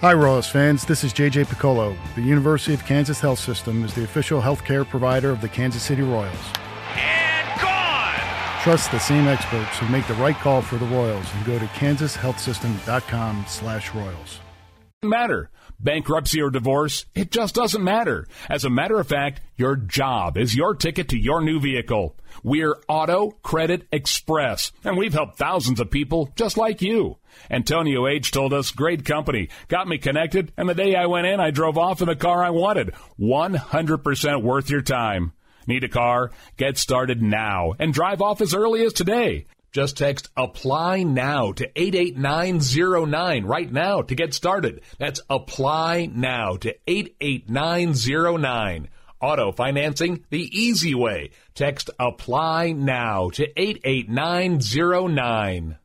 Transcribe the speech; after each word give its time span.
Hi, 0.00 0.14
Royals 0.14 0.48
fans. 0.48 0.86
This 0.86 1.04
is 1.04 1.12
JJ 1.12 1.50
Piccolo. 1.50 1.94
The 2.14 2.22
University 2.22 2.72
of 2.72 2.86
Kansas 2.86 3.20
Health 3.20 3.38
System 3.38 3.84
is 3.84 3.92
the 3.92 4.02
official 4.02 4.40
healthcare 4.40 4.88
provider 4.88 5.28
of 5.28 5.42
the 5.42 5.48
Kansas 5.50 5.82
City 5.82 6.00
Royals. 6.00 6.34
And 6.96 7.60
gone! 7.60 8.62
Trust 8.62 8.92
the 8.92 8.98
same 8.98 9.28
experts 9.28 9.76
who 9.76 9.86
make 9.90 10.06
the 10.06 10.14
right 10.14 10.36
call 10.36 10.62
for 10.62 10.78
the 10.78 10.86
Royals 10.86 11.26
and 11.34 11.44
go 11.44 11.58
to 11.58 11.66
kansashealthsystem.com 11.66 13.44
slash 13.46 13.94
royals. 13.94 14.40
Matter. 15.02 15.48
Bankruptcy 15.78 16.42
or 16.42 16.50
divorce, 16.50 17.06
it 17.14 17.30
just 17.30 17.54
doesn't 17.54 17.82
matter. 17.82 18.26
As 18.50 18.66
a 18.66 18.70
matter 18.70 19.00
of 19.00 19.08
fact, 19.08 19.40
your 19.56 19.74
job 19.74 20.36
is 20.36 20.54
your 20.54 20.74
ticket 20.74 21.08
to 21.08 21.18
your 21.18 21.40
new 21.40 21.58
vehicle. 21.58 22.16
We're 22.42 22.76
Auto 22.86 23.30
Credit 23.42 23.88
Express, 23.90 24.72
and 24.84 24.98
we've 24.98 25.14
helped 25.14 25.38
thousands 25.38 25.80
of 25.80 25.90
people 25.90 26.30
just 26.36 26.58
like 26.58 26.82
you. 26.82 27.16
Antonio 27.50 28.06
H. 28.06 28.30
told 28.30 28.52
us, 28.52 28.72
great 28.72 29.06
company, 29.06 29.48
got 29.68 29.88
me 29.88 29.96
connected, 29.96 30.52
and 30.58 30.68
the 30.68 30.74
day 30.74 30.94
I 30.94 31.06
went 31.06 31.26
in, 31.26 31.40
I 31.40 31.50
drove 31.50 31.78
off 31.78 32.02
in 32.02 32.08
the 32.08 32.14
car 32.14 32.44
I 32.44 32.50
wanted. 32.50 32.92
100% 33.18 34.42
worth 34.42 34.68
your 34.68 34.82
time. 34.82 35.32
Need 35.66 35.84
a 35.84 35.88
car? 35.88 36.30
Get 36.58 36.76
started 36.76 37.22
now 37.22 37.72
and 37.78 37.94
drive 37.94 38.20
off 38.20 38.42
as 38.42 38.52
early 38.52 38.84
as 38.84 38.92
today. 38.92 39.46
Just 39.72 39.96
text 39.96 40.28
apply 40.36 41.04
now 41.04 41.52
to 41.52 41.70
88909 41.76 43.44
right 43.44 43.72
now 43.72 44.02
to 44.02 44.16
get 44.16 44.34
started. 44.34 44.80
That's 44.98 45.20
apply 45.30 46.10
now 46.12 46.56
to 46.56 46.74
88909. 46.88 48.88
Auto 49.20 49.52
financing 49.52 50.24
the 50.30 50.50
easy 50.58 50.94
way. 50.94 51.30
Text 51.54 51.90
apply 51.98 52.72
now 52.72 53.28
to 53.30 53.46
88909. 53.56 55.76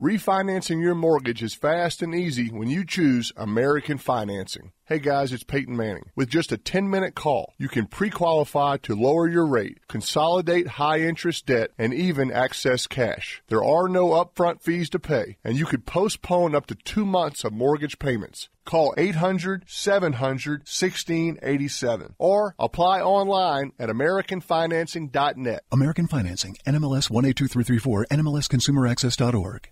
Refinancing 0.00 0.80
your 0.80 0.94
mortgage 0.94 1.42
is 1.42 1.54
fast 1.54 2.02
and 2.02 2.14
easy 2.14 2.50
when 2.50 2.70
you 2.70 2.84
choose 2.84 3.32
American 3.36 3.98
Financing. 3.98 4.70
Hey 4.84 5.00
guys, 5.00 5.32
it's 5.32 5.42
Peyton 5.42 5.76
Manning. 5.76 6.04
With 6.14 6.30
just 6.30 6.52
a 6.52 6.56
10 6.56 6.88
minute 6.88 7.16
call, 7.16 7.52
you 7.58 7.68
can 7.68 7.86
pre 7.86 8.08
qualify 8.08 8.76
to 8.76 8.94
lower 8.94 9.28
your 9.28 9.44
rate, 9.44 9.80
consolidate 9.88 10.68
high 10.68 11.00
interest 11.00 11.46
debt, 11.46 11.72
and 11.76 11.92
even 11.92 12.30
access 12.30 12.86
cash. 12.86 13.42
There 13.48 13.64
are 13.64 13.88
no 13.88 14.10
upfront 14.10 14.62
fees 14.62 14.88
to 14.90 15.00
pay, 15.00 15.36
and 15.42 15.58
you 15.58 15.66
could 15.66 15.84
postpone 15.84 16.54
up 16.54 16.66
to 16.66 16.76
two 16.76 17.04
months 17.04 17.42
of 17.42 17.52
mortgage 17.52 17.98
payments. 17.98 18.48
Call 18.64 18.94
800 18.96 19.64
700 19.66 20.60
1687 20.60 22.14
or 22.18 22.54
apply 22.56 23.00
online 23.00 23.72
at 23.80 23.88
AmericanFinancing.net. 23.88 25.64
American 25.72 26.06
Financing, 26.06 26.56
NMLS 26.64 27.10
182334, 27.10 28.06
NMLSConsumerAccess.org. 28.12 29.70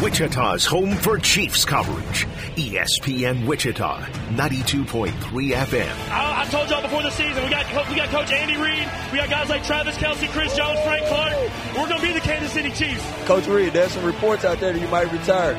Wichita's 0.00 0.64
home 0.64 0.94
for 0.96 1.18
Chiefs 1.18 1.64
coverage. 1.64 2.26
ESPN 2.56 3.46
Wichita, 3.46 4.00
92.3 4.34 5.12
FM. 5.12 6.08
I, 6.10 6.42
I 6.42 6.50
told 6.50 6.68
y'all 6.70 6.82
before 6.82 7.02
the 7.02 7.10
season, 7.10 7.44
we 7.44 7.50
got 7.50 7.88
we 7.88 7.96
got 7.96 8.08
Coach 8.08 8.32
Andy 8.32 8.56
Reid, 8.56 8.88
we 9.12 9.18
got 9.18 9.30
guys 9.30 9.48
like 9.48 9.64
Travis 9.64 9.96
Kelce, 9.96 10.28
Chris 10.30 10.54
Jones, 10.56 10.78
Frank 10.80 11.06
Clark. 11.06 11.32
We're 11.76 11.88
going 11.88 12.00
to 12.00 12.06
be 12.06 12.12
the 12.12 12.20
Kansas 12.20 12.52
City 12.52 12.70
Chiefs. 12.70 13.04
Coach 13.26 13.46
Reid, 13.46 13.72
there's 13.72 13.92
some 13.92 14.04
reports 14.04 14.44
out 14.44 14.60
there 14.60 14.72
that 14.72 14.80
you 14.80 14.88
might 14.88 15.10
retire. 15.12 15.54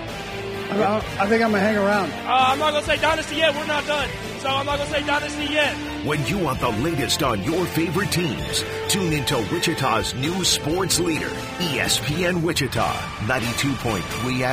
I, 0.72 0.98
I 1.20 1.28
think 1.28 1.44
I'm 1.44 1.52
going 1.52 1.54
to 1.54 1.60
hang 1.60 1.78
around. 1.78 2.12
Uh, 2.12 2.46
I'm 2.52 2.60
not 2.60 2.72
going 2.72 2.84
to 2.84 2.90
say 2.90 2.98
dynasty 2.98 3.36
yet. 3.38 3.56
We're 3.56 3.66
not 3.68 3.86
done. 3.86 4.10
So 4.44 4.50
I'm 4.50 4.66
not 4.66 4.78
going 4.78 4.90
to 4.90 4.94
say 4.94 5.08
dynasty 5.08 5.46
yet. 5.46 5.74
When 6.06 6.26
you 6.28 6.38
want 6.38 6.60
the 6.60 6.68
latest 6.68 7.24
on 7.24 7.42
your 7.44 7.66
favorite 7.66 8.12
teams, 8.12 8.66
tune 8.90 9.14
into 9.14 9.38
Wichita's 9.54 10.14
new 10.16 10.44
sports 10.44 11.00
leader, 11.00 11.30
ESPN 11.60 12.44
Wichita, 12.44 12.92
92.3 13.26 14.02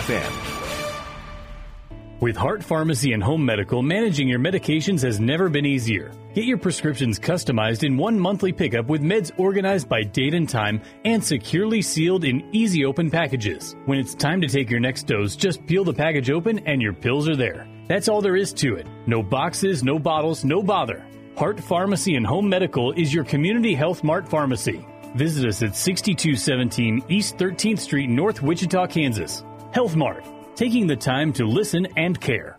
FM. 0.00 0.61
With 2.20 2.36
Heart 2.36 2.62
Pharmacy 2.62 3.14
and 3.14 3.22
Home 3.24 3.44
Medical, 3.44 3.83
managing 3.83 4.28
your 4.28 4.38
medications 4.38 5.02
has 5.02 5.18
never 5.18 5.48
been 5.48 5.66
easier. 5.66 6.12
Get 6.34 6.44
your 6.44 6.58
prescriptions 6.58 7.18
customized 7.18 7.83
in 7.83 7.96
one 7.96 8.20
monthly 8.20 8.52
pickup 8.52 8.86
with 8.86 9.02
meds 9.02 9.33
organized 9.38 9.88
by 9.88 10.05
date 10.05 10.34
and 10.34 10.48
time 10.48 10.83
and 11.05 11.24
securely 11.24 11.83
sealed 11.83 12.23
in 12.23 12.48
easy 12.55 12.84
open 12.84 13.11
packages. 13.11 13.74
When 13.86 13.98
it's 13.98 14.14
time 14.14 14.40
to 14.42 14.46
take 14.46 14.70
your 14.70 14.79
next 14.79 15.08
dose, 15.08 15.34
just 15.34 15.67
peel 15.67 15.83
the 15.83 15.95
package 15.95 16.30
open 16.30 16.61
and 16.61 16.80
your 16.80 16.92
pills 16.92 17.29
are 17.29 17.34
there. 17.34 17.67
That's 17.90 18.08
all 18.08 18.23
there 18.23 18.36
is 18.36 18.52
to 18.52 18.77
it. 18.77 18.86
No 19.08 19.20
boxes, 19.20 19.83
no 19.83 19.98
bottles, 19.98 20.45
no 20.45 20.62
bother. 20.62 21.05
Heart 21.36 21.58
Pharmacy 21.58 22.14
and 22.14 22.24
Home 22.24 22.48
Medical 22.48 22.92
is 22.92 23.12
your 23.12 23.24
community 23.24 23.74
health 23.74 24.05
mart 24.05 24.28
pharmacy. 24.28 24.86
Visit 25.17 25.48
us 25.48 25.61
at 25.61 25.74
6217 25.74 27.02
East 27.08 27.36
13th 27.36 27.80
Street, 27.80 28.08
North 28.08 28.42
Wichita, 28.42 28.86
Kansas. 28.86 29.42
Health 29.73 29.96
Mart, 29.96 30.24
taking 30.55 30.86
the 30.86 30.95
time 30.95 31.33
to 31.33 31.45
listen 31.45 31.89
and 31.96 32.20
care. 32.20 32.58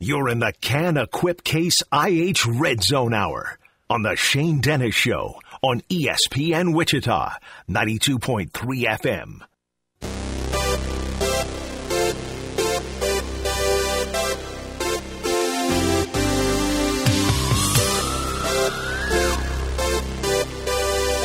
You're 0.00 0.28
in 0.28 0.40
the 0.40 0.52
Canequip 0.60 1.44
Case 1.44 1.82
IH 1.90 2.44
Red 2.46 2.82
Zone 2.82 3.14
Hour 3.14 3.58
on 3.88 4.02
the 4.02 4.16
Shane 4.16 4.60
Dennis 4.60 4.94
Show 4.94 5.40
on 5.62 5.80
ESPN 5.88 6.74
Wichita, 6.74 7.32
92.3 7.70 8.50
FM. 8.50 9.40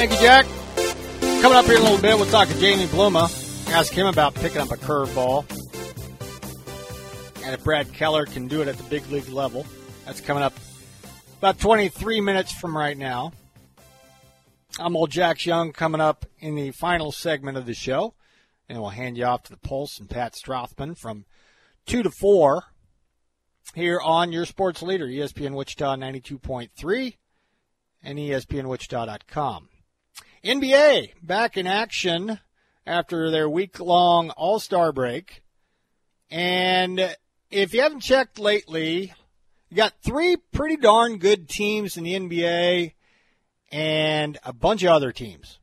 Thank 0.06 0.20
you, 0.20 0.28
Jack. 0.28 0.46
Coming 1.42 1.58
up 1.58 1.64
here 1.64 1.76
in 1.76 1.80
a 1.80 1.84
little 1.84 2.02
bit, 2.02 2.18
we'll 2.18 2.26
talk 2.26 2.50
to 2.50 2.60
Jamie 2.60 2.88
Bluma. 2.88 3.24
Ask 3.72 3.94
him 3.94 4.06
about 4.06 4.36
picking 4.36 4.60
up 4.60 4.70
a 4.70 4.76
curveball. 4.76 5.50
And 7.46 7.54
if 7.54 7.64
Brad 7.64 7.94
Keller 7.94 8.26
can 8.26 8.50
do 8.50 8.62
it 8.62 8.68
at 8.68 8.76
the 8.76 8.84
big 8.84 9.10
league 9.10 9.30
level. 9.30 9.66
That's 10.04 10.20
coming 10.20 10.44
up 10.44 10.52
about 11.38 11.58
23 11.58 12.20
minutes 12.20 12.52
from 12.52 12.76
right 12.76 12.98
now. 12.98 13.32
I'm 14.78 14.98
old 14.98 15.10
Jax 15.10 15.46
Young 15.46 15.72
coming 15.72 16.02
up 16.02 16.26
in 16.38 16.56
the 16.56 16.72
final 16.72 17.14
segment 17.14 17.56
of 17.56 17.66
the 17.66 17.74
show. 17.74 18.14
And 18.68 18.82
we'll 18.82 18.90
hand 18.90 19.16
you 19.16 19.24
off 19.24 19.44
to 19.44 19.52
the 19.52 19.58
Pulse 19.58 20.02
and 20.02 20.10
Pat 20.10 20.34
Strothman 20.34 20.98
from 20.98 21.24
2 21.86 22.04
to 22.04 22.12
4 22.12 22.66
here 23.74 24.02
on 24.02 24.34
your 24.34 24.46
sports 24.46 24.82
leader, 24.82 25.08
ESPN 25.08 25.54
Wichita 25.54 25.96
92.3 25.96 27.16
and 28.04 28.20
ESPNWichita.com. 28.20 29.70
NBA 30.44 31.14
back 31.22 31.56
in 31.56 31.68
action 31.68 32.40
after 32.86 33.32
their 33.32 33.50
week 33.50 33.80
long 33.80 34.30
All 34.32 34.60
Star 34.60 34.92
break. 34.92 35.42
And 36.30 37.16
if 37.50 37.74
you 37.74 37.82
haven't 37.82 38.02
checked 38.02 38.40
lately, 38.40 39.14
you 39.70 39.78
got 39.78 39.94
three 40.04 40.36
pretty 40.36 40.76
darn 40.76 41.18
good 41.18 41.48
teams 41.48 41.96
in 41.96 42.04
the 42.04 42.16
NBA 42.16 42.94
and 43.72 44.38
a 44.44 44.52
bunch 44.52 44.84
of 44.84 44.90
other 44.90 45.12
teams. 45.12 45.60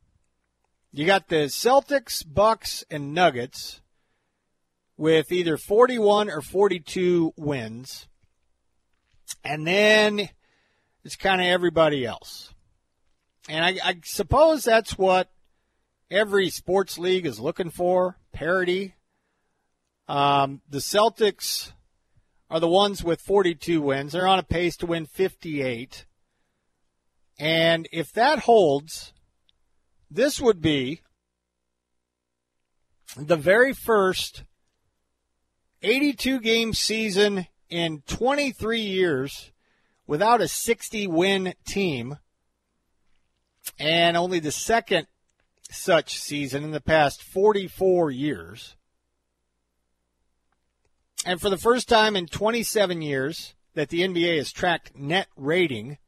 You 0.92 1.04
got 1.04 1.28
the 1.28 1.46
Celtics, 1.46 2.24
Bucks, 2.26 2.82
and 2.90 3.12
Nuggets 3.12 3.82
with 4.96 5.30
either 5.30 5.56
41 5.56 6.30
or 6.30 6.40
42 6.40 7.34
wins. 7.36 8.08
And 9.44 9.66
then 9.66 10.30
it's 11.04 11.16
kind 11.16 11.40
of 11.40 11.46
everybody 11.46 12.04
else. 12.04 12.52
And 13.50 13.64
I, 13.64 13.78
I 13.84 13.96
suppose 14.04 14.62
that's 14.62 14.96
what 14.96 15.28
every 16.08 16.50
sports 16.50 16.98
league 16.98 17.26
is 17.26 17.40
looking 17.40 17.70
for 17.70 18.16
parity. 18.32 18.94
Um, 20.06 20.60
the 20.70 20.78
Celtics 20.78 21.72
are 22.48 22.60
the 22.60 22.68
ones 22.68 23.02
with 23.02 23.20
42 23.20 23.82
wins. 23.82 24.12
They're 24.12 24.28
on 24.28 24.38
a 24.38 24.44
pace 24.44 24.76
to 24.76 24.86
win 24.86 25.04
58. 25.04 26.06
And 27.40 27.88
if 27.90 28.12
that 28.12 28.38
holds, 28.38 29.12
this 30.08 30.40
would 30.40 30.62
be 30.62 31.00
the 33.16 33.36
very 33.36 33.72
first 33.72 34.44
82 35.82 36.38
game 36.38 36.72
season 36.72 37.48
in 37.68 38.04
23 38.06 38.80
years 38.80 39.50
without 40.06 40.40
a 40.40 40.46
60 40.46 41.08
win 41.08 41.54
team, 41.66 42.18
and 43.78 44.16
only 44.16 44.38
the 44.38 44.52
second 44.52 45.06
such 45.70 46.18
season 46.18 46.64
in 46.64 46.72
the 46.72 46.80
past 46.80 47.22
44 47.22 48.10
years. 48.10 48.76
And 51.24 51.40
for 51.40 51.50
the 51.50 51.58
first 51.58 51.88
time 51.88 52.16
in 52.16 52.26
27 52.26 53.02
years 53.02 53.54
that 53.74 53.90
the 53.90 54.00
NBA 54.00 54.38
has 54.38 54.52
tracked 54.52 54.96
net 54.96 55.28
rating, 55.36 55.98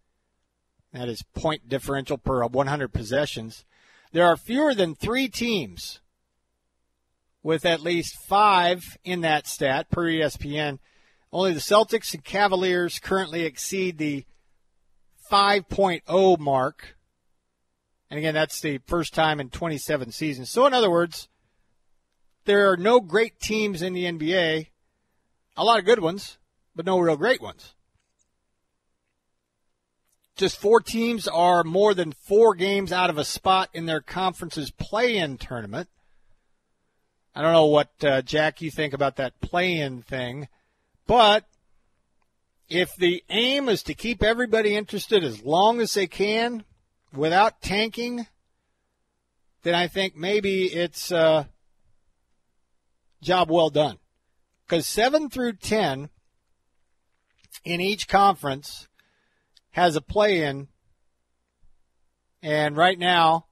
that 0.92 1.08
is 1.08 1.22
point 1.34 1.68
differential 1.68 2.18
per 2.18 2.44
100 2.44 2.92
possessions, 2.92 3.64
there 4.12 4.26
are 4.26 4.36
fewer 4.36 4.74
than 4.74 4.94
three 4.94 5.28
teams 5.28 6.00
with 7.42 7.64
at 7.64 7.80
least 7.80 8.16
five 8.28 8.98
in 9.04 9.20
that 9.22 9.46
stat 9.46 9.90
per 9.90 10.04
ESPN. 10.04 10.78
Only 11.32 11.52
the 11.52 11.60
Celtics 11.60 12.14
and 12.14 12.22
Cavaliers 12.22 12.98
currently 12.98 13.44
exceed 13.44 13.98
the 13.98 14.24
5.0 15.30 16.38
mark. 16.38 16.96
And 18.12 18.18
again, 18.18 18.34
that's 18.34 18.60
the 18.60 18.76
first 18.86 19.14
time 19.14 19.40
in 19.40 19.48
27 19.48 20.12
seasons. 20.12 20.50
So, 20.50 20.66
in 20.66 20.74
other 20.74 20.90
words, 20.90 21.30
there 22.44 22.70
are 22.70 22.76
no 22.76 23.00
great 23.00 23.40
teams 23.40 23.80
in 23.80 23.94
the 23.94 24.04
NBA, 24.04 24.66
a 25.56 25.64
lot 25.64 25.78
of 25.78 25.86
good 25.86 26.00
ones, 26.00 26.36
but 26.76 26.84
no 26.84 26.98
real 26.98 27.16
great 27.16 27.40
ones. 27.40 27.72
Just 30.36 30.60
four 30.60 30.82
teams 30.82 31.26
are 31.26 31.64
more 31.64 31.94
than 31.94 32.12
four 32.12 32.54
games 32.54 32.92
out 32.92 33.08
of 33.08 33.16
a 33.16 33.24
spot 33.24 33.70
in 33.72 33.86
their 33.86 34.02
conference's 34.02 34.70
play-in 34.70 35.38
tournament. 35.38 35.88
I 37.34 37.40
don't 37.40 37.54
know 37.54 37.64
what 37.64 37.92
uh, 38.04 38.20
Jack 38.20 38.60
you 38.60 38.70
think 38.70 38.92
about 38.92 39.16
that 39.16 39.40
play-in 39.40 40.02
thing, 40.02 40.48
but 41.06 41.46
if 42.68 42.94
the 42.94 43.24
aim 43.30 43.70
is 43.70 43.82
to 43.84 43.94
keep 43.94 44.22
everybody 44.22 44.76
interested 44.76 45.24
as 45.24 45.42
long 45.42 45.80
as 45.80 45.94
they 45.94 46.06
can 46.06 46.66
without 47.12 47.60
tanking, 47.60 48.26
then 49.62 49.74
I 49.74 49.86
think 49.86 50.16
maybe 50.16 50.64
it's 50.64 51.12
uh, 51.12 51.44
job 53.22 53.50
well 53.50 53.70
done. 53.70 53.98
Because 54.66 54.86
seven 54.86 55.28
through 55.28 55.54
ten 55.54 56.08
in 57.64 57.80
each 57.80 58.08
conference 58.08 58.88
has 59.70 59.96
a 59.96 60.00
play-in, 60.00 60.68
and 62.42 62.76
right 62.76 62.98
now, 62.98 63.46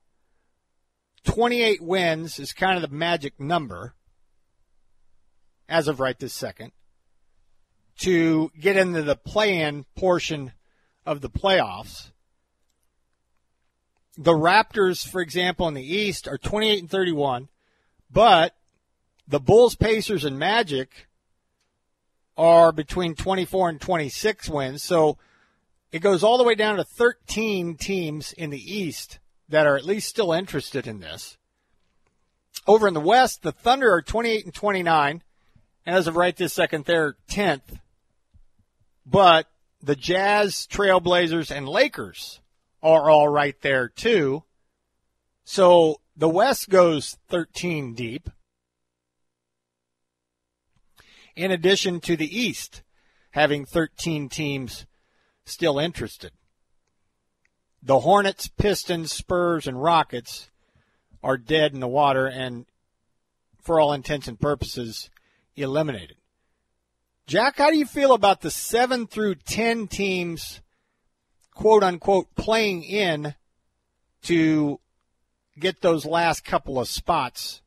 28 1.25 1.83
wins 1.83 2.39
is 2.39 2.53
kind 2.53 2.77
of 2.77 2.83
the 2.83 2.95
magic 2.95 3.39
number 3.39 3.95
as 5.69 5.87
of 5.87 6.01
right 6.01 6.19
this 6.19 6.35
second 6.35 6.73
to 7.99 8.51
get 8.59 8.77
into 8.77 9.03
the 9.03 9.17
play-in 9.17 9.85
portion 9.97 10.53
of 11.05 11.21
the 11.21 11.31
playoffs. 11.31 12.11
The 14.21 14.33
Raptors, 14.33 15.09
for 15.09 15.23
example, 15.23 15.67
in 15.67 15.73
the 15.73 15.83
East 15.83 16.29
are 16.29 16.37
28 16.37 16.81
and 16.81 16.91
31, 16.91 17.49
but 18.13 18.55
the 19.27 19.41
Bulls, 19.41 19.75
Pacers, 19.77 20.27
and 20.27 20.39
Magic 20.39 21.09
are 22.37 22.71
between 22.71 23.15
24 23.15 23.71
and 23.71 23.81
26 23.81 24.51
wins. 24.51 24.83
So 24.83 25.17
it 25.91 26.01
goes 26.01 26.23
all 26.23 26.37
the 26.37 26.45
way 26.45 26.55
down 26.55 26.77
to 26.77 26.85
13 26.85 27.77
teams 27.77 28.35
in 28.35 28.51
the 28.51 28.79
East 28.79 29.21
that 29.49 29.67
are 29.67 29.79
at 29.79 29.87
least 29.87 30.11
still 30.11 30.33
interested 30.35 30.87
in 30.87 31.01
this. 31.01 31.39
Over 32.67 32.89
in 32.89 32.95
the 32.95 33.01
West, 33.01 33.41
the 33.41 33.53
Thunder 33.53 33.91
are 33.91 34.03
28 34.03 34.45
and 34.45 34.55
29. 34.55 35.23
And 35.87 35.97
as 35.97 36.07
of 36.07 36.17
right 36.17 36.37
this 36.37 36.53
second, 36.53 36.85
they're 36.85 37.17
10th. 37.31 37.81
But 39.07 39.47
the 39.83 39.97
Jazz, 39.97 40.69
Trailblazers, 40.71 41.51
and 41.51 41.67
Lakers 41.67 42.41
are 42.82 43.11
all 43.11 43.29
right 43.29 43.61
there 43.61 43.88
too. 43.88 44.44
So 45.44 46.00
the 46.17 46.29
West 46.29 46.69
goes 46.69 47.17
13 47.29 47.94
deep. 47.94 48.31
In 51.37 51.50
addition 51.50 52.00
to 52.00 52.17
the 52.17 52.38
East 52.38 52.82
having 53.31 53.65
13 53.65 54.29
teams 54.29 54.87
still 55.44 55.79
interested. 55.79 56.32
The 57.82 58.00
Hornets, 58.00 58.49
Pistons, 58.49 59.12
Spurs, 59.12 59.67
and 59.67 59.83
Rockets 59.83 60.50
are 61.23 61.38
dead 61.38 61.73
in 61.73 61.81
the 61.81 61.88
water 61.88 62.26
and, 62.26 62.67
for 63.62 63.81
all 63.81 63.93
intents 63.93 64.29
and 64.29 64.38
purposes, 64.38 65.11
eliminated. 65.56 66.17
Jack, 67.26 67.59
how 67.59 67.71
do 67.71 67.79
you 67.79 67.87
feel 67.87 68.12
about 68.12 68.41
the 68.41 68.50
7 68.50 69.06
through 69.06 69.37
10 69.37 69.87
teams, 69.87 70.61
quote 71.55 71.82
unquote, 71.82 72.35
playing 72.37 72.82
in 72.82 73.35
to 74.23 74.81
get 75.58 75.81
those 75.81 76.05
last 76.05 76.44
couple 76.44 76.79
of 76.79 76.88
spots 76.88 77.62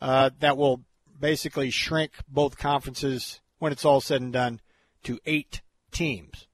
uh, 0.00 0.30
that 0.40 0.56
will 0.56 0.82
basically 1.18 1.70
shrink 1.70 2.12
both 2.28 2.56
conferences 2.58 3.40
when 3.58 3.72
it's 3.72 3.84
all 3.84 4.00
said 4.00 4.22
and 4.22 4.32
done 4.32 4.60
to 5.02 5.18
eight 5.26 5.60
teams? 5.90 6.46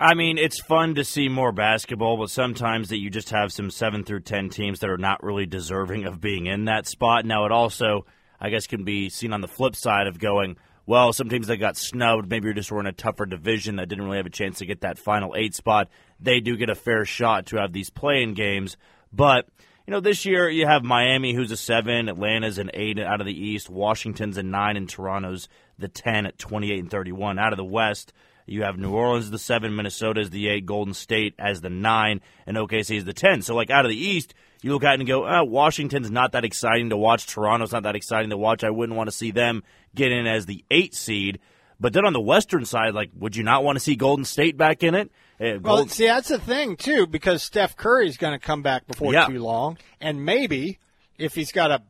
I 0.00 0.14
mean, 0.14 0.36
it's 0.36 0.60
fun 0.60 0.96
to 0.96 1.04
see 1.04 1.28
more 1.28 1.52
basketball, 1.52 2.16
but 2.16 2.30
sometimes 2.30 2.88
that 2.88 2.98
you 2.98 3.08
just 3.08 3.30
have 3.30 3.52
some 3.52 3.70
seven 3.70 4.02
through 4.02 4.20
ten 4.20 4.48
teams 4.48 4.80
that 4.80 4.90
are 4.90 4.98
not 4.98 5.22
really 5.22 5.46
deserving 5.46 6.06
of 6.06 6.20
being 6.20 6.46
in 6.46 6.64
that 6.64 6.88
spot. 6.88 7.24
Now, 7.24 7.44
it 7.46 7.52
also, 7.52 8.04
I 8.40 8.50
guess, 8.50 8.66
can 8.66 8.82
be 8.82 9.10
seen 9.10 9.32
on 9.32 9.42
the 9.42 9.48
flip 9.48 9.76
side 9.76 10.08
of 10.08 10.18
going, 10.18 10.56
well, 10.86 11.12
some 11.12 11.28
teams 11.28 11.46
that 11.46 11.58
got 11.58 11.76
snubbed, 11.76 12.28
maybe 12.28 12.46
you're 12.46 12.54
just 12.54 12.72
were 12.72 12.80
in 12.80 12.86
a 12.86 12.92
tougher 12.92 13.26
division 13.26 13.76
that 13.76 13.88
didn't 13.88 14.04
really 14.04 14.16
have 14.16 14.26
a 14.26 14.30
chance 14.30 14.58
to 14.58 14.66
get 14.66 14.80
that 14.80 14.98
final 14.98 15.34
eight 15.36 15.54
spot. 15.54 15.88
They 16.18 16.40
do 16.40 16.56
get 16.56 16.70
a 16.70 16.74
fair 16.74 17.04
shot 17.04 17.46
to 17.46 17.56
have 17.56 17.72
these 17.72 17.90
play-in 17.90 18.34
games, 18.34 18.76
but. 19.12 19.48
You 19.84 19.90
know, 19.90 19.98
this 19.98 20.24
year 20.24 20.48
you 20.48 20.64
have 20.68 20.84
Miami, 20.84 21.34
who's 21.34 21.50
a 21.50 21.56
seven, 21.56 22.08
Atlanta's 22.08 22.58
an 22.58 22.70
eight 22.72 23.00
out 23.00 23.20
of 23.20 23.26
the 23.26 23.36
East, 23.36 23.68
Washington's 23.68 24.38
a 24.38 24.42
nine, 24.44 24.76
and 24.76 24.88
Toronto's 24.88 25.48
the 25.76 25.88
ten 25.88 26.24
at 26.24 26.38
twenty-eight 26.38 26.78
and 26.78 26.90
thirty-one. 26.90 27.36
Out 27.36 27.52
of 27.52 27.56
the 27.56 27.64
West, 27.64 28.12
you 28.46 28.62
have 28.62 28.78
New 28.78 28.92
Orleans 28.92 29.30
the 29.32 29.40
seven, 29.40 29.74
Minnesota 29.74 30.20
is 30.20 30.30
the 30.30 30.48
eight, 30.48 30.66
Golden 30.66 30.94
State 30.94 31.34
as 31.36 31.62
the 31.62 31.68
nine, 31.68 32.20
and 32.46 32.56
OKC 32.56 32.96
is 32.96 33.04
the 33.04 33.12
ten. 33.12 33.42
So 33.42 33.56
like 33.56 33.70
out 33.70 33.84
of 33.84 33.90
the 33.90 33.96
East, 33.96 34.34
you 34.62 34.72
look 34.72 34.84
at 34.84 34.94
it 34.94 35.00
and 35.00 35.08
go, 35.08 35.28
oh, 35.28 35.44
Washington's 35.44 36.10
not 36.10 36.32
that 36.32 36.44
exciting 36.44 36.90
to 36.90 36.96
watch. 36.96 37.26
Toronto's 37.26 37.72
not 37.72 37.82
that 37.82 37.96
exciting 37.96 38.30
to 38.30 38.36
watch. 38.36 38.64
I 38.64 38.70
wouldn't 38.70 38.96
want 38.96 39.08
to 39.08 39.16
see 39.16 39.30
them 39.30 39.62
get 39.94 40.12
in 40.12 40.26
as 40.26 40.46
the 40.46 40.64
eight 40.70 40.94
seed. 40.94 41.40
But 41.80 41.92
then 41.92 42.06
on 42.06 42.12
the 42.12 42.20
Western 42.20 42.64
side, 42.64 42.94
like, 42.94 43.10
would 43.18 43.34
you 43.34 43.42
not 43.42 43.64
want 43.64 43.76
to 43.76 43.80
see 43.80 43.96
Golden 43.96 44.24
State 44.24 44.56
back 44.56 44.84
in 44.84 44.94
it? 44.94 45.10
Uh, 45.40 45.58
well, 45.60 45.88
see, 45.88 46.06
that's 46.06 46.28
the 46.28 46.38
thing 46.38 46.76
too, 46.76 47.08
because 47.08 47.42
Steph 47.42 47.76
Curry's 47.76 48.16
going 48.16 48.38
to 48.38 48.44
come 48.44 48.62
back 48.62 48.86
before 48.86 49.12
yeah. 49.12 49.26
too 49.26 49.40
long, 49.40 49.78
and 50.00 50.24
maybe 50.24 50.78
if 51.18 51.34
he's 51.34 51.50
got 51.50 51.72
a 51.72 51.82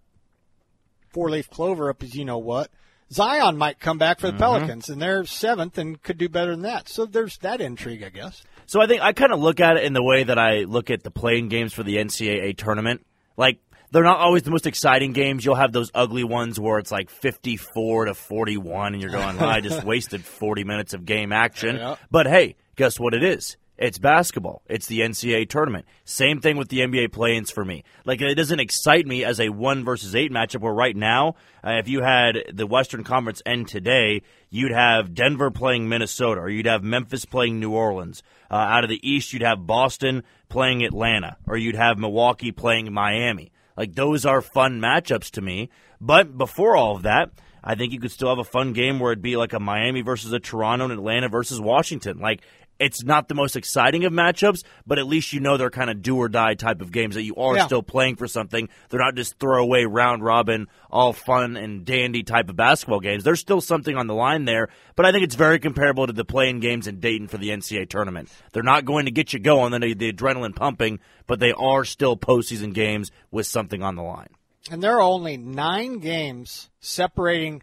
four-leaf 1.11 1.51
clover 1.51 1.91
up 1.91 2.01
his, 2.01 2.15
you 2.15 2.25
know 2.25 2.39
what, 2.39 2.71
Zion 3.13 3.59
might 3.59 3.79
come 3.79 3.99
back 3.99 4.21
for 4.21 4.29
the 4.29 4.33
mm-hmm. 4.33 4.43
Pelicans, 4.43 4.89
and 4.89 5.03
they're 5.03 5.27
seventh 5.27 5.77
and 5.77 6.03
could 6.03 6.17
do 6.17 6.31
better 6.31 6.53
than 6.53 6.63
that. 6.63 6.89
So 6.89 7.05
there's 7.05 7.37
that 7.39 7.61
intrigue, 7.61 8.03
I 8.03 8.09
guess. 8.09 8.43
So 8.73 8.81
I 8.81 8.87
think 8.87 9.03
I 9.03 9.13
kind 9.13 9.35
of 9.35 9.39
look 9.39 9.61
at 9.61 9.77
it 9.77 9.85
in 9.85 9.93
the 9.93 10.03
way 10.03 10.25
that 10.25 10.39
I 10.39 10.61
look 10.61 10.89
at 10.89 11.03
the 11.03 11.11
play-in 11.11 11.49
games 11.51 11.75
for 11.75 11.83
the 11.83 11.97
NCAA 11.97 12.57
tournament. 12.57 13.05
Like 13.37 13.59
they're 13.91 14.03
not 14.03 14.21
always 14.21 14.45
the 14.45 14.51
most 14.51 14.67
exciting 14.67 15.13
games. 15.13 15.45
You'll 15.45 15.57
have 15.57 15.73
those 15.73 15.91
ugly 15.95 16.25
ones 16.25 16.59
where 16.59 16.79
it's 16.79 16.91
like 16.91 17.11
54 17.11 18.07
to 18.07 18.15
41 18.15 18.95
and 18.95 19.03
you're 19.03 19.11
going, 19.11 19.37
well, 19.37 19.51
I 19.51 19.61
just 19.61 19.85
wasted 19.85 20.25
40 20.25 20.65
minutes 20.65 20.95
of 20.95 21.05
game 21.05 21.33
action. 21.33 21.77
But 22.11 22.27
hey, 22.27 22.57
guess 22.75 22.99
what 22.99 23.13
it 23.13 23.23
is? 23.23 23.59
It's 23.79 23.99
basketball. 23.99 24.63
It's 24.69 24.87
the 24.87 25.01
NCAA 25.01 25.49
tournament. 25.49 25.87
Same 26.05 26.41
thing 26.41 26.57
with 26.57 26.69
the 26.69 26.81
NBA 26.81 27.11
play-ins 27.11 27.51
for 27.51 27.65
me. 27.65 27.85
Like 28.05 28.21
it 28.21 28.35
doesn't 28.35 28.61
excite 28.61 29.07
me 29.07 29.25
as 29.25 29.41
a 29.41 29.49
one 29.49 29.85
versus 29.85 30.15
eight 30.15 30.31
matchup. 30.31 30.61
Where 30.61 30.75
right 30.75 30.95
now, 30.95 31.37
uh, 31.67 31.73
if 31.73 31.89
you 31.89 32.03
had 32.03 32.45
the 32.53 32.67
Western 32.67 33.03
Conference 33.03 33.41
end 33.47 33.69
today, 33.69 34.23
you'd 34.51 34.73
have 34.73 35.15
Denver 35.15 35.51
playing 35.51 35.89
Minnesota, 35.89 36.43
or 36.43 36.51
you'd 36.51 36.67
have 36.67 36.85
Memphis 36.85 37.25
playing 37.25 37.58
New 37.58 37.73
Orleans. 37.73 38.23
Uh, 38.51 38.56
out 38.56 38.85
of 38.85 38.91
the 38.91 39.01
East, 39.08 39.32
you'd 39.32 39.43
have 39.43 39.67
Boston 39.67 40.23
playing 40.51 40.85
Atlanta, 40.85 41.39
or 41.46 41.56
you'd 41.56 41.75
have 41.75 41.99
Milwaukee 41.99 42.53
playing 42.53 42.93
Miami. 42.93 43.53
Like 43.77 43.94
those 43.94 44.27
are 44.27 44.43
fun 44.43 44.81
matchups 44.81 45.31
to 45.32 45.41
me. 45.41 45.70
But 46.01 46.37
before 46.37 46.77
all 46.77 46.96
of 46.96 47.03
that, 47.03 47.31
I 47.65 47.77
think 47.77 47.93
you 47.93 48.01
could 48.01 48.11
still 48.11 48.29
have 48.29 48.39
a 48.39 48.44
fun 48.44 48.73
game 48.73 48.99
where 48.99 49.13
it'd 49.13 49.23
be 49.23 49.37
like 49.37 49.53
a 49.53 49.61
Miami 49.61 50.03
versus 50.03 50.32
a 50.32 50.41
Toronto 50.41 50.85
and 50.85 50.93
Atlanta 50.93 51.29
versus 51.29 51.61
Washington. 51.61 52.19
Like 52.19 52.43
it's 52.82 53.05
not 53.05 53.29
the 53.29 53.34
most 53.34 53.55
exciting 53.55 54.05
of 54.05 54.12
matchups, 54.12 54.65
but 54.86 54.98
at 54.98 55.06
least 55.06 55.32
you 55.32 55.41
know 55.41 55.56
they're 55.56 55.70
kind 55.70 55.89
of 55.89 56.03
do 56.03 56.17
or 56.17 56.29
die 56.29 56.55
type 56.55 56.81
of 56.81 56.91
games 56.91 57.15
that 57.15 57.22
you 57.22 57.36
are 57.36 57.56
yeah. 57.56 57.67
still 57.67 57.82
playing 57.82 58.17
for 58.17 58.27
something. 58.27 58.69
They're 58.89 59.01
not 59.01 59.15
just 59.15 59.39
throwaway 59.39 59.84
round 59.84 60.24
robin, 60.24 60.67
all 60.91 61.12
fun 61.12 61.56
and 61.56 61.84
dandy 61.84 62.24
type 62.24 62.48
of 62.48 62.56
basketball 62.56 63.01
games. 63.01 63.22
There's 63.22 63.41
still 63.41 63.60
something 63.60 63.96
on 63.96 64.08
the 64.08 64.15
line 64.15 64.44
there, 64.44 64.69
but 64.96 65.06
I 65.06 65.12
think 65.12 65.24
it's 65.24 65.36
very 65.36 65.60
comparable 65.60 66.06
to 66.06 66.12
the 66.12 66.24
play-in 66.24 66.60
games 66.60 66.89
in 66.89 66.98
Dayton 66.98 67.29
for 67.29 67.39
the 67.39 67.51
NCAA 67.51 67.89
tournament. 67.89 68.29
They're 68.53 68.62
not 68.62 68.84
going 68.84 69.05
to 69.05 69.12
get 69.12 69.32
you 69.32 69.39
going, 69.39 69.72
the, 69.72 69.94
the 69.94 70.12
adrenaline 70.12 70.56
pumping, 70.56 70.98
but 71.27 71.39
they 71.39 71.53
are 71.53 71.84
still 71.84 72.17
postseason 72.17 72.74
games 72.74 73.12
with 73.31 73.46
something 73.46 73.82
on 73.82 73.94
the 73.94 74.03
line. 74.03 74.31
And 74.70 74.82
there 74.82 74.96
are 74.96 75.03
only 75.03 75.36
nine 75.36 75.98
games 75.98 76.70
separating 76.81 77.62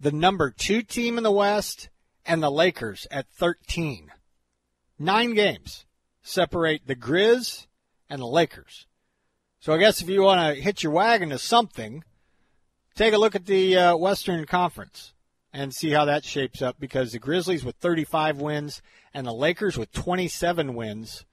the 0.00 0.12
number 0.12 0.50
two 0.50 0.82
team 0.82 1.18
in 1.18 1.24
the 1.24 1.30
West 1.30 1.88
and 2.26 2.42
the 2.42 2.50
Lakers 2.50 3.06
at 3.10 3.28
13. 3.30 4.12
Nine 4.98 5.34
games 5.34 5.84
separate 6.22 6.86
the 6.86 6.96
Grizz 6.96 7.66
and 8.08 8.20
the 8.20 8.26
Lakers. 8.26 8.86
So 9.60 9.72
I 9.72 9.78
guess 9.78 10.00
if 10.00 10.08
you 10.08 10.22
want 10.22 10.56
to 10.56 10.60
hitch 10.60 10.82
your 10.82 10.92
wagon 10.92 11.30
to 11.30 11.38
something, 11.38 12.04
take 12.94 13.12
a 13.12 13.18
look 13.18 13.34
at 13.34 13.46
the 13.46 13.76
uh, 13.76 13.96
Western 13.96 14.44
Conference 14.46 15.12
and 15.52 15.74
see 15.74 15.90
how 15.90 16.04
that 16.04 16.24
shapes 16.24 16.62
up 16.62 16.78
because 16.78 17.12
the 17.12 17.18
Grizzlies 17.18 17.64
with 17.64 17.76
35 17.76 18.40
wins 18.40 18.82
and 19.12 19.26
the 19.26 19.32
Lakers 19.32 19.76
with 19.76 19.92
27 19.92 20.74
wins, 20.74 21.24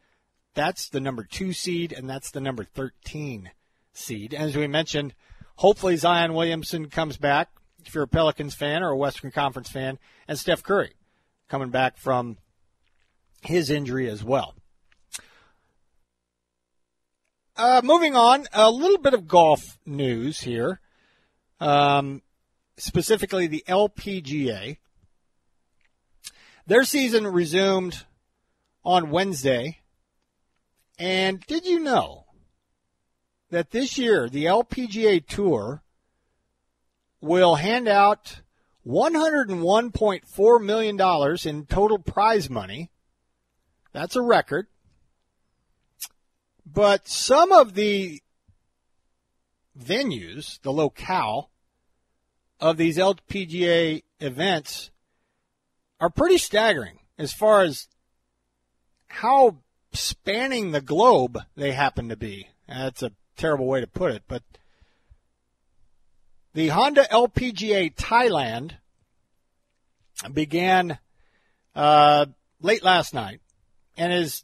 that's 0.54 0.90
the 0.90 1.00
number 1.00 1.24
two 1.24 1.54
seed 1.54 1.92
and 1.92 2.10
that's 2.10 2.32
the 2.32 2.42
number 2.42 2.64
13 2.64 3.52
seed. 3.94 4.34
As 4.34 4.56
we 4.56 4.68
mentioned, 4.68 5.14
hopefully 5.58 5.96
Zion 5.96 6.34
Williamson 6.34 6.90
comes 6.90 7.18
back 7.18 7.50
if 7.86 7.94
you're 7.94 8.04
a 8.04 8.08
Pelicans 8.08 8.56
fan 8.56 8.84
or 8.84 8.92
a 8.92 8.98
Western 8.98 9.32
Conference 9.32 9.70
fan, 9.70 10.00
and 10.28 10.38
Steph 10.38 10.64
Curry 10.64 10.94
coming 11.50 11.70
back 11.70 11.98
from 11.98 12.38
his 13.46 13.70
injury 13.70 14.10
as 14.10 14.24
well. 14.24 14.56
Uh, 17.56 17.82
moving 17.84 18.16
on, 18.16 18.48
a 18.52 18.72
little 18.72 18.98
bit 18.98 19.14
of 19.14 19.28
golf 19.28 19.78
news 19.86 20.42
here, 20.42 20.80
um, 21.60 22.22
specifically 22.78 23.46
the 23.46 23.64
LPGA. 23.68 24.78
Their 26.66 26.84
season 26.84 27.28
resumed 27.28 28.06
on 28.84 29.12
Wednesday. 29.12 29.80
And 30.98 31.42
did 31.42 31.66
you 31.66 31.80
know 31.80 32.26
that 33.50 33.72
this 33.72 33.98
year 33.98 34.30
the 34.30 34.46
LPGA 34.46 35.26
Tour 35.26 35.84
will 37.22 37.56
hand 37.56 37.88
out 37.88 38.42
$101.4 38.86 40.64
million 40.64 41.38
in 41.46 41.66
total 41.66 42.00
prize 42.00 42.50
money? 42.50 42.90
That's 43.94 44.16
a 44.16 44.22
record. 44.22 44.68
But 46.66 47.08
some 47.08 47.52
of 47.52 47.76
the 47.76 48.22
venues, 49.80 50.60
the 50.62 50.72
locale 50.72 51.50
of 52.60 52.78
these 52.78 52.98
LPGA 52.98 54.04
events 54.20 54.90
are 56.00 56.10
pretty 56.10 56.38
staggering 56.38 57.00
as 57.18 57.32
far 57.32 57.62
as 57.62 57.88
how 59.08 59.58
spanning 59.92 60.72
the 60.72 60.82
globe 60.82 61.38
they 61.56 61.72
happen 61.72 62.10
to 62.10 62.16
be. 62.18 62.48
That's 62.68 63.04
a 63.04 63.12
terrible 63.38 63.68
way 63.68 63.82
to 63.82 63.88
put 63.88 64.12
it, 64.12 64.24
but 64.28 64.42
the 66.54 66.70
Honda 66.70 67.06
LPGA 67.12 67.94
Thailand 67.96 68.78
began 70.32 70.98
uh, 71.76 72.28
late 72.62 72.84
last 72.84 73.14
night 73.14 73.42
and 73.98 74.14
is 74.14 74.44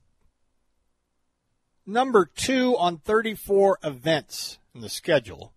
number 1.85 2.25
two 2.25 2.77
on 2.77 2.97
34 2.97 3.79
events 3.83 4.59
in 4.73 4.81
the 4.81 4.89
schedule 4.89 5.53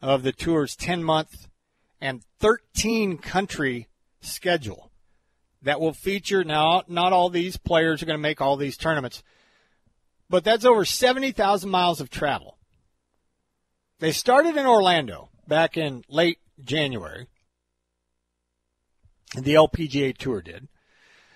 of 0.00 0.22
the 0.22 0.32
tour's 0.32 0.76
10 0.76 1.02
month 1.02 1.48
and 2.00 2.22
13 2.38 3.18
country 3.18 3.88
schedule 4.20 4.90
that 5.62 5.80
will 5.80 5.92
feature 5.92 6.44
now 6.44 6.82
not 6.88 7.12
all 7.12 7.28
these 7.28 7.56
players 7.56 8.02
are 8.02 8.06
going 8.06 8.18
to 8.18 8.22
make 8.22 8.40
all 8.40 8.56
these 8.56 8.76
tournaments 8.76 9.22
but 10.30 10.44
that's 10.44 10.64
over 10.64 10.84
70,000 10.84 11.68
miles 11.68 12.00
of 12.00 12.08
travel. 12.08 12.56
They 13.98 14.12
started 14.12 14.56
in 14.56 14.64
Orlando 14.64 15.28
back 15.46 15.76
in 15.76 16.04
late 16.08 16.38
January. 16.64 17.26
The 19.34 19.54
LPGA 19.54 20.16
tour 20.16 20.40
did 20.40 20.68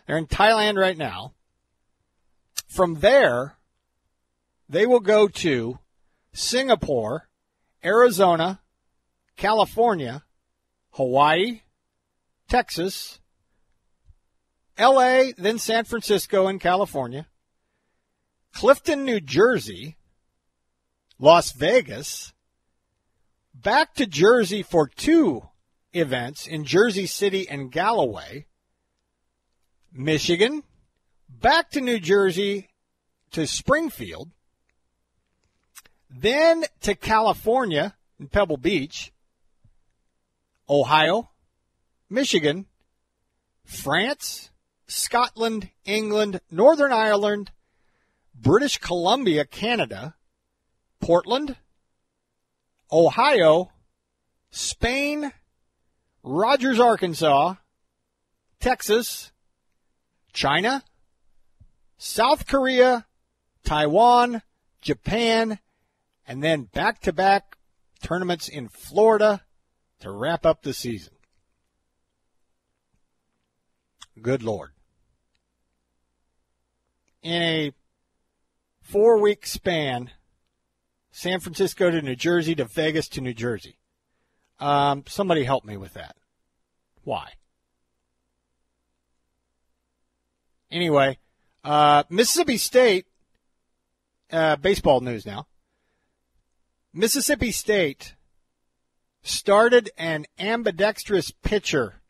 they're 0.06 0.18
in 0.18 0.26
Thailand 0.26 0.76
right 0.76 0.96
now. 0.96 1.34
From 2.66 2.96
there 2.96 3.56
they 4.68 4.86
will 4.86 5.00
go 5.00 5.28
to 5.28 5.78
Singapore, 6.32 7.28
Arizona, 7.84 8.60
California, 9.36 10.24
Hawaii, 10.90 11.60
Texas, 12.48 13.20
LA, 14.78 15.26
then 15.38 15.58
San 15.58 15.84
Francisco 15.84 16.46
and 16.46 16.60
California, 16.60 17.26
Clifton, 18.52 19.04
New 19.04 19.20
Jersey, 19.20 19.96
Las 21.18 21.52
Vegas, 21.52 22.32
back 23.54 23.94
to 23.94 24.06
Jersey 24.06 24.62
for 24.62 24.88
two 24.88 25.42
events 25.92 26.46
in 26.46 26.64
Jersey 26.64 27.06
City 27.06 27.48
and 27.48 27.70
Galloway, 27.70 28.46
Michigan, 29.94 30.64
back 31.28 31.70
to 31.70 31.80
New 31.80 32.00
Jersey 32.00 32.68
to 33.30 33.46
Springfield, 33.46 34.30
then 36.10 36.64
to 36.80 36.96
California 36.96 37.94
in 38.18 38.26
Pebble 38.26 38.56
Beach, 38.56 39.12
Ohio, 40.68 41.30
Michigan, 42.10 42.66
France, 43.64 44.50
Scotland, 44.88 45.70
England, 45.84 46.40
Northern 46.50 46.92
Ireland, 46.92 47.52
British 48.34 48.78
Columbia, 48.78 49.44
Canada, 49.44 50.16
Portland, 51.00 51.56
Ohio, 52.90 53.70
Spain, 54.50 55.32
Rogers, 56.24 56.80
Arkansas, 56.80 57.54
Texas, 58.58 59.30
China, 60.34 60.82
South 61.96 62.46
Korea, 62.46 63.06
Taiwan, 63.64 64.42
Japan, 64.82 65.58
and 66.26 66.42
then 66.42 66.64
back 66.64 67.00
to 67.02 67.12
back 67.12 67.56
tournaments 68.02 68.48
in 68.48 68.68
Florida 68.68 69.42
to 70.00 70.10
wrap 70.10 70.44
up 70.44 70.62
the 70.62 70.74
season. 70.74 71.14
Good 74.20 74.42
Lord. 74.42 74.72
In 77.22 77.42
a 77.42 77.72
four 78.82 79.18
week 79.18 79.46
span, 79.46 80.10
San 81.10 81.40
Francisco 81.40 81.90
to 81.90 82.02
New 82.02 82.16
Jersey 82.16 82.54
to 82.56 82.64
Vegas 82.64 83.08
to 83.08 83.20
New 83.20 83.34
Jersey. 83.34 83.78
Um, 84.60 85.04
somebody 85.06 85.44
help 85.44 85.64
me 85.64 85.76
with 85.76 85.94
that. 85.94 86.16
Why? 87.02 87.32
Anyway, 90.74 91.16
uh, 91.62 92.02
Mississippi 92.10 92.56
State, 92.56 93.06
uh, 94.32 94.56
baseball 94.56 95.00
news 95.00 95.24
now. 95.24 95.46
Mississippi 96.92 97.52
State 97.52 98.16
started 99.22 99.92
an 99.96 100.26
ambidextrous 100.36 101.30
pitcher, 101.30 102.00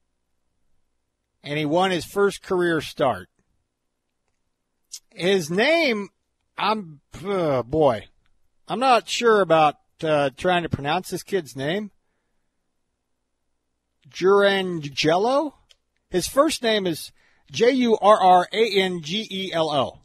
and 1.42 1.58
he 1.58 1.66
won 1.66 1.90
his 1.90 2.06
first 2.06 2.42
career 2.42 2.80
start. 2.80 3.28
His 5.10 5.50
name, 5.50 6.08
I'm, 6.56 7.02
uh, 7.22 7.62
boy, 7.64 8.06
I'm 8.66 8.80
not 8.80 9.10
sure 9.10 9.42
about 9.42 9.76
uh, 10.02 10.30
trying 10.38 10.62
to 10.62 10.70
pronounce 10.70 11.10
this 11.10 11.22
kid's 11.22 11.54
name. 11.54 11.90
Jurrangelo? 14.08 15.52
His 16.08 16.26
first 16.26 16.62
name 16.62 16.86
is 16.86 17.12
J 17.54 17.70
U 17.70 17.96
R 17.96 18.20
R 18.20 18.48
A 18.52 18.80
N 18.80 19.00
G 19.00 19.26
E 19.30 19.52
L 19.52 19.70
O. 19.70 20.00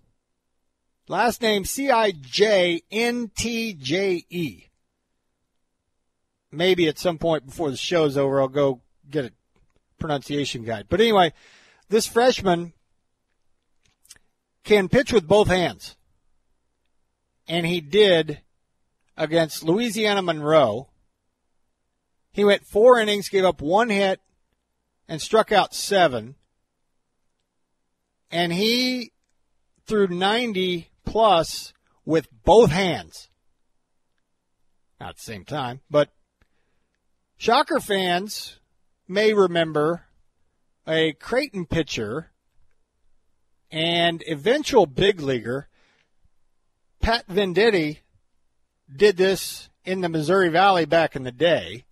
Last 1.08 1.42
name 1.42 1.66
C 1.66 1.92
I 1.92 2.12
J 2.12 2.82
N 2.92 3.32
T 3.36 3.74
J 3.74 4.24
E 4.30 4.70
maybe 6.52 6.88
at 6.88 6.98
some 6.98 7.18
point 7.18 7.46
before 7.46 7.72
the 7.72 7.78
show's 7.78 8.18
over, 8.18 8.42
I'll 8.42 8.48
go 8.48 8.82
get 9.10 9.26
a 9.26 9.32
pronunciation 10.00 10.64
guide. 10.64 10.86
But 10.90 11.02
anyway, 11.02 11.34
this 11.90 12.08
freshman 12.08 12.74
can 14.64 14.90
pitch 14.90 15.14
with 15.14 15.28
both 15.28 15.48
hands. 15.48 15.96
And 17.48 17.66
he 17.66 17.82
did 17.82 18.42
against 19.18 19.64
Louisiana 19.64 20.22
Monroe. 20.22 20.90
He 22.32 22.44
went 22.44 22.66
four 22.66 23.00
innings, 23.00 23.30
gave 23.30 23.44
up 23.44 23.62
one 23.62 23.90
hit, 23.90 24.20
and 25.08 25.22
struck 25.22 25.52
out 25.52 25.74
seven. 25.74 26.36
And 28.32 28.54
he 28.54 29.12
threw 29.86 30.08
90 30.08 30.90
plus 31.06 31.74
with 32.06 32.28
both 32.44 32.72
hands. 32.72 33.30
Not 35.00 35.10
at 35.10 35.16
the 35.16 35.22
same 35.22 35.46
time, 35.46 35.82
but 35.90 36.10
Shocker 37.38 37.80
fans 37.80 38.60
may 39.08 39.34
remember 39.34 40.06
a 40.88 41.14
Creighton 41.14 41.66
pitcher 41.66 42.32
and 43.72 44.24
eventual 44.28 44.86
big 44.86 45.22
leaguer 45.22 45.70
Pat 47.00 47.28
Venditti 47.28 48.00
did 48.94 49.18
this 49.18 49.70
in 49.86 50.02
the 50.02 50.10
Missouri 50.10 50.50
Valley 50.50 50.86
back 50.86 51.16
in 51.16 51.24
the 51.24 51.32
day. 51.32 51.86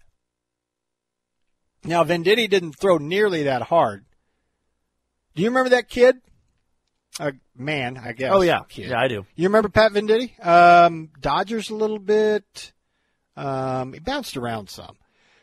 Now 1.84 2.03
Venditti 2.03 2.50
didn't 2.50 2.74
throw 2.74 2.98
nearly 2.98 3.44
that 3.44 3.63
hard. 3.63 4.06
Do 5.36 5.41
you 5.41 5.50
remember 5.50 5.70
that 5.70 5.89
kid? 5.89 6.17
A 7.19 7.33
man, 7.55 7.97
I 7.97 8.12
guess. 8.12 8.31
Oh 8.31 8.41
yeah, 8.41 8.62
kid. 8.69 8.89
yeah, 8.89 9.00
I 9.00 9.07
do. 9.07 9.25
You 9.36 9.47
remember 9.47 9.69
Pat 9.69 9.91
Venditti? 9.91 10.45
Um, 10.45 11.09
Dodgers 11.19 11.69
a 11.69 11.75
little 11.75 12.00
bit. 12.00 12.74
Um, 13.36 13.93
he 13.93 14.00
bounced 14.00 14.38
around 14.38 14.69
some. 14.69 14.97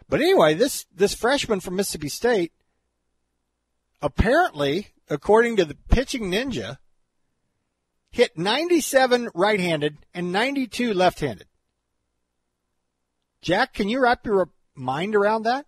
But 0.09 0.21
anyway, 0.21 0.55
this 0.55 0.87
this 0.95 1.15
freshman 1.15 1.61
from 1.61 1.77
Mississippi 1.77 2.09
State 2.09 2.53
apparently, 4.05 4.89
according 5.09 5.57
to 5.57 5.65
the 5.65 5.77
pitching 5.89 6.31
ninja, 6.31 6.77
hit 8.11 8.37
97 8.37 9.31
right-handed 9.35 9.97
and 10.13 10.31
92 10.31 10.93
left-handed. 10.93 11.47
Jack, 13.41 13.73
can 13.73 13.89
you 13.89 14.01
wrap 14.01 14.27
your 14.27 14.51
mind 14.75 15.17
around 15.17 15.45
that? 15.45 15.65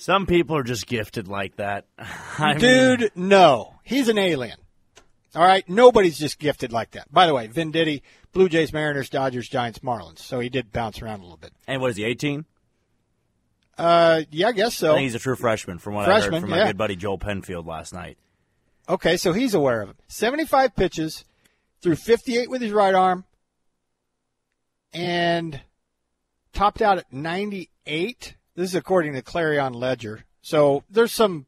Some 0.00 0.26
people 0.26 0.56
are 0.56 0.62
just 0.62 0.86
gifted 0.86 1.26
like 1.26 1.56
that. 1.56 1.84
I 2.38 2.54
Dude, 2.54 3.00
mean, 3.00 3.08
no. 3.16 3.74
He's 3.82 4.08
an 4.08 4.16
alien. 4.16 4.56
All 5.34 5.44
right, 5.44 5.68
nobody's 5.68 6.16
just 6.16 6.38
gifted 6.38 6.72
like 6.72 6.92
that. 6.92 7.12
By 7.12 7.26
the 7.26 7.34
way, 7.34 7.48
Venditti, 7.48 8.02
Blue 8.32 8.48
Jays, 8.48 8.72
Mariners, 8.72 9.10
Dodgers, 9.10 9.48
Giants, 9.48 9.80
Marlins. 9.80 10.20
So 10.20 10.38
he 10.38 10.48
did 10.48 10.70
bounce 10.70 11.02
around 11.02 11.18
a 11.20 11.22
little 11.22 11.36
bit. 11.36 11.52
and 11.66 11.80
what 11.82 11.90
is 11.90 11.96
he? 11.96 12.04
Eighteen? 12.04 12.44
Uh, 13.76 14.22
yeah, 14.30 14.48
I 14.48 14.52
guess 14.52 14.76
so. 14.76 14.94
I 14.94 15.00
he's 15.00 15.14
a 15.16 15.18
true 15.18 15.36
freshman, 15.36 15.78
from 15.78 15.94
what 15.94 16.06
Freshman, 16.06 16.34
I 16.34 16.36
heard 16.36 16.40
from 16.42 16.50
yeah. 16.50 16.56
my 16.60 16.66
good 16.68 16.78
buddy 16.78 16.96
Joel 16.96 17.18
Penfield 17.18 17.66
last 17.66 17.92
night. 17.92 18.18
Okay, 18.88 19.16
so 19.16 19.32
he's 19.32 19.54
aware 19.54 19.82
of 19.82 19.90
it. 19.90 19.96
75 20.08 20.74
pitches, 20.74 21.24
threw 21.82 21.94
58 21.94 22.48
with 22.50 22.62
his 22.62 22.72
right 22.72 22.94
arm, 22.94 23.24
and 24.92 25.60
topped 26.52 26.82
out 26.82 26.98
at 26.98 27.12
98. 27.12 28.34
This 28.58 28.70
is 28.70 28.74
according 28.74 29.12
to 29.12 29.22
Clarion 29.22 29.72
Ledger. 29.72 30.24
So 30.42 30.82
there's 30.90 31.12
some 31.12 31.46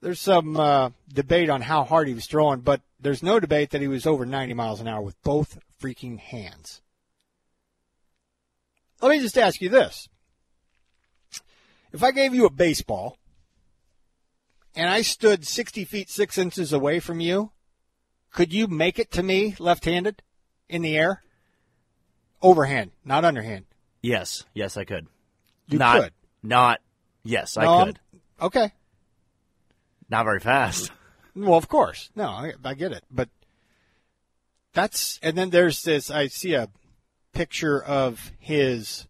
there's 0.00 0.20
some 0.20 0.56
uh, 0.56 0.90
debate 1.12 1.50
on 1.50 1.60
how 1.60 1.82
hard 1.82 2.06
he 2.06 2.14
was 2.14 2.26
throwing, 2.26 2.60
but 2.60 2.82
there's 3.00 3.20
no 3.20 3.40
debate 3.40 3.70
that 3.70 3.80
he 3.80 3.88
was 3.88 4.06
over 4.06 4.24
90 4.24 4.54
miles 4.54 4.80
an 4.80 4.86
hour 4.86 5.02
with 5.02 5.20
both 5.24 5.58
freaking 5.82 6.20
hands. 6.20 6.82
Let 9.00 9.10
me 9.10 9.18
just 9.18 9.36
ask 9.36 9.60
you 9.60 9.70
this. 9.70 10.08
If 11.92 12.04
I 12.04 12.12
gave 12.12 12.32
you 12.32 12.46
a 12.46 12.50
baseball 12.50 13.18
and 14.76 14.88
I 14.88 15.02
stood 15.02 15.44
60 15.44 15.84
feet 15.84 16.10
6 16.10 16.38
inches 16.38 16.72
away 16.72 17.00
from 17.00 17.18
you, 17.18 17.50
could 18.32 18.52
you 18.52 18.68
make 18.68 19.00
it 19.00 19.10
to 19.10 19.22
me 19.24 19.56
left 19.58 19.86
handed 19.86 20.22
in 20.68 20.82
the 20.82 20.96
air? 20.96 21.24
Overhand, 22.40 22.92
not 23.04 23.24
underhand. 23.24 23.64
Yes, 24.00 24.44
yes, 24.54 24.76
I 24.76 24.84
could. 24.84 25.08
You 25.68 25.78
not, 25.78 26.02
could. 26.02 26.12
Not, 26.42 26.80
yes, 27.22 27.56
No, 27.56 27.62
I 27.62 27.66
I'm- 27.66 27.86
could. 27.86 27.98
Okay. 28.40 28.72
Not 30.08 30.24
very 30.24 30.40
fast. 30.40 30.90
Well, 31.34 31.54
of 31.54 31.66
course. 31.66 32.10
No, 32.14 32.24
I, 32.24 32.52
I 32.62 32.74
get 32.74 32.92
it. 32.92 33.04
But 33.10 33.30
that's, 34.74 35.18
and 35.22 35.34
then 35.34 35.48
there's 35.48 35.80
this, 35.80 36.10
I 36.10 36.26
see 36.26 36.52
a 36.52 36.68
picture 37.32 37.82
of 37.82 38.32
his 38.38 39.08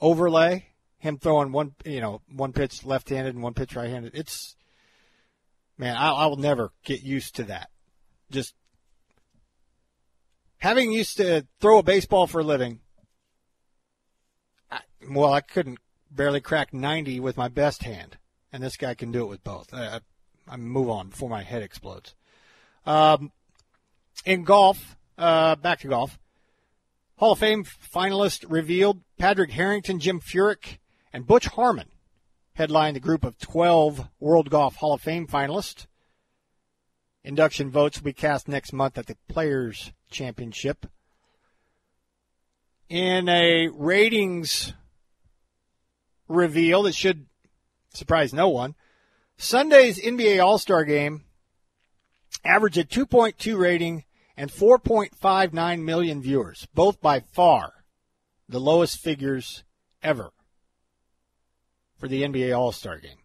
overlay, 0.00 0.66
him 0.98 1.18
throwing 1.18 1.50
one, 1.50 1.74
you 1.84 2.00
know, 2.00 2.22
one 2.32 2.52
pitch 2.52 2.84
left 2.84 3.08
handed 3.08 3.34
and 3.34 3.42
one 3.42 3.54
pitch 3.54 3.74
right 3.74 3.90
handed. 3.90 4.14
It's, 4.14 4.54
man, 5.76 5.96
I, 5.96 6.12
I 6.12 6.26
will 6.26 6.36
never 6.36 6.70
get 6.84 7.02
used 7.02 7.34
to 7.34 7.42
that. 7.44 7.68
Just 8.30 8.54
having 10.58 10.92
used 10.92 11.16
to 11.16 11.48
throw 11.60 11.78
a 11.78 11.82
baseball 11.82 12.28
for 12.28 12.42
a 12.42 12.44
living. 12.44 12.78
I, 14.70 14.80
well, 15.10 15.32
I 15.32 15.40
couldn't 15.40 15.78
barely 16.16 16.40
crack 16.40 16.72
90 16.72 17.20
with 17.20 17.36
my 17.36 17.48
best 17.48 17.82
hand, 17.82 18.16
and 18.52 18.62
this 18.62 18.76
guy 18.76 18.94
can 18.94 19.12
do 19.12 19.22
it 19.22 19.28
with 19.28 19.44
both. 19.44 19.72
I, 19.72 20.00
I, 20.48 20.56
move 20.56 20.88
on 20.88 21.10
before 21.10 21.28
my 21.28 21.42
head 21.42 21.62
explodes. 21.62 22.14
Um, 22.84 23.32
in 24.24 24.44
golf, 24.44 24.96
uh, 25.18 25.56
back 25.56 25.80
to 25.80 25.88
golf. 25.88 26.18
Hall 27.16 27.32
of 27.32 27.38
Fame 27.38 27.64
finalist 27.64 28.44
revealed 28.48 29.00
Padraig 29.18 29.50
Harrington, 29.52 30.00
Jim 30.00 30.20
Furyk, 30.20 30.78
and 31.12 31.26
Butch 31.26 31.46
Harmon 31.46 31.88
headlined 32.54 32.96
the 32.96 33.00
group 33.00 33.24
of 33.24 33.38
12 33.38 34.08
World 34.18 34.50
Golf 34.50 34.76
Hall 34.76 34.94
of 34.94 35.02
Fame 35.02 35.26
finalists. 35.26 35.86
Induction 37.22 37.70
votes 37.70 37.98
will 37.98 38.04
be 38.04 38.12
cast 38.12 38.48
next 38.48 38.72
month 38.72 38.96
at 38.96 39.06
the 39.06 39.16
Players 39.28 39.92
Championship. 40.10 40.86
In 42.88 43.28
a 43.28 43.68
ratings 43.68 44.74
reveal 46.28 46.82
that 46.84 46.94
should 46.94 47.26
surprise 47.92 48.32
no 48.32 48.48
one, 48.48 48.74
Sunday's 49.36 50.00
NBA 50.00 50.42
All 50.42 50.58
Star 50.58 50.84
game 50.84 51.24
averaged 52.44 52.78
a 52.78 52.84
2.2 52.84 53.58
rating 53.58 54.04
and 54.36 54.50
4.59 54.50 55.82
million 55.82 56.22
viewers, 56.22 56.66
both 56.74 57.00
by 57.00 57.20
far 57.20 57.72
the 58.48 58.60
lowest 58.60 58.98
figures 58.98 59.64
ever 60.02 60.32
for 61.98 62.08
the 62.08 62.22
NBA 62.22 62.56
All 62.56 62.72
Star 62.72 62.98
game. 62.98 63.18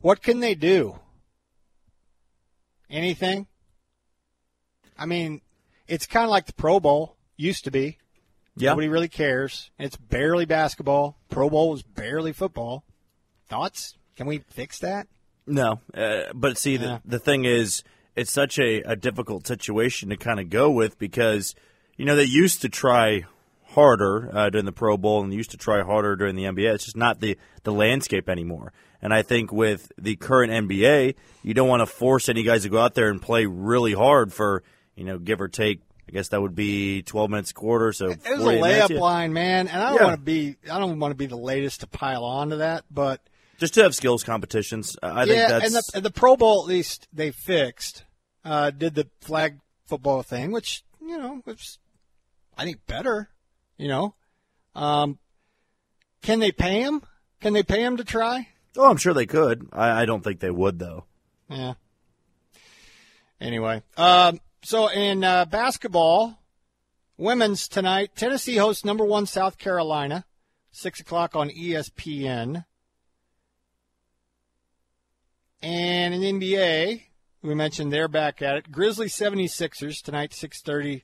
What 0.00 0.22
can 0.22 0.40
they 0.40 0.54
do? 0.54 0.98
Anything? 2.88 3.48
I 4.96 5.06
mean, 5.06 5.40
it's 5.88 6.06
kind 6.06 6.24
of 6.24 6.30
like 6.30 6.46
the 6.46 6.52
Pro 6.52 6.78
Bowl 6.78 7.16
used 7.36 7.64
to 7.64 7.70
be. 7.70 7.98
Yeah. 8.56 8.70
Nobody 8.70 8.88
really 8.88 9.08
cares. 9.08 9.70
It's 9.78 9.96
barely 9.96 10.44
basketball. 10.46 11.18
Pro 11.28 11.50
Bowl 11.50 11.70
was 11.70 11.82
barely 11.82 12.32
football. 12.32 12.84
Thoughts? 13.48 13.96
Can 14.16 14.26
we 14.26 14.38
fix 14.48 14.78
that? 14.80 15.06
No, 15.46 15.80
uh, 15.94 16.22
but 16.34 16.58
see, 16.58 16.76
Yeah. 16.76 16.98
the, 17.04 17.10
the 17.10 17.18
thing 17.18 17.44
is, 17.44 17.82
it's 18.16 18.32
such 18.32 18.58
a, 18.58 18.80
a 18.82 18.96
difficult 18.96 19.46
situation 19.46 20.08
to 20.08 20.16
kind 20.16 20.40
of 20.40 20.48
go 20.50 20.70
with 20.70 20.98
because, 20.98 21.54
you 21.96 22.04
know, 22.04 22.16
they 22.16 22.24
used 22.24 22.62
to 22.62 22.68
try 22.68 23.24
harder 23.66 24.30
uh, 24.34 24.48
during 24.50 24.64
the 24.64 24.72
Pro 24.72 24.96
Bowl 24.96 25.22
and 25.22 25.32
used 25.34 25.50
to 25.50 25.56
try 25.58 25.82
harder 25.82 26.16
during 26.16 26.34
the 26.34 26.44
NBA. 26.44 26.74
It's 26.74 26.84
just 26.86 26.96
not 26.96 27.20
the, 27.20 27.36
the 27.62 27.72
landscape 27.72 28.28
anymore. 28.28 28.72
And 29.02 29.12
I 29.12 29.20
think 29.22 29.52
with 29.52 29.92
the 29.98 30.16
current 30.16 30.50
NBA, 30.50 31.14
you 31.42 31.54
don't 31.54 31.68
want 31.68 31.80
to 31.80 31.86
force 31.86 32.28
any 32.30 32.42
guys 32.42 32.62
to 32.62 32.68
go 32.70 32.78
out 32.78 32.94
there 32.94 33.10
and 33.10 33.20
play 33.20 33.44
really 33.44 33.92
hard 33.92 34.32
for, 34.32 34.62
you 34.96 35.04
know, 35.04 35.18
give 35.18 35.40
or 35.40 35.48
take. 35.48 35.80
I 36.08 36.12
guess 36.12 36.28
that 36.28 36.40
would 36.40 36.54
be 36.54 37.02
12 37.02 37.30
minutes 37.30 37.50
a 37.50 37.54
quarter. 37.54 37.92
So 37.92 38.10
It 38.10 38.18
was 38.24 38.26
a 38.40 38.42
48 38.44 38.60
minutes, 38.62 38.84
layup 38.86 38.94
yeah. 38.94 39.00
line, 39.00 39.32
man, 39.32 39.68
and 39.68 39.82
I 39.82 39.88
don't 39.90 39.98
Yeah. 40.00 40.04
want 40.04 40.16
to 40.16 40.24
be 40.24 40.56
I 40.70 40.78
don't 40.78 40.98
want 41.00 41.10
to 41.12 41.16
be 41.16 41.26
the 41.26 41.36
latest 41.36 41.80
to 41.80 41.86
pile 41.86 42.24
on 42.24 42.50
to 42.50 42.56
that, 42.56 42.84
but 42.90 43.20
Just 43.58 43.74
to 43.74 43.82
have 43.82 43.94
skills 43.94 44.22
competitions. 44.22 44.96
I 45.02 45.24
think 45.24 45.36
yeah, 45.36 45.48
that's. 45.48 45.64
and 45.66 45.74
the, 45.74 45.90
and 45.96 46.04
the 46.04 46.10
Pro 46.10 46.36
Bowl 46.36 46.62
at 46.62 46.68
least 46.68 47.08
they 47.12 47.30
fixed 47.32 48.04
uh, 48.44 48.70
did 48.70 48.94
the 48.94 49.08
flag 49.20 49.58
football 49.86 50.22
thing, 50.22 50.52
which 50.52 50.84
you 51.00 51.18
know 51.18 51.42
was 51.44 51.78
I 52.56 52.64
think 52.64 52.86
better. 52.86 53.28
You 53.76 53.88
know, 53.88 54.14
um, 54.74 55.18
can 56.22 56.38
they 56.38 56.52
pay 56.52 56.80
him? 56.82 57.02
Can 57.40 57.52
they 57.52 57.62
pay 57.62 57.82
him 57.82 57.96
to 57.98 58.04
try? 58.04 58.48
oh, 58.78 58.88
I'm 58.90 58.96
sure 58.98 59.12
they 59.14 59.26
could. 59.26 59.68
I, 59.72 60.02
I 60.02 60.04
don't 60.06 60.22
think 60.22 60.40
they 60.40 60.50
would, 60.50 60.78
though. 60.78 61.04
Yeah. 61.48 61.74
Anyway, 63.40 63.82
um, 63.96 64.40
so 64.66 64.88
in 64.88 65.22
uh, 65.22 65.44
basketball, 65.44 66.40
women's 67.16 67.68
tonight, 67.68 68.16
Tennessee 68.16 68.56
hosts 68.56 68.84
number 68.84 69.04
one 69.04 69.24
South 69.24 69.58
Carolina, 69.58 70.24
six 70.72 70.98
o'clock 70.98 71.36
on 71.36 71.50
ESPN. 71.50 72.64
And 75.62 76.14
in 76.14 76.40
NBA, 76.40 77.02
we 77.42 77.54
mentioned 77.54 77.92
they're 77.92 78.08
back 78.08 78.42
at 78.42 78.56
it. 78.56 78.72
Grizzlies 78.72 79.14
76ers 79.14 80.02
tonight, 80.02 80.32
6:30 80.32 81.02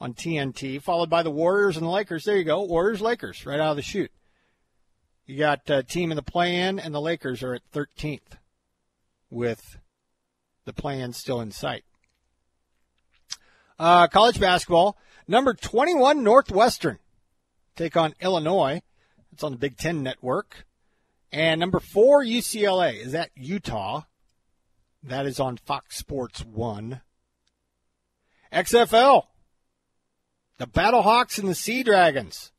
on 0.00 0.14
TNT, 0.14 0.80
followed 0.80 1.10
by 1.10 1.24
the 1.24 1.30
Warriors 1.30 1.76
and 1.76 1.84
the 1.84 1.90
Lakers. 1.90 2.22
There 2.24 2.36
you 2.36 2.44
go, 2.44 2.62
Warriors 2.62 3.00
Lakers 3.00 3.44
right 3.44 3.58
out 3.58 3.70
of 3.70 3.76
the 3.76 3.82
chute. 3.82 4.12
You 5.26 5.38
got 5.38 5.68
uh, 5.68 5.82
team 5.82 6.12
in 6.12 6.16
the 6.16 6.22
play-in, 6.22 6.78
and 6.78 6.94
the 6.94 7.00
Lakers 7.00 7.42
are 7.42 7.54
at 7.54 7.68
13th 7.72 8.38
with 9.28 9.78
the 10.66 10.72
plan 10.72 11.12
still 11.12 11.40
in 11.40 11.50
sight. 11.50 11.84
Uh, 13.78 14.06
college 14.06 14.38
basketball, 14.38 14.96
number 15.26 15.54
21 15.54 16.22
Northwestern 16.22 16.98
take 17.76 17.96
on 17.96 18.14
Illinois. 18.20 18.82
It's 19.32 19.42
on 19.42 19.52
the 19.52 19.58
Big 19.58 19.76
Ten 19.76 20.02
Network. 20.02 20.66
And 21.30 21.58
number 21.60 21.80
four 21.80 22.22
UCLA 22.22 22.96
is 22.96 23.14
at 23.14 23.30
Utah. 23.34 24.02
That 25.02 25.26
is 25.26 25.40
on 25.40 25.56
Fox 25.56 25.96
Sports 25.96 26.44
1. 26.44 27.00
XFL, 28.52 29.24
the 30.58 30.66
Battlehawks 30.66 31.38
and 31.38 31.48
the 31.48 31.54
Sea 31.54 31.82
Dragons. 31.82 32.52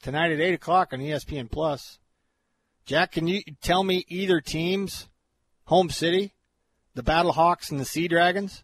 Tonight 0.00 0.30
at 0.30 0.40
8 0.40 0.54
o'clock 0.54 0.92
on 0.92 1.00
ESPN 1.00 1.50
Plus. 1.50 1.98
Jack, 2.86 3.12
can 3.12 3.26
you 3.26 3.42
tell 3.60 3.82
me 3.82 4.04
either 4.08 4.40
team's 4.40 5.08
home 5.64 5.90
city? 5.90 6.34
The 6.94 7.02
Battlehawks 7.02 7.70
and 7.70 7.80
the 7.80 7.84
Sea 7.84 8.06
Dragons? 8.06 8.62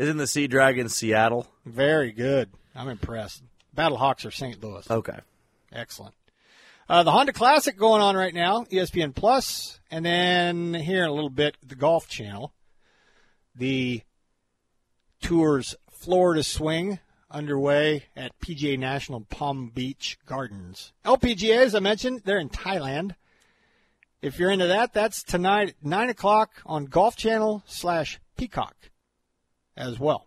Isn't 0.00 0.16
the 0.16 0.26
Sea 0.26 0.46
Dragons 0.46 0.96
Seattle? 0.96 1.46
Very 1.66 2.10
good. 2.10 2.48
I'm 2.74 2.88
impressed. 2.88 3.42
Battlehawks 3.76 4.24
are 4.24 4.30
St. 4.30 4.58
Louis. 4.64 4.90
Okay. 4.90 5.18
Excellent. 5.74 6.14
Uh, 6.88 7.02
the 7.02 7.10
Honda 7.10 7.34
Classic 7.34 7.76
going 7.76 8.00
on 8.00 8.16
right 8.16 8.32
now, 8.32 8.64
ESPN 8.72 9.14
Plus, 9.14 9.78
and 9.90 10.02
then 10.02 10.72
here 10.72 11.02
in 11.02 11.10
a 11.10 11.12
little 11.12 11.28
bit, 11.28 11.58
the 11.62 11.74
Golf 11.74 12.08
Channel. 12.08 12.54
The 13.54 14.00
Tours 15.20 15.74
Florida 15.90 16.44
Swing 16.44 16.98
underway 17.30 18.04
at 18.16 18.32
PGA 18.40 18.78
National 18.78 19.20
Palm 19.20 19.68
Beach 19.68 20.16
Gardens. 20.24 20.94
LPGA, 21.04 21.58
as 21.58 21.74
I 21.74 21.80
mentioned, 21.80 22.22
they're 22.24 22.38
in 22.38 22.48
Thailand. 22.48 23.16
If 24.22 24.38
you're 24.38 24.50
into 24.50 24.66
that, 24.66 24.94
that's 24.94 25.22
tonight 25.22 25.68
at 25.68 25.84
9 25.84 26.08
o'clock 26.08 26.62
on 26.64 26.86
Golf 26.86 27.16
Channel 27.16 27.62
slash 27.66 28.18
Peacock 28.38 28.89
as 29.76 29.98
well. 29.98 30.26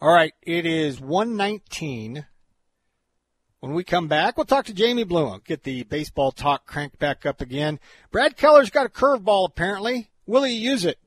All 0.00 0.12
right, 0.12 0.34
it 0.42 0.66
is 0.66 1.00
119. 1.00 2.26
When 3.60 3.74
we 3.74 3.84
come 3.84 4.08
back, 4.08 4.36
we'll 4.36 4.46
talk 4.46 4.64
to 4.64 4.74
Jamie 4.74 5.04
Bluma, 5.04 5.44
get 5.44 5.62
the 5.62 5.84
baseball 5.84 6.32
talk 6.32 6.66
cranked 6.66 6.98
back 6.98 7.24
up 7.24 7.40
again. 7.40 7.78
Brad 8.10 8.36
Keller's 8.36 8.70
got 8.70 8.86
a 8.86 8.88
curveball 8.88 9.46
apparently. 9.46 10.10
Will 10.26 10.42
he 10.42 10.54
use 10.54 10.84
it? 10.84 10.98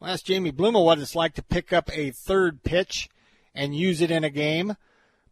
We'll 0.00 0.08
ask 0.08 0.24
Jamie 0.24 0.52
Bluma 0.52 0.82
what 0.82 0.98
it's 0.98 1.14
like 1.14 1.34
to 1.34 1.42
pick 1.42 1.72
up 1.72 1.90
a 1.92 2.10
third 2.10 2.62
pitch 2.62 3.10
and 3.54 3.76
use 3.76 4.00
it 4.00 4.10
in 4.10 4.24
a 4.24 4.30
game, 4.30 4.76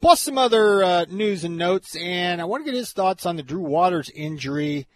plus 0.02 0.20
some 0.20 0.37
other 0.37 0.85
uh, 0.85 1.06
news 1.09 1.44
and 1.44 1.56
notes. 1.56 1.96
And 1.96 2.42
I 2.42 2.44
want 2.44 2.66
to 2.66 2.70
get 2.70 2.78
his 2.78 2.92
thoughts 2.92 3.24
on 3.24 3.37
the 3.37 3.42
Drew 3.42 3.62
Waters 3.62 4.11
injury 4.11 4.87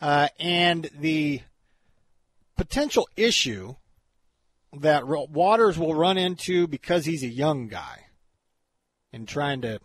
uh, 0.00 0.28
and 0.38 0.88
the 0.96 1.40
potential 2.56 3.08
issue 3.16 3.74
that 4.72 5.06
Waters 5.06 5.78
will 5.78 5.94
run 5.94 6.18
into 6.18 6.66
because 6.66 7.04
he's 7.04 7.22
a 7.22 7.28
young 7.28 7.68
guy 7.68 8.06
and 9.12 9.26
trying 9.26 9.60
to 9.62 9.80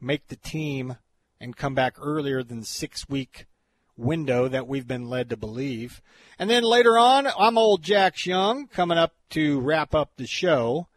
make 0.00 0.28
the 0.28 0.36
team 0.36 0.96
and 1.40 1.56
come 1.56 1.74
back 1.74 1.96
earlier 1.98 2.42
than 2.42 2.62
six 2.62 3.08
week 3.08 3.46
window 3.96 4.48
that 4.48 4.66
we've 4.66 4.86
been 4.86 5.08
led 5.08 5.30
to 5.30 5.36
believe. 5.36 6.00
And 6.38 6.48
then 6.48 6.62
later 6.62 6.98
on, 6.98 7.28
I'm 7.38 7.58
old 7.58 7.82
Jax 7.82 8.26
Young 8.26 8.66
coming 8.66 8.98
up 8.98 9.14
to 9.30 9.60
wrap 9.60 9.94
up 9.94 10.12
the 10.16 10.26
show. 10.26 10.88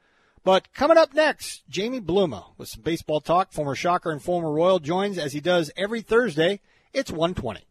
But 0.44 0.74
coming 0.74 0.98
up 0.98 1.13
next, 1.13 1.63
Jamie 1.70 2.00
Bluma 2.00 2.58
with 2.58 2.70
some 2.70 2.82
baseball 2.82 3.20
talk. 3.20 3.52
Former 3.52 3.76
Shocker 3.76 4.12
and 4.12 4.22
former 4.22 4.52
Royal 4.52 4.80
joins 4.80 5.18
as 5.18 5.34
he 5.34 5.42
does 5.42 5.70
every 5.76 6.02
Thursday. 6.02 6.62
It's 6.94 7.12
120. 7.12 7.68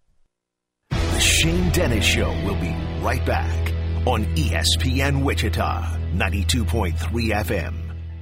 The 0.90 1.19
Shane 1.19 1.71
Dennis 1.71 2.05
Show 2.05 2.31
will 2.45 2.57
be 2.57 2.77
right 3.01 3.25
back 3.25 3.76
on 4.07 4.25
ESPN 4.37 5.25
Wichita, 5.25 5.83
92.3 6.14 6.95
FM. 6.95 7.75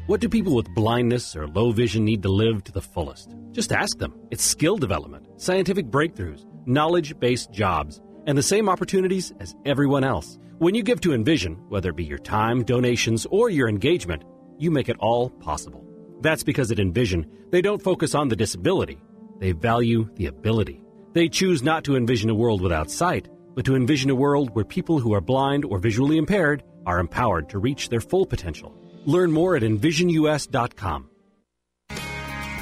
What 0.07 0.21
do 0.23 0.31
people 0.31 0.55
with 0.55 0.75
blindness 0.75 1.37
or 1.37 1.47
low 1.47 1.73
vision 1.73 2.07
need 2.07 2.23
to 2.23 2.31
live 2.31 2.65
to 2.65 2.73
the 2.73 2.81
fullest? 2.81 3.35
Just 3.53 3.71
ask 3.71 3.99
them. 3.99 4.15
It's 4.31 4.43
skill 4.43 4.79
development, 4.79 5.27
scientific 5.37 5.89
breakthroughs, 5.89 6.47
knowledge 6.65 7.19
based 7.19 7.53
jobs, 7.53 8.01
and 8.27 8.37
the 8.37 8.43
same 8.43 8.71
opportunities 8.71 9.35
as 9.41 9.55
everyone 9.67 10.05
else. 10.05 10.39
When 10.57 10.75
you 10.75 10.83
give 10.83 11.03
to 11.03 11.13
Envision, 11.13 11.57
whether 11.69 11.91
it 11.91 11.97
be 11.97 12.05
your 12.05 12.19
time, 12.19 12.65
donations, 12.65 13.27
or 13.31 13.51
your 13.51 13.69
engagement, 13.69 14.25
you 14.59 14.71
make 14.71 14.89
it 14.89 14.97
all 15.01 15.29
possible. 15.29 15.85
That's 16.23 16.45
because 16.45 16.71
at 16.71 16.79
Envision, 16.79 17.27
they 17.51 17.61
don't 17.61 17.83
focus 17.83 18.15
on 18.15 18.29
the 18.29 18.37
disability, 18.37 18.99
they 19.39 19.53
value 19.53 20.09
the 20.15 20.27
ability. 20.27 20.81
They 21.13 21.29
choose 21.29 21.63
not 21.63 21.85
to 21.85 21.95
envision 21.95 22.31
a 22.31 22.35
world 22.35 22.61
without 22.61 22.91
sight, 22.91 23.29
but 23.55 23.65
to 23.65 23.77
envision 23.77 24.11
a 24.11 24.15
world 24.15 24.55
where 24.55 24.65
people 24.65 24.99
who 24.99 25.15
are 25.15 25.21
blind 25.21 25.65
or 25.65 25.79
visually 25.79 26.17
impaired 26.17 26.63
are 26.87 26.99
empowered 26.99 27.49
to 27.51 27.59
reach 27.59 27.89
their 27.89 28.01
full 28.01 28.27
potential. 28.27 28.75
Learn 29.07 29.33
more 29.33 29.57
at 29.57 29.63
envisionus.com. 29.63 31.11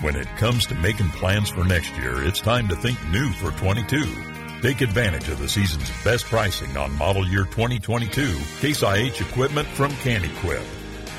When 0.03 0.17
it 0.17 0.27
comes 0.37 0.67
to 0.67 0.75
making 0.75 1.11
plans 1.11 1.49
for 1.49 1.65
next 1.65 1.95
year, 1.97 2.25
it's 2.25 2.41
time 2.41 2.67
to 2.69 2.77
think 2.77 2.99
new 3.11 3.31
for 3.35 3.53
22. 3.53 4.05
Take 4.61 4.81
advantage 4.81 5.29
of 5.29 5.39
the 5.39 5.49
season's 5.49 5.91
best 6.05 6.25
pricing 6.25 6.77
on 6.77 6.93
model 6.93 7.27
year 7.27 7.45
2022 7.45 8.37
Case 8.61 8.83
IH 8.83 9.21
equipment 9.21 9.69
from 9.69 9.93
Canequip. 9.93 10.65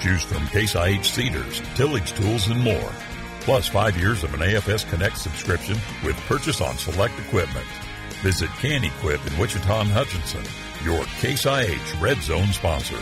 Choose 0.01 0.23
from 0.23 0.45
Case 0.47 0.75
IH 0.75 1.03
seeders, 1.03 1.61
tillage 1.75 2.11
tools, 2.13 2.47
and 2.47 2.59
more. 2.59 2.91
Plus 3.41 3.67
five 3.67 3.97
years 3.97 4.23
of 4.23 4.33
an 4.33 4.41
AFS 4.41 4.89
Connect 4.89 5.17
subscription 5.17 5.77
with 6.03 6.15
purchase 6.27 6.59
on 6.59 6.77
select 6.77 7.17
equipment. 7.19 7.67
Visit 8.23 8.49
Canequip 8.51 9.19
in 9.27 9.37
Wichita 9.37 9.81
and 9.81 9.89
Hutchinson, 9.89 10.45
your 10.85 11.03
Case 11.19 11.45
IH 11.45 11.99
Red 11.99 12.17
Zone 12.21 12.47
sponsor. 12.53 12.95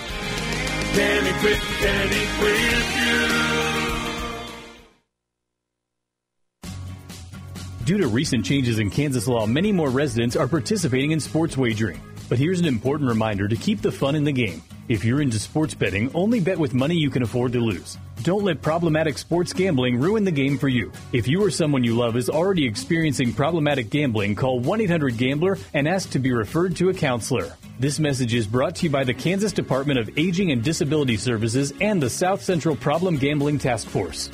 Can 0.93 1.27
equip, 1.27 1.59
can 1.59 2.07
equip 2.07 2.59
you. 3.05 3.51
Due 7.85 7.99
to 7.99 8.07
recent 8.07 8.43
changes 8.43 8.79
in 8.79 8.89
Kansas 8.89 9.27
law, 9.27 9.45
many 9.45 9.71
more 9.71 9.91
residents 9.91 10.35
are 10.35 10.47
participating 10.47 11.11
in 11.11 11.19
sports 11.19 11.55
wagering. 11.55 12.01
But 12.27 12.39
here's 12.39 12.59
an 12.59 12.65
important 12.65 13.07
reminder 13.07 13.47
to 13.47 13.55
keep 13.55 13.83
the 13.83 13.91
fun 13.91 14.15
in 14.15 14.23
the 14.23 14.31
game. 14.31 14.63
If 14.91 15.05
you're 15.05 15.21
into 15.21 15.39
sports 15.39 15.73
betting, 15.73 16.11
only 16.13 16.41
bet 16.41 16.57
with 16.57 16.73
money 16.73 16.95
you 16.95 17.09
can 17.09 17.23
afford 17.23 17.53
to 17.53 17.61
lose. 17.61 17.97
Don't 18.23 18.43
let 18.43 18.61
problematic 18.61 19.17
sports 19.17 19.53
gambling 19.53 20.01
ruin 20.01 20.25
the 20.25 20.31
game 20.31 20.57
for 20.57 20.67
you. 20.67 20.91
If 21.13 21.29
you 21.29 21.41
or 21.41 21.49
someone 21.49 21.85
you 21.85 21.95
love 21.95 22.17
is 22.17 22.29
already 22.29 22.65
experiencing 22.65 23.31
problematic 23.31 23.89
gambling, 23.89 24.35
call 24.35 24.59
1 24.59 24.81
800 24.81 25.15
Gambler 25.15 25.57
and 25.73 25.87
ask 25.87 26.09
to 26.09 26.19
be 26.19 26.33
referred 26.33 26.75
to 26.75 26.89
a 26.89 26.93
counselor. 26.93 27.55
This 27.79 27.99
message 27.99 28.33
is 28.33 28.45
brought 28.45 28.75
to 28.75 28.83
you 28.83 28.89
by 28.89 29.05
the 29.05 29.13
Kansas 29.13 29.53
Department 29.53 29.97
of 29.97 30.09
Aging 30.17 30.51
and 30.51 30.61
Disability 30.61 31.15
Services 31.15 31.71
and 31.79 32.03
the 32.03 32.09
South 32.09 32.43
Central 32.43 32.75
Problem 32.75 33.15
Gambling 33.15 33.59
Task 33.59 33.87
Force. 33.87 34.29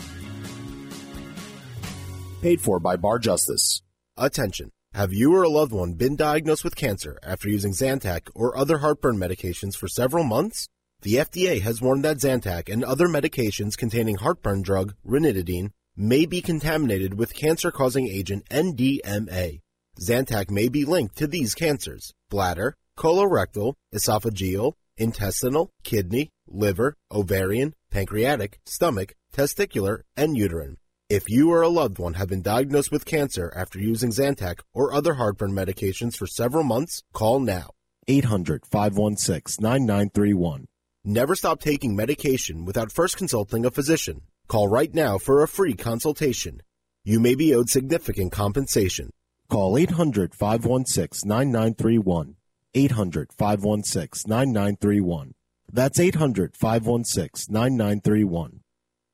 Paid 2.41 2.61
for 2.61 2.79
by 2.79 2.95
Bar 2.95 3.19
Justice. 3.19 3.83
Attention. 4.17 4.71
Have 4.93 5.13
you 5.13 5.35
or 5.35 5.43
a 5.43 5.49
loved 5.49 5.71
one 5.71 5.93
been 5.93 6.15
diagnosed 6.15 6.63
with 6.63 6.75
cancer 6.75 7.19
after 7.21 7.49
using 7.49 7.71
Zantac 7.71 8.29
or 8.33 8.57
other 8.57 8.79
heartburn 8.79 9.17
medications 9.17 9.75
for 9.75 9.87
several 9.87 10.23
months? 10.23 10.67
The 11.01 11.15
FDA 11.15 11.61
has 11.61 11.81
warned 11.81 12.03
that 12.03 12.17
Zantac 12.17 12.71
and 12.71 12.83
other 12.83 13.07
medications 13.07 13.77
containing 13.77 14.15
heartburn 14.15 14.63
drug 14.63 14.95
ranitidine 15.05 15.69
may 15.95 16.25
be 16.25 16.41
contaminated 16.41 17.13
with 17.13 17.35
cancer-causing 17.35 18.07
agent 18.07 18.49
NDMA. 18.49 19.59
Zantac 19.99 20.49
may 20.49 20.67
be 20.67 20.85
linked 20.85 21.15
to 21.17 21.27
these 21.27 21.53
cancers: 21.53 22.11
bladder, 22.29 22.73
colorectal, 22.97 23.75
esophageal, 23.93 24.73
intestinal, 24.97 25.69
kidney, 25.83 26.29
liver, 26.47 26.95
ovarian, 27.11 27.73
pancreatic, 27.91 28.59
stomach, 28.65 29.13
testicular, 29.31 30.01
and 30.15 30.35
uterine. 30.35 30.77
If 31.09 31.29
you 31.29 31.51
or 31.51 31.61
a 31.61 31.69
loved 31.69 31.99
one 31.99 32.15
have 32.15 32.27
been 32.27 32.41
diagnosed 32.41 32.91
with 32.91 33.05
cancer 33.05 33.53
after 33.55 33.79
using 33.79 34.09
Zantac 34.09 34.59
or 34.73 34.93
other 34.93 35.13
heartburn 35.13 35.53
medications 35.53 36.17
for 36.17 36.27
several 36.27 36.65
months, 36.65 37.01
call 37.13 37.39
now. 37.39 37.69
800 38.09 38.65
516 38.65 39.63
9931. 39.63 40.65
Never 41.05 41.33
stop 41.33 41.61
taking 41.61 41.95
medication 41.95 42.65
without 42.65 42.91
first 42.91 43.15
consulting 43.15 43.65
a 43.65 43.71
physician. 43.71 44.23
Call 44.49 44.67
right 44.67 44.93
now 44.93 45.17
for 45.17 45.41
a 45.41 45.47
free 45.47 45.75
consultation. 45.75 46.61
You 47.05 47.21
may 47.21 47.35
be 47.35 47.55
owed 47.55 47.69
significant 47.69 48.33
compensation. 48.33 49.11
Call 49.49 49.77
800 49.77 50.35
516 50.35 51.25
9931. 51.25 52.35
800 52.73 53.31
516 53.31 54.29
9931. 54.29 55.35
That's 55.71 56.01
800 56.01 56.57
516 56.57 57.53
9931. 57.53 58.59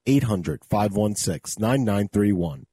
800 0.06 0.62
516 0.70 1.60
9931. 1.60 2.66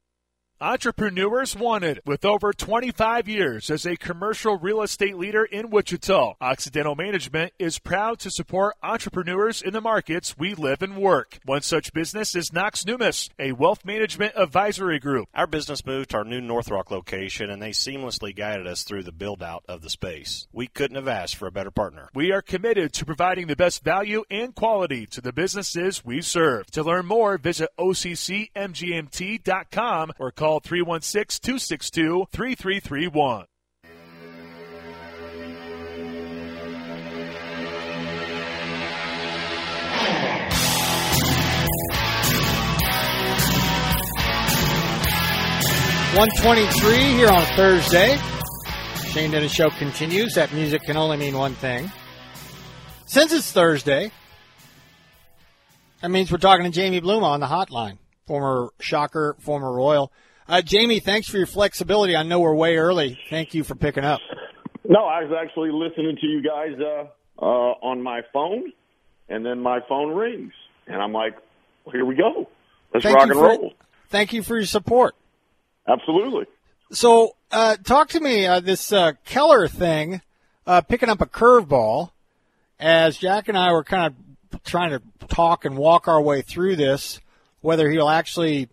Entrepreneurs 0.62 1.56
Wanted 1.56 2.02
with 2.04 2.22
over 2.22 2.52
25 2.52 3.26
years 3.26 3.70
as 3.70 3.86
a 3.86 3.96
commercial 3.96 4.58
real 4.58 4.82
estate 4.82 5.16
leader 5.16 5.42
in 5.42 5.70
Wichita. 5.70 6.34
Occidental 6.38 6.94
Management 6.94 7.54
is 7.58 7.78
proud 7.78 8.18
to 8.18 8.30
support 8.30 8.76
entrepreneurs 8.82 9.62
in 9.62 9.72
the 9.72 9.80
markets 9.80 10.36
we 10.36 10.52
live 10.52 10.82
and 10.82 10.98
work. 10.98 11.38
One 11.46 11.62
such 11.62 11.94
business 11.94 12.36
is 12.36 12.52
Knox 12.52 12.84
Numis, 12.84 13.30
a 13.38 13.52
wealth 13.52 13.86
management 13.86 14.34
advisory 14.36 14.98
group. 14.98 15.30
Our 15.34 15.46
business 15.46 15.86
moved 15.86 16.10
to 16.10 16.18
our 16.18 16.24
new 16.24 16.42
North 16.42 16.70
Rock 16.70 16.90
location 16.90 17.48
and 17.48 17.62
they 17.62 17.70
seamlessly 17.70 18.36
guided 18.36 18.66
us 18.66 18.82
through 18.82 19.04
the 19.04 19.12
build 19.12 19.42
out 19.42 19.64
of 19.66 19.80
the 19.80 19.88
space. 19.88 20.46
We 20.52 20.66
couldn't 20.66 20.96
have 20.96 21.08
asked 21.08 21.36
for 21.36 21.46
a 21.46 21.52
better 21.52 21.70
partner. 21.70 22.10
We 22.14 22.32
are 22.32 22.42
committed 22.42 22.92
to 22.92 23.06
providing 23.06 23.46
the 23.46 23.56
best 23.56 23.82
value 23.82 24.24
and 24.30 24.54
quality 24.54 25.06
to 25.06 25.22
the 25.22 25.32
businesses 25.32 26.04
we 26.04 26.20
serve. 26.20 26.70
To 26.72 26.82
learn 26.82 27.06
more, 27.06 27.38
visit 27.38 27.70
OCCMGMT.com 27.78 30.12
or 30.18 30.30
call 30.30 30.49
Call 30.50 30.58
316 30.58 31.38
262 31.44 32.26
3331. 32.32 33.46
One 46.16 46.28
twenty-three 46.38 46.96
here 46.96 47.28
on 47.28 47.44
Thursday. 47.54 48.18
Shane 49.12 49.30
Dennis 49.30 49.52
show 49.52 49.70
continues. 49.70 50.34
That 50.34 50.52
music 50.52 50.82
can 50.82 50.96
only 50.96 51.16
mean 51.16 51.38
one 51.38 51.54
thing. 51.54 51.92
Since 53.06 53.32
it's 53.32 53.52
Thursday, 53.52 54.10
that 56.02 56.10
means 56.10 56.32
we're 56.32 56.38
talking 56.38 56.64
to 56.64 56.72
Jamie 56.72 57.00
Bluma 57.00 57.22
on 57.22 57.38
the 57.38 57.46
hotline, 57.46 57.98
former 58.26 58.70
Shocker, 58.80 59.36
former 59.38 59.72
Royal. 59.72 60.10
Uh, 60.50 60.60
Jamie, 60.60 60.98
thanks 60.98 61.28
for 61.28 61.36
your 61.36 61.46
flexibility. 61.46 62.16
I 62.16 62.24
know 62.24 62.40
we're 62.40 62.52
way 62.52 62.76
early. 62.76 63.20
Thank 63.30 63.54
you 63.54 63.62
for 63.62 63.76
picking 63.76 64.02
up. 64.02 64.18
No, 64.88 65.04
I 65.04 65.22
was 65.22 65.32
actually 65.32 65.70
listening 65.70 66.16
to 66.20 66.26
you 66.26 66.42
guys 66.42 66.72
uh, 66.80 67.04
uh, 67.40 67.44
on 67.44 68.02
my 68.02 68.22
phone, 68.32 68.72
and 69.28 69.46
then 69.46 69.60
my 69.60 69.78
phone 69.88 70.12
rings, 70.12 70.52
and 70.88 71.00
I'm 71.00 71.12
like, 71.12 71.36
well, 71.84 71.92
"Here 71.92 72.04
we 72.04 72.16
go, 72.16 72.48
let's 72.92 73.04
thank 73.04 73.16
rock 73.16 73.28
and 73.28 73.34
for, 73.34 73.44
roll." 73.44 73.74
Thank 74.08 74.32
you 74.32 74.42
for 74.42 74.56
your 74.56 74.66
support. 74.66 75.14
Absolutely. 75.86 76.46
So, 76.90 77.36
uh, 77.52 77.76
talk 77.76 78.08
to 78.08 78.20
me 78.20 78.44
uh, 78.44 78.58
this 78.58 78.92
uh, 78.92 79.12
Keller 79.24 79.68
thing, 79.68 80.20
picking 80.88 81.10
up 81.10 81.20
a 81.20 81.26
curveball. 81.26 82.10
As 82.80 83.16
Jack 83.16 83.46
and 83.46 83.56
I 83.56 83.70
were 83.70 83.84
kind 83.84 84.12
of 84.52 84.64
trying 84.64 84.90
to 84.90 85.02
talk 85.28 85.64
and 85.64 85.76
walk 85.76 86.08
our 86.08 86.20
way 86.20 86.42
through 86.42 86.74
this, 86.74 87.20
whether 87.60 87.88
he'll 87.88 88.08
actually 88.08 88.68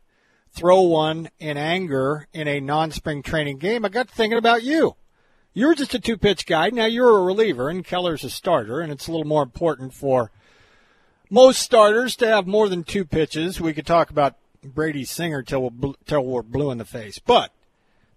throw 0.58 0.82
one 0.82 1.30
in 1.40 1.56
anger 1.56 2.28
in 2.34 2.48
a 2.48 2.60
non-spring 2.60 3.22
training 3.22 3.60
game, 3.60 3.86
I 3.86 3.90
got 3.90 4.10
thinking 4.10 4.40
about 4.40 4.64
you. 4.64 4.96
You're 5.54 5.76
just 5.76 5.94
a 5.94 6.00
two-pitch 6.00 6.46
guy. 6.46 6.70
Now 6.70 6.86
you're 6.86 7.18
a 7.18 7.24
reliever, 7.24 7.70
and 7.70 7.86
Keller's 7.86 8.24
a 8.24 8.30
starter, 8.30 8.80
and 8.80 8.92
it's 8.92 9.08
a 9.08 9.12
little 9.12 9.28
more 9.28 9.44
important 9.44 9.94
for 9.94 10.32
most 11.30 11.62
starters 11.62 12.16
to 12.18 12.28
have 12.28 12.48
more 12.48 12.70
than 12.70 12.84
two 12.84 13.06
pitches. 13.06 13.62
We 13.62 13.74
could 13.74 13.86
talk 13.86 14.10
about 14.10 14.36
Brady 14.64 15.06
Singer 15.06 15.44
till 15.44 15.70
we're, 15.70 15.94
till 16.06 16.26
we're 16.26 16.42
blue 16.42 16.72
in 16.72 16.80
the 16.80 16.86
face, 16.86 17.20
but 17.20 17.52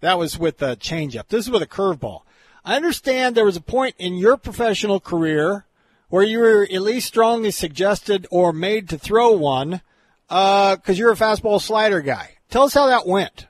that 0.00 0.18
was 0.18 0.38
with 0.38 0.62
a 0.62 0.76
changeup. 0.76 1.28
This 1.28 1.44
is 1.44 1.50
with 1.50 1.62
a 1.62 1.66
curveball. 1.66 2.22
I 2.64 2.76
understand 2.76 3.34
there 3.34 3.44
was 3.44 3.56
a 3.56 3.62
point 3.62 3.96
in 3.98 4.14
your 4.14 4.36
professional 4.36 5.00
career 5.00 5.66
where 6.08 6.22
you 6.22 6.38
were 6.38 6.68
at 6.70 6.82
least 6.82 7.08
strongly 7.08 7.50
suggested 7.50 8.26
or 8.30 8.52
made 8.52 8.88
to 8.88 8.98
throw 8.98 9.32
one 9.32 9.82
because 10.30 10.78
uh, 10.88 10.92
you're 10.92 11.10
a 11.10 11.16
fastball 11.16 11.60
slider 11.60 12.00
guy. 12.00 12.30
Tell 12.50 12.62
us 12.62 12.74
how 12.74 12.86
that 12.86 13.04
went. 13.06 13.48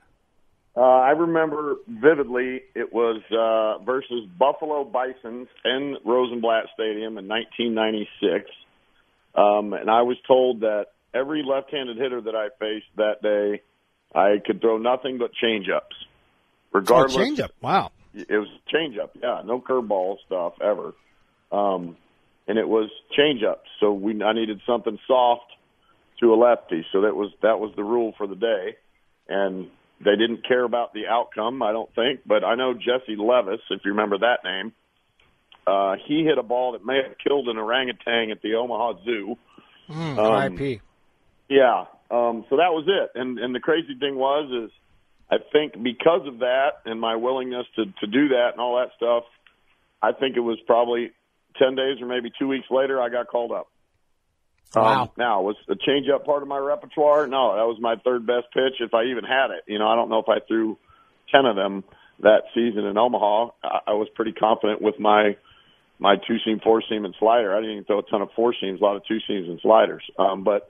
Uh, 0.75 0.81
I 0.81 1.11
remember 1.11 1.77
vividly 1.87 2.63
it 2.75 2.91
was 2.93 3.21
uh, 3.31 3.85
versus 3.85 4.27
Buffalo 4.39 4.85
Bisons 4.85 5.49
in 5.65 5.97
Rosenblatt 6.07 6.69
Stadium 6.73 7.19
in 7.19 7.29
1996. 7.29 8.51
Um, 9.35 9.75
and 9.75 9.91
I 9.91 10.03
was 10.03 10.17
told 10.27 10.61
that 10.61 10.87
every 11.13 11.43
left-handed 11.43 11.99
hitter 11.99 12.23
that 12.23 12.35
I 12.35 12.49
faced 12.59 12.87
that 12.97 13.21
day, 13.23 13.63
I 14.15 14.37
could 14.45 14.63
throw 14.63 14.79
nothing 14.79 15.19
but 15.19 15.33
changeups. 15.43 15.81
Regardless, 16.73 17.17
Oh, 17.17 17.21
change 17.21 17.41
up. 17.41 17.51
Wow. 17.61 17.93
It 18.15 18.27
was 18.31 18.49
change 18.73 18.97
up. 18.97 19.11
Yeah, 19.21 19.43
no 19.45 19.61
curveball 19.61 20.17
stuff 20.27 20.55
ever. 20.63 20.95
Um, 21.53 21.97
and 22.49 22.59
it 22.59 22.67
was 22.69 22.91
changeups. 23.19 23.67
So 23.81 23.93
we 23.93 24.23
I 24.23 24.33
needed 24.33 24.61
something 24.67 24.99
soft 25.07 25.50
to 26.21 26.33
a 26.33 26.37
lefty. 26.37 26.87
So 26.93 27.03
that 27.03 27.17
was 27.17 27.31
that 27.43 27.59
was 27.59 27.73
the 27.77 27.85
rule 27.85 28.15
for 28.17 28.27
the 28.27 28.37
day. 28.37 28.77
And 29.29 29.69
they 30.01 30.17
didn't 30.17 30.47
care 30.47 30.65
about 30.65 30.95
the 30.95 31.07
outcome, 31.07 31.63
I 31.63 31.73
don't 31.73 31.93
think. 31.95 32.21
But 32.27 32.45
I 32.45 32.55
know 32.55 32.75
Jesse 32.75 33.17
Levis, 33.17 33.61
if 33.71 33.81
you 33.85 33.93
remember 33.93 34.19
that 34.19 34.39
name. 34.45 34.73
Uh, 35.67 35.97
he 36.07 36.25
hit 36.25 36.39
a 36.39 36.43
ball 36.43 36.73
that 36.73 36.85
may 36.85 36.97
have 37.07 37.17
killed 37.19 37.49
an 37.49 37.59
orangutan 37.59 38.31
at 38.31 38.41
the 38.43 38.55
Omaha 38.55 39.05
Zoo. 39.05 39.37
Mm, 39.89 40.19
um, 40.19 40.57
RIP. 40.57 40.81
Yeah. 41.49 41.85
Um, 42.11 42.45
so 42.49 42.57
that 42.57 42.73
was 42.73 42.87
it. 42.89 43.19
And 43.19 43.39
and 43.39 43.55
the 43.55 43.61
crazy 43.61 43.95
thing 43.99 44.17
was 44.17 44.51
is 44.51 44.71
I 45.31 45.37
think 45.53 45.81
because 45.83 46.27
of 46.27 46.41
that 46.41 46.81
and 46.85 47.01
my 47.01 47.17
willingness 47.17 47.67
to 47.77 47.85
to 47.85 48.07
do 48.07 48.29
that 48.29 48.51
and 48.53 48.61
all 48.61 48.77
that 48.79 48.91
stuff, 48.97 49.25
I 50.03 50.13
think 50.13 50.37
it 50.37 50.41
was 50.41 50.59
probably 50.67 51.13
ten 51.57 51.75
days 51.75 52.01
or 52.01 52.07
maybe 52.07 52.33
two 52.39 52.49
weeks 52.49 52.67
later 52.71 53.01
I 53.01 53.11
got 53.11 53.29
called 53.29 53.53
up. 53.53 53.70
Wow. 54.75 55.03
Um, 55.03 55.09
now 55.17 55.43
was 55.43 55.57
the 55.67 55.75
changeup 55.75 56.25
part 56.25 56.43
of 56.43 56.49
my 56.49 56.59
repertoire? 56.59 57.27
No, 57.27 57.57
that 57.57 57.67
was 57.67 57.79
my 57.81 57.97
third 57.97 58.27
best 58.27 58.47
pitch 58.53 58.81
if 58.81 58.95
I 58.95 59.05
even 59.05 59.25
had 59.25 59.51
it. 59.51 59.65
You 59.67 59.79
know, 59.79 59.89
I 59.89 59.97
don't 59.97 60.09
know 60.09 60.21
if 60.21 60.29
I 60.29 60.39
threw 60.47 60.79
ten 61.33 61.45
of 61.45 61.57
them 61.57 61.85
that 62.21 62.43
season 62.55 62.85
in 62.85 62.97
Omaha. 62.97 63.51
I, 63.63 63.79
I 63.89 63.93
was 63.95 64.09
pretty 64.15 64.33
confident 64.33 64.81
with 64.81 65.01
my 65.01 65.37
my 65.99 66.17
two 66.17 66.37
seam, 66.45 66.61
four 66.63 66.83
seam, 66.89 67.05
and 67.05 67.15
slider. 67.19 67.55
I 67.55 67.61
didn't 67.61 67.73
even 67.73 67.85
throw 67.85 67.99
a 67.99 68.03
ton 68.03 68.23
of 68.23 68.31
four 68.35 68.55
seams, 68.61 68.81
a 68.81 68.85
lot 68.85 68.97
of 68.97 69.05
two 69.07 69.19
seams 69.27 69.49
and 69.49 69.61
sliders. 69.61 70.03
Um, 70.19 70.45
but 70.45 70.69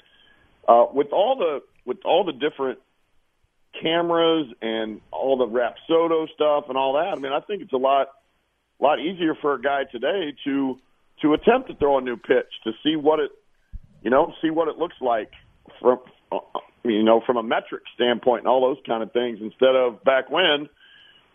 uh, 0.66 0.86
with 0.92 1.12
all 1.12 1.36
the 1.36 1.60
with 1.84 1.98
all 2.04 2.24
the 2.24 2.32
different 2.32 2.78
cameras 3.80 4.46
and 4.60 5.00
all 5.12 5.36
the 5.36 5.46
Rapsodo 5.46 6.26
stuff 6.34 6.64
and 6.68 6.76
all 6.76 6.94
that, 6.94 7.16
I 7.16 7.20
mean, 7.20 7.32
I 7.32 7.40
think 7.40 7.62
it's 7.62 7.72
a 7.72 7.78
lot 7.78 8.08
a 8.80 8.82
lot 8.82 8.98
easier 8.98 9.34
for 9.40 9.54
a 9.54 9.60
guy 9.60 9.84
today 9.84 10.34
to 10.44 10.78
to 11.22 11.34
attempt 11.34 11.68
to 11.68 11.74
throw 11.76 11.98
a 11.98 12.00
new 12.00 12.16
pitch 12.16 12.48
to 12.64 12.72
see 12.82 12.96
what 12.96 13.20
it 13.20 13.30
you 14.02 14.10
know 14.10 14.32
see 14.42 14.50
what 14.50 14.68
it 14.68 14.78
looks 14.78 14.96
like 15.00 15.30
from 15.80 15.98
you 16.84 17.02
know 17.02 17.20
from 17.24 17.36
a 17.36 17.42
metric 17.42 17.82
standpoint 17.94 18.40
and 18.40 18.48
all 18.48 18.60
those 18.60 18.82
kind 18.86 19.02
of 19.02 19.12
things 19.12 19.38
instead 19.40 19.74
of 19.74 20.02
back 20.04 20.30
when 20.30 20.68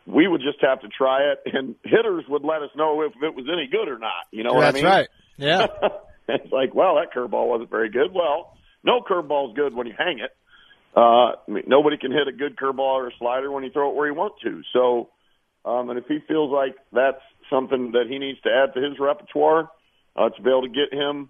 we 0.05 0.27
would 0.27 0.41
just 0.41 0.61
have 0.61 0.81
to 0.81 0.87
try 0.87 1.31
it, 1.31 1.41
and 1.51 1.75
hitters 1.83 2.25
would 2.29 2.43
let 2.43 2.61
us 2.61 2.69
know 2.75 3.01
if 3.01 3.13
it 3.21 3.35
was 3.35 3.45
any 3.51 3.67
good 3.67 3.87
or 3.87 3.97
not. 3.97 4.25
You 4.31 4.43
know 4.43 4.53
what 4.53 4.61
That's 4.61 4.77
I 4.77 4.81
mean? 4.81 4.85
right. 4.85 5.07
Yeah. 5.37 5.67
it's 6.29 6.51
like, 6.51 6.75
well, 6.75 6.95
that 6.95 7.13
curveball 7.13 7.47
wasn't 7.47 7.69
very 7.69 7.89
good. 7.89 8.13
Well, 8.13 8.55
no 8.83 9.01
curveball 9.01 9.49
is 9.49 9.55
good 9.55 9.73
when 9.73 9.87
you 9.87 9.93
hang 9.97 10.19
it. 10.19 10.31
Uh, 10.95 11.35
I 11.35 11.51
mean, 11.51 11.63
nobody 11.67 11.97
can 11.97 12.11
hit 12.11 12.27
a 12.27 12.31
good 12.31 12.55
curveball 12.55 12.79
or 12.79 13.07
a 13.07 13.11
slider 13.19 13.51
when 13.51 13.63
you 13.63 13.71
throw 13.71 13.89
it 13.89 13.95
where 13.95 14.07
you 14.07 14.13
want 14.13 14.33
to. 14.43 14.61
So, 14.71 15.09
um, 15.65 15.89
and 15.89 15.99
if 15.99 16.05
he 16.07 16.19
feels 16.27 16.51
like 16.51 16.75
that's 16.93 17.21
something 17.49 17.91
that 17.93 18.05
he 18.07 18.19
needs 18.19 18.39
to 18.41 18.49
add 18.49 18.73
to 18.75 18.81
his 18.81 18.99
repertoire 18.99 19.69
uh, 20.15 20.29
to 20.29 20.41
be 20.41 20.49
able 20.49 20.61
to 20.61 20.69
get 20.69 20.93
him, 20.93 21.29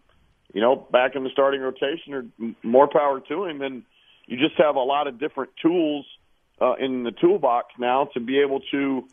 you 0.56 0.62
know, 0.62 0.76
back 0.76 1.16
in 1.16 1.24
the 1.24 1.30
starting 1.30 1.62
rotation 1.62 2.14
or 2.16 2.26
more 2.64 2.88
power 2.88 3.20
to 3.20 3.46
him, 3.46 3.60
then 3.60 3.84
you 4.26 4.38
just 4.38 4.56
have 4.58 4.76
a 4.76 4.80
lot 4.80 5.06
of 5.08 5.20
different 5.20 5.52
tools– 5.62 6.08
uh, 6.62 6.76
in 6.76 7.04
the 7.04 7.12
toolbox 7.12 7.74
now 7.80 8.06
to 8.14 8.20
be 8.20 8.40
able 8.40 8.62
to, 8.72 9.04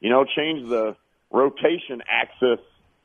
you 0.00 0.10
know, 0.10 0.24
change 0.24 0.68
the 0.68 0.96
rotation 1.30 2.02
axis 2.08 2.64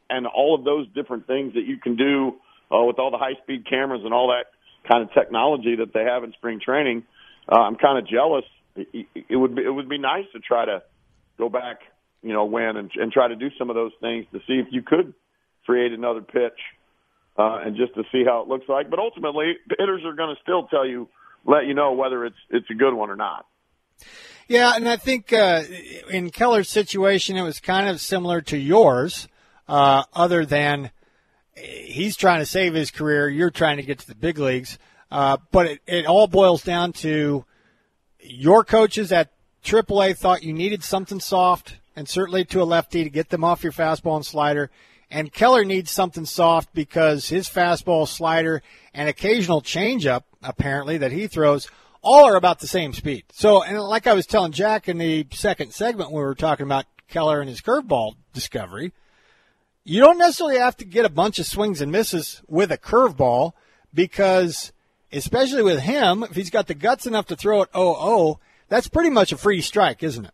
and 0.09 0.27
all 0.27 0.55
of 0.55 0.63
those 0.63 0.87
different 0.93 1.27
things 1.27 1.53
that 1.53 1.65
you 1.65 1.77
can 1.77 1.95
do 1.95 2.35
uh, 2.71 2.83
with 2.83 2.99
all 2.99 3.11
the 3.11 3.17
high 3.17 3.35
speed 3.43 3.67
cameras 3.69 4.01
and 4.03 4.13
all 4.13 4.29
that 4.29 4.45
kind 4.89 5.03
of 5.03 5.13
technology 5.13 5.75
that 5.75 5.93
they 5.93 6.03
have 6.03 6.23
in 6.23 6.31
spring 6.33 6.59
training. 6.63 7.03
Uh, 7.51 7.59
I'm 7.59 7.75
kind 7.75 7.97
of 7.97 8.07
jealous. 8.07 8.45
It 8.75 9.35
would 9.35 9.55
be 9.55 9.63
it 9.63 9.69
would 9.69 9.89
be 9.89 9.99
nice 9.99 10.25
to 10.33 10.39
try 10.39 10.65
to 10.65 10.81
go 11.37 11.47
back, 11.47 11.81
you 12.23 12.33
know, 12.33 12.45
when 12.45 12.75
and, 12.75 12.89
and 12.95 13.11
try 13.11 13.27
to 13.27 13.35
do 13.35 13.49
some 13.59 13.69
of 13.69 13.75
those 13.75 13.91
things 14.01 14.25
to 14.31 14.39
see 14.47 14.53
if 14.53 14.67
you 14.71 14.81
could 14.81 15.13
create 15.65 15.93
another 15.93 16.21
pitch 16.21 16.57
uh, 17.37 17.59
and 17.65 17.75
just 17.75 17.93
to 17.95 18.03
see 18.11 18.23
how 18.25 18.41
it 18.41 18.47
looks 18.47 18.65
like. 18.67 18.89
But 18.89 18.99
ultimately, 18.99 19.53
hitters 19.77 20.03
are 20.05 20.13
going 20.13 20.35
to 20.35 20.41
still 20.41 20.67
tell 20.67 20.87
you, 20.87 21.09
let 21.45 21.65
you 21.65 21.73
know 21.73 21.93
whether 21.93 22.25
it's 22.25 22.37
it's 22.49 22.69
a 22.69 22.75
good 22.75 22.93
one 22.93 23.09
or 23.09 23.15
not. 23.15 23.45
Yeah, 24.47 24.73
and 24.75 24.87
I 24.87 24.97
think 24.97 25.31
uh, 25.31 25.63
in 26.09 26.29
Keller's 26.29 26.69
situation, 26.69 27.37
it 27.37 27.43
was 27.43 27.59
kind 27.59 27.87
of 27.87 28.01
similar 28.01 28.41
to 28.41 28.57
yours, 28.57 29.27
uh, 29.67 30.03
other 30.13 30.45
than 30.45 30.91
he's 31.55 32.15
trying 32.15 32.39
to 32.39 32.45
save 32.45 32.73
his 32.73 32.91
career, 32.91 33.29
you're 33.29 33.51
trying 33.51 33.77
to 33.77 33.83
get 33.83 33.99
to 33.99 34.07
the 34.07 34.15
big 34.15 34.37
leagues. 34.37 34.77
Uh, 35.11 35.37
but 35.51 35.67
it, 35.67 35.81
it 35.85 36.05
all 36.05 36.27
boils 36.27 36.63
down 36.63 36.91
to 36.91 37.45
your 38.19 38.63
coaches 38.63 39.11
at 39.11 39.31
AAA 39.63 40.17
thought 40.17 40.43
you 40.43 40.53
needed 40.53 40.83
something 40.83 41.19
soft, 41.19 41.77
and 41.95 42.09
certainly 42.09 42.43
to 42.45 42.61
a 42.61 42.65
lefty 42.65 43.03
to 43.03 43.09
get 43.09 43.29
them 43.29 43.43
off 43.43 43.63
your 43.63 43.71
fastball 43.71 44.15
and 44.15 44.25
slider. 44.25 44.71
And 45.13 45.31
Keller 45.31 45.63
needs 45.63 45.91
something 45.91 46.25
soft 46.25 46.73
because 46.73 47.29
his 47.29 47.47
fastball, 47.47 48.07
slider, 48.07 48.63
and 48.93 49.07
occasional 49.07 49.61
changeup, 49.61 50.23
apparently, 50.41 50.97
that 50.97 51.11
he 51.11 51.27
throws– 51.27 51.69
all 52.03 52.25
are 52.25 52.35
about 52.35 52.59
the 52.59 52.67
same 52.67 52.93
speed. 52.93 53.23
So, 53.31 53.63
and 53.63 53.79
like 53.79 54.05
I 54.05 54.13
was 54.13 54.27
telling 54.27 54.51
Jack 54.51 54.89
in 54.89 54.97
the 54.97 55.25
second 55.31 55.73
segment 55.73 56.11
when 56.11 56.21
we 56.21 56.25
were 56.25 56.35
talking 56.35 56.65
about 56.65 56.85
Keller 57.07 57.39
and 57.39 57.49
his 57.49 57.61
curveball 57.61 58.15
discovery, 58.33 58.91
you 59.85 60.01
don't 60.01 60.17
necessarily 60.17 60.59
have 60.59 60.77
to 60.77 60.85
get 60.85 61.05
a 61.05 61.09
bunch 61.09 61.39
of 61.39 61.45
swings 61.45 61.81
and 61.81 61.91
misses 61.91 62.41
with 62.47 62.71
a 62.71 62.77
curveball 62.77 63.53
because, 63.93 64.73
especially 65.11 65.63
with 65.63 65.79
him, 65.79 66.23
if 66.23 66.35
he's 66.35 66.49
got 66.49 66.67
the 66.67 66.73
guts 66.73 67.07
enough 67.07 67.27
to 67.27 67.35
throw 67.35 67.61
it 67.61 67.71
0-0, 67.71 68.37
that's 68.67 68.87
pretty 68.87 69.09
much 69.09 69.31
a 69.31 69.37
free 69.37 69.61
strike, 69.61 70.03
isn't 70.03 70.25
it? 70.25 70.33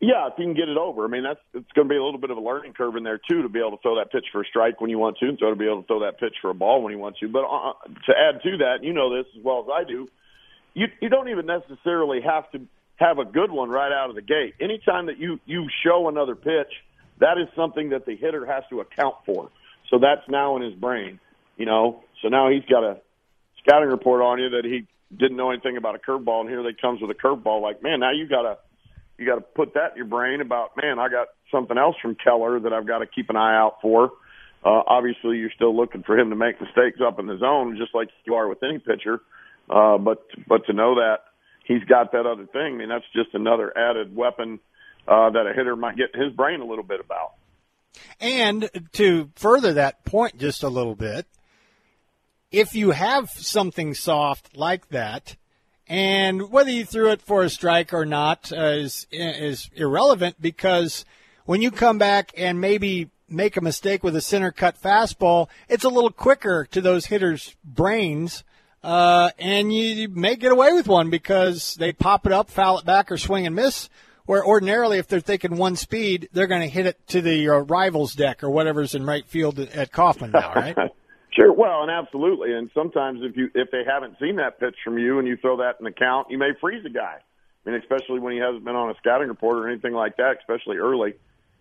Yeah, 0.00 0.28
if 0.28 0.34
you 0.38 0.44
can 0.44 0.54
get 0.54 0.68
it 0.68 0.76
over. 0.76 1.04
I 1.04 1.08
mean, 1.08 1.24
that's 1.24 1.40
it's 1.54 1.72
going 1.72 1.88
to 1.88 1.92
be 1.92 1.96
a 1.96 2.04
little 2.04 2.20
bit 2.20 2.30
of 2.30 2.36
a 2.36 2.40
learning 2.40 2.72
curve 2.74 2.94
in 2.94 3.02
there 3.02 3.18
too 3.18 3.42
to 3.42 3.48
be 3.48 3.58
able 3.58 3.72
to 3.72 3.82
throw 3.82 3.96
that 3.96 4.12
pitch 4.12 4.26
for 4.30 4.42
a 4.42 4.44
strike 4.44 4.80
when 4.80 4.90
you 4.90 4.98
want 4.98 5.18
to, 5.18 5.26
and 5.26 5.38
so 5.40 5.50
to 5.50 5.56
be 5.56 5.66
able 5.66 5.82
to 5.82 5.86
throw 5.88 6.00
that 6.00 6.20
pitch 6.20 6.34
for 6.40 6.50
a 6.50 6.54
ball 6.54 6.82
when 6.82 6.92
you 6.92 6.98
want 6.98 7.16
to. 7.18 7.28
But 7.28 7.44
uh, 7.44 7.72
to 8.06 8.12
add 8.16 8.42
to 8.44 8.58
that, 8.58 8.82
you 8.82 8.92
know 8.92 9.16
this 9.16 9.26
as 9.36 9.42
well 9.42 9.66
as 9.66 9.68
I 9.74 9.82
do 9.88 10.08
you 10.78 10.86
you 11.00 11.08
don't 11.08 11.28
even 11.28 11.46
necessarily 11.46 12.20
have 12.20 12.50
to 12.52 12.60
have 12.96 13.18
a 13.18 13.24
good 13.24 13.50
one 13.50 13.68
right 13.68 13.92
out 13.92 14.10
of 14.10 14.16
the 14.16 14.22
gate. 14.22 14.54
Anytime 14.60 15.06
that 15.06 15.18
you 15.18 15.40
you 15.44 15.68
show 15.84 16.08
another 16.08 16.34
pitch, 16.34 16.72
that 17.18 17.38
is 17.38 17.48
something 17.56 17.90
that 17.90 18.06
the 18.06 18.16
hitter 18.16 18.46
has 18.46 18.64
to 18.70 18.80
account 18.80 19.16
for. 19.26 19.50
So 19.90 19.98
that's 19.98 20.28
now 20.28 20.56
in 20.56 20.62
his 20.62 20.74
brain, 20.74 21.18
you 21.56 21.66
know. 21.66 22.04
So 22.22 22.28
now 22.28 22.50
he's 22.50 22.64
got 22.64 22.84
a 22.84 23.00
scouting 23.62 23.88
report 23.88 24.22
on 24.22 24.38
you 24.38 24.50
that 24.50 24.64
he 24.64 24.86
didn't 25.16 25.36
know 25.36 25.50
anything 25.50 25.76
about 25.76 25.94
a 25.94 25.98
curveball, 25.98 26.42
and 26.42 26.48
here 26.48 26.62
they 26.62 26.74
comes 26.78 27.00
with 27.00 27.10
a 27.10 27.14
curveball. 27.14 27.60
Like, 27.62 27.82
man, 27.82 28.00
now 28.00 28.12
you 28.12 28.28
gotta 28.28 28.58
you 29.18 29.26
got 29.26 29.36
to 29.36 29.40
put 29.40 29.74
that 29.74 29.92
in 29.92 29.96
your 29.96 30.06
brain 30.06 30.40
about, 30.40 30.70
man, 30.80 30.98
I 30.98 31.08
got 31.08 31.28
something 31.50 31.76
else 31.76 31.96
from 32.00 32.16
Keller 32.22 32.60
that 32.60 32.72
I've 32.72 32.86
got 32.86 32.98
to 32.98 33.06
keep 33.06 33.30
an 33.30 33.36
eye 33.36 33.56
out 33.56 33.78
for. 33.82 34.12
Uh, 34.64 34.82
obviously, 34.86 35.38
you're 35.38 35.52
still 35.54 35.76
looking 35.76 36.02
for 36.02 36.18
him 36.18 36.30
to 36.30 36.36
make 36.36 36.60
mistakes 36.60 36.98
up 37.04 37.18
in 37.18 37.26
the 37.26 37.38
zone, 37.38 37.76
just 37.78 37.94
like 37.94 38.08
you 38.24 38.34
are 38.34 38.48
with 38.48 38.62
any 38.62 38.78
pitcher. 38.78 39.20
Uh, 39.70 39.98
but 39.98 40.26
but 40.46 40.66
to 40.66 40.72
know 40.72 40.96
that 40.96 41.18
he's 41.64 41.84
got 41.84 42.12
that 42.12 42.26
other 42.26 42.46
thing, 42.46 42.74
I 42.74 42.76
mean, 42.76 42.88
that's 42.88 43.04
just 43.14 43.34
another 43.34 43.76
added 43.76 44.14
weapon 44.14 44.58
uh, 45.06 45.30
that 45.30 45.46
a 45.46 45.52
hitter 45.54 45.76
might 45.76 45.96
get 45.96 46.14
his 46.14 46.32
brain 46.32 46.60
a 46.60 46.64
little 46.64 46.84
bit 46.84 47.00
about. 47.00 47.34
And 48.20 48.68
to 48.92 49.30
further 49.36 49.74
that 49.74 50.04
point 50.04 50.38
just 50.38 50.62
a 50.62 50.68
little 50.68 50.94
bit, 50.94 51.26
if 52.50 52.74
you 52.74 52.90
have 52.90 53.30
something 53.30 53.94
soft 53.94 54.56
like 54.56 54.88
that, 54.88 55.36
and 55.88 56.50
whether 56.50 56.70
you 56.70 56.84
threw 56.84 57.10
it 57.10 57.22
for 57.22 57.42
a 57.42 57.50
strike 57.50 57.92
or 57.92 58.04
not 58.04 58.52
uh, 58.52 58.56
is 58.56 59.06
is 59.10 59.70
irrelevant 59.74 60.36
because 60.40 61.04
when 61.44 61.62
you 61.62 61.70
come 61.70 61.98
back 61.98 62.32
and 62.36 62.60
maybe 62.60 63.10
make 63.28 63.56
a 63.56 63.60
mistake 63.60 64.02
with 64.02 64.16
a 64.16 64.20
center 64.20 64.50
cut 64.50 64.80
fastball, 64.80 65.48
it's 65.68 65.84
a 65.84 65.88
little 65.88 66.10
quicker 66.10 66.66
to 66.70 66.80
those 66.80 67.06
hitters' 67.06 67.56
brains 67.64 68.44
uh, 68.82 69.30
and 69.38 69.72
you 69.72 70.08
may 70.08 70.36
get 70.36 70.52
away 70.52 70.72
with 70.72 70.86
one 70.86 71.10
because 71.10 71.74
they 71.74 71.92
pop 71.92 72.26
it 72.26 72.32
up, 72.32 72.50
foul 72.50 72.78
it 72.78 72.84
back, 72.84 73.10
or 73.10 73.18
swing 73.18 73.46
and 73.46 73.54
miss. 73.54 73.88
Where 74.24 74.44
ordinarily, 74.44 74.98
if 74.98 75.08
they're 75.08 75.20
thinking 75.20 75.56
one 75.56 75.74
speed, 75.74 76.28
they're 76.32 76.46
going 76.46 76.60
to 76.60 76.68
hit 76.68 76.84
it 76.84 77.06
to 77.08 77.22
the 77.22 77.48
uh, 77.48 77.58
rivals 77.60 78.14
deck 78.14 78.44
or 78.44 78.50
whatever's 78.50 78.94
in 78.94 79.06
right 79.06 79.26
field 79.26 79.58
at 79.58 79.90
Kauffman 79.90 80.32
now, 80.32 80.52
right? 80.54 80.76
Sure. 81.32 81.52
Well, 81.52 81.82
and 81.82 81.90
absolutely. 81.90 82.52
And 82.54 82.70
sometimes 82.74 83.20
if 83.22 83.36
you 83.36 83.50
if 83.54 83.70
they 83.70 83.82
haven't 83.86 84.16
seen 84.20 84.36
that 84.36 84.58
pitch 84.58 84.76
from 84.84 84.98
you 84.98 85.18
and 85.18 85.28
you 85.28 85.36
throw 85.36 85.58
that 85.58 85.76
in 85.78 85.84
the 85.84 85.92
count, 85.92 86.28
you 86.30 86.38
may 86.38 86.50
freeze 86.60 86.84
a 86.86 86.90
guy. 86.90 87.18
I 87.66 87.70
mean, 87.70 87.80
especially 87.80 88.18
when 88.20 88.32
he 88.32 88.38
hasn't 88.38 88.64
been 88.64 88.76
on 88.76 88.90
a 88.90 88.94
scouting 88.98 89.28
report 89.28 89.58
or 89.58 89.68
anything 89.68 89.92
like 89.92 90.16
that, 90.16 90.36
especially 90.40 90.78
early. 90.78 91.14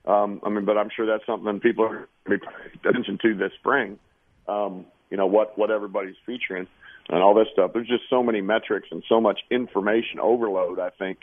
Um, 0.05 0.39
I 0.43 0.49
mean, 0.49 0.63
but 0.63 0.77
I'm 0.77 0.89
sure 0.95 1.05
that's 1.05 1.25
something 1.25 1.59
people 1.59 1.83
are 1.83 2.07
going 2.25 2.39
to 2.39 2.45
pay 2.45 2.89
attention 2.89 3.19
to 3.23 3.35
this 3.35 3.51
spring. 3.59 3.99
Um, 4.47 4.85
you 5.09 5.17
know 5.17 5.27
what 5.27 5.57
what 5.57 5.69
everybody's 5.69 6.15
featuring 6.25 6.67
and 7.09 7.21
all 7.21 7.33
this 7.35 7.47
stuff. 7.53 7.71
There's 7.73 7.87
just 7.87 8.03
so 8.09 8.23
many 8.23 8.41
metrics 8.41 8.87
and 8.91 9.03
so 9.09 9.19
much 9.19 9.39
information 9.51 10.19
overload. 10.21 10.79
I 10.79 10.89
think 10.91 11.19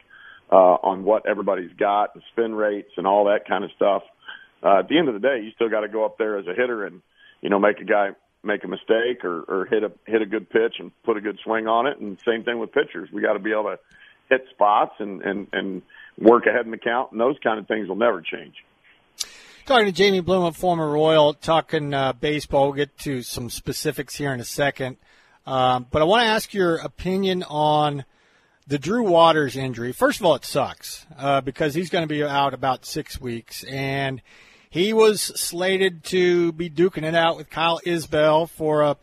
uh, 0.50 0.76
on 0.82 1.04
what 1.04 1.26
everybody's 1.26 1.72
got, 1.78 2.14
the 2.14 2.20
spin 2.32 2.54
rates, 2.54 2.90
and 2.96 3.06
all 3.06 3.24
that 3.26 3.48
kind 3.48 3.64
of 3.64 3.70
stuff. 3.76 4.02
Uh, 4.62 4.80
at 4.80 4.88
the 4.88 4.98
end 4.98 5.08
of 5.08 5.14
the 5.14 5.20
day, 5.20 5.40
you 5.42 5.50
still 5.54 5.68
got 5.68 5.80
to 5.80 5.88
go 5.88 6.04
up 6.04 6.18
there 6.18 6.38
as 6.38 6.46
a 6.46 6.54
hitter 6.54 6.84
and 6.86 7.00
you 7.40 7.48
know 7.50 7.58
make 7.58 7.80
a 7.80 7.84
guy 7.84 8.10
make 8.44 8.64
a 8.64 8.68
mistake 8.68 9.24
or, 9.24 9.42
or 9.42 9.66
hit 9.66 9.82
a 9.82 9.92
hit 10.06 10.22
a 10.22 10.26
good 10.26 10.48
pitch 10.50 10.76
and 10.78 10.90
put 11.04 11.16
a 11.16 11.20
good 11.20 11.38
swing 11.44 11.66
on 11.66 11.86
it. 11.86 11.98
And 11.98 12.18
same 12.26 12.44
thing 12.44 12.58
with 12.58 12.72
pitchers. 12.72 13.10
We 13.12 13.22
got 13.22 13.34
to 13.34 13.38
be 13.38 13.52
able 13.52 13.64
to 13.64 13.78
hit 14.28 14.46
spots 14.50 14.94
and 14.98 15.22
and 15.22 15.46
and 15.52 15.82
work 16.18 16.46
ahead 16.46 16.64
in 16.64 16.70
the 16.70 16.78
count, 16.78 17.12
and 17.12 17.20
those 17.20 17.36
kind 17.42 17.58
of 17.58 17.66
things 17.66 17.88
will 17.88 17.96
never 17.96 18.20
change. 18.20 18.54
Talking 19.66 19.86
to 19.86 19.92
Jamie 19.92 20.20
Bluma, 20.20 20.48
a 20.48 20.52
former 20.52 20.90
Royal, 20.90 21.32
talking 21.32 21.94
uh, 21.94 22.12
baseball. 22.12 22.66
We'll 22.66 22.76
get 22.76 22.98
to 22.98 23.22
some 23.22 23.48
specifics 23.48 24.14
here 24.14 24.32
in 24.34 24.40
a 24.40 24.44
second. 24.44 24.98
Um, 25.46 25.86
but 25.90 26.02
I 26.02 26.04
want 26.04 26.24
to 26.24 26.28
ask 26.28 26.52
your 26.52 26.76
opinion 26.76 27.42
on 27.44 28.04
the 28.66 28.78
Drew 28.78 29.02
Waters 29.04 29.56
injury. 29.56 29.92
First 29.92 30.20
of 30.20 30.26
all, 30.26 30.34
it 30.34 30.44
sucks 30.44 31.06
uh, 31.18 31.40
because 31.40 31.74
he's 31.74 31.90
going 31.90 32.02
to 32.02 32.08
be 32.08 32.22
out 32.22 32.54
about 32.54 32.84
six 32.84 33.20
weeks, 33.20 33.64
and 33.64 34.20
he 34.74 34.92
was 34.92 35.22
slated 35.22 36.02
to 36.02 36.50
be 36.50 36.68
duking 36.68 37.04
it 37.04 37.14
out 37.14 37.36
with 37.36 37.48
Kyle 37.48 37.80
Isbell 37.86 38.50
for 38.50 38.82
a, 38.82 38.96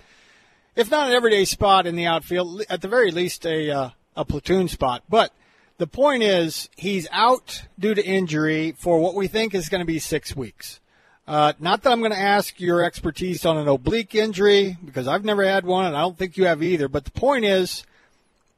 if 0.75 0.91
not 0.91 1.07
an 1.07 1.13
everyday 1.13 1.45
spot 1.45 1.87
in 1.87 1.95
the 1.95 2.07
outfield, 2.07 2.63
at 2.69 2.81
the 2.81 2.89
very 2.89 3.09
least 3.09 3.45
a 3.45 3.71
uh, 3.71 3.89
a 4.17 4.25
platoon 4.25 4.67
spot. 4.67 5.03
But 5.07 5.31
the 5.77 5.87
point 5.87 6.23
is, 6.23 6.67
he's 6.75 7.07
out 7.09 7.63
due 7.79 7.95
to 7.95 8.05
injury 8.05 8.73
for 8.77 8.99
what 8.99 9.15
we 9.15 9.29
think 9.29 9.55
is 9.55 9.69
going 9.69 9.79
to 9.79 9.85
be 9.85 9.97
six 9.97 10.35
weeks. 10.35 10.81
Uh, 11.25 11.53
not 11.57 11.83
that 11.83 11.93
I'm 11.93 11.99
going 11.99 12.11
to 12.11 12.19
ask 12.19 12.59
your 12.59 12.83
expertise 12.83 13.45
on 13.45 13.55
an 13.55 13.69
oblique 13.69 14.13
injury 14.13 14.77
because 14.83 15.07
I've 15.07 15.23
never 15.23 15.45
had 15.45 15.65
one 15.65 15.85
and 15.85 15.95
I 15.95 16.01
don't 16.01 16.17
think 16.17 16.35
you 16.35 16.47
have 16.47 16.61
either. 16.61 16.89
But 16.89 17.05
the 17.05 17.11
point 17.11 17.45
is, 17.45 17.85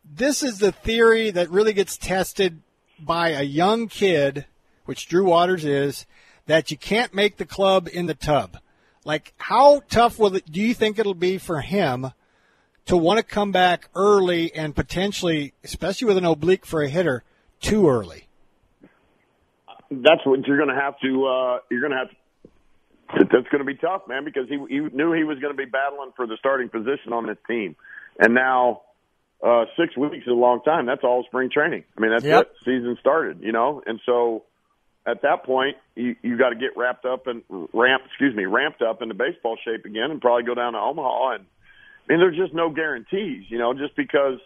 this 0.03 0.41
is 0.41 0.57
the 0.57 0.71
theory 0.71 1.29
that 1.29 1.51
really 1.51 1.73
gets 1.73 1.95
tested 1.95 2.63
by 2.99 3.29
a 3.29 3.43
young 3.43 3.87
kid, 3.87 4.45
which 4.85 5.07
Drew 5.07 5.25
Waters 5.25 5.63
is, 5.63 6.07
that 6.45 6.71
you 6.71 6.77
can't 6.77 7.13
make 7.13 7.37
the 7.37 7.45
club 7.45 7.87
in 7.91 8.05
the 8.05 8.13
tub. 8.13 8.57
Like, 9.05 9.33
how 9.37 9.81
tough 9.89 10.17
will 10.17 10.35
it, 10.35 10.49
do 10.49 10.61
you 10.61 10.73
think 10.73 10.97
it'll 10.97 11.13
be 11.13 11.37
for 11.37 11.61
him 11.61 12.11
to 12.85 12.97
want 12.97 13.17
to 13.17 13.23
come 13.23 13.51
back 13.51 13.89
early 13.95 14.53
and 14.53 14.75
potentially, 14.75 15.53
especially 15.63 16.07
with 16.07 16.17
an 16.17 16.25
oblique 16.25 16.65
for 16.65 16.81
a 16.81 16.89
hitter, 16.89 17.23
too 17.59 17.89
early? 17.89 18.27
That's 19.89 20.25
what 20.25 20.45
you're 20.47 20.57
going 20.57 20.69
to 20.69 20.81
have 20.81 20.99
to. 20.99 21.25
Uh, 21.25 21.59
you're 21.69 21.81
going 21.81 21.91
to 21.91 21.97
have 21.97 22.09
to. 22.09 22.15
That's 23.15 23.47
going 23.49 23.59
to 23.59 23.65
be 23.65 23.75
tough, 23.75 24.03
man, 24.07 24.25
because 24.25 24.49
he, 24.49 24.57
he 24.69 24.79
knew 24.79 25.13
he 25.13 25.23
was 25.23 25.37
going 25.37 25.53
to 25.53 25.57
be 25.57 25.69
battling 25.69 26.13
for 26.15 26.25
the 26.25 26.35
starting 26.39 26.69
position 26.69 27.13
on 27.13 27.27
this 27.27 27.37
team, 27.47 27.75
and 28.17 28.33
now 28.33 28.81
uh, 29.45 29.65
six 29.77 29.95
weeks 29.95 30.25
is 30.25 30.31
a 30.31 30.31
long 30.31 30.61
time. 30.63 30.87
That's 30.87 31.03
all 31.03 31.23
spring 31.27 31.51
training. 31.53 31.83
I 31.95 32.01
mean, 32.01 32.11
that's 32.11 32.23
yep. 32.23 32.47
it. 32.47 32.53
Season 32.65 32.97
started, 32.99 33.41
you 33.41 33.51
know, 33.51 33.83
and 33.85 33.99
so 34.05 34.45
at 35.05 35.21
that 35.23 35.43
point, 35.45 35.75
you 35.95 36.15
you 36.21 36.37
got 36.37 36.49
to 36.49 36.55
get 36.55 36.77
wrapped 36.77 37.05
up 37.05 37.27
and 37.27 37.43
ramp, 37.73 38.03
excuse 38.07 38.35
me, 38.35 38.45
ramped 38.45 38.81
up 38.81 39.01
into 39.01 39.13
baseball 39.13 39.57
shape 39.63 39.85
again, 39.85 40.11
and 40.11 40.21
probably 40.21 40.43
go 40.43 40.55
down 40.55 40.73
to 40.73 40.79
Omaha. 40.79 41.35
And 41.35 41.45
I 41.45 42.13
mean, 42.13 42.19
there's 42.19 42.37
just 42.37 42.53
no 42.53 42.69
guarantees, 42.69 43.45
you 43.49 43.57
know, 43.57 43.73
just 43.73 43.95
because 43.95 44.39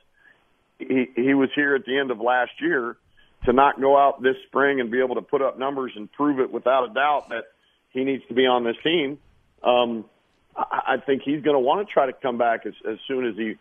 he 0.80 1.06
he 1.16 1.34
was 1.34 1.50
here 1.56 1.76
at 1.76 1.86
the 1.86 1.98
end 1.98 2.12
of 2.12 2.20
last 2.20 2.52
year 2.60 2.98
to 3.46 3.54
not 3.54 3.80
go 3.80 3.98
out 3.98 4.22
this 4.22 4.36
spring 4.48 4.80
and 4.80 4.90
be 4.90 5.00
able 5.00 5.16
to 5.16 5.22
put 5.22 5.42
up 5.42 5.60
numbers 5.60 5.92
and 5.96 6.12
prove 6.12 6.40
it 6.40 6.52
without 6.52 6.90
a 6.90 6.94
doubt 6.94 7.30
that 7.30 7.44
he 7.92 8.04
needs 8.04 8.24
to 8.28 8.34
be 8.34 8.48
on 8.48 8.64
this 8.64 8.76
team. 8.84 9.20
Um, 9.64 10.06
I, 10.56 10.96
I 10.96 10.98
think 11.06 11.22
he's 11.24 11.44
going 11.44 11.54
to 11.54 11.60
want 11.60 11.88
to 11.88 11.94
try 11.94 12.08
to 12.08 12.14
come 12.14 12.38
back 12.40 12.66
as, 12.66 12.74
as 12.90 12.98
soon 13.08 13.28
as 13.28 13.36
he 13.36 13.56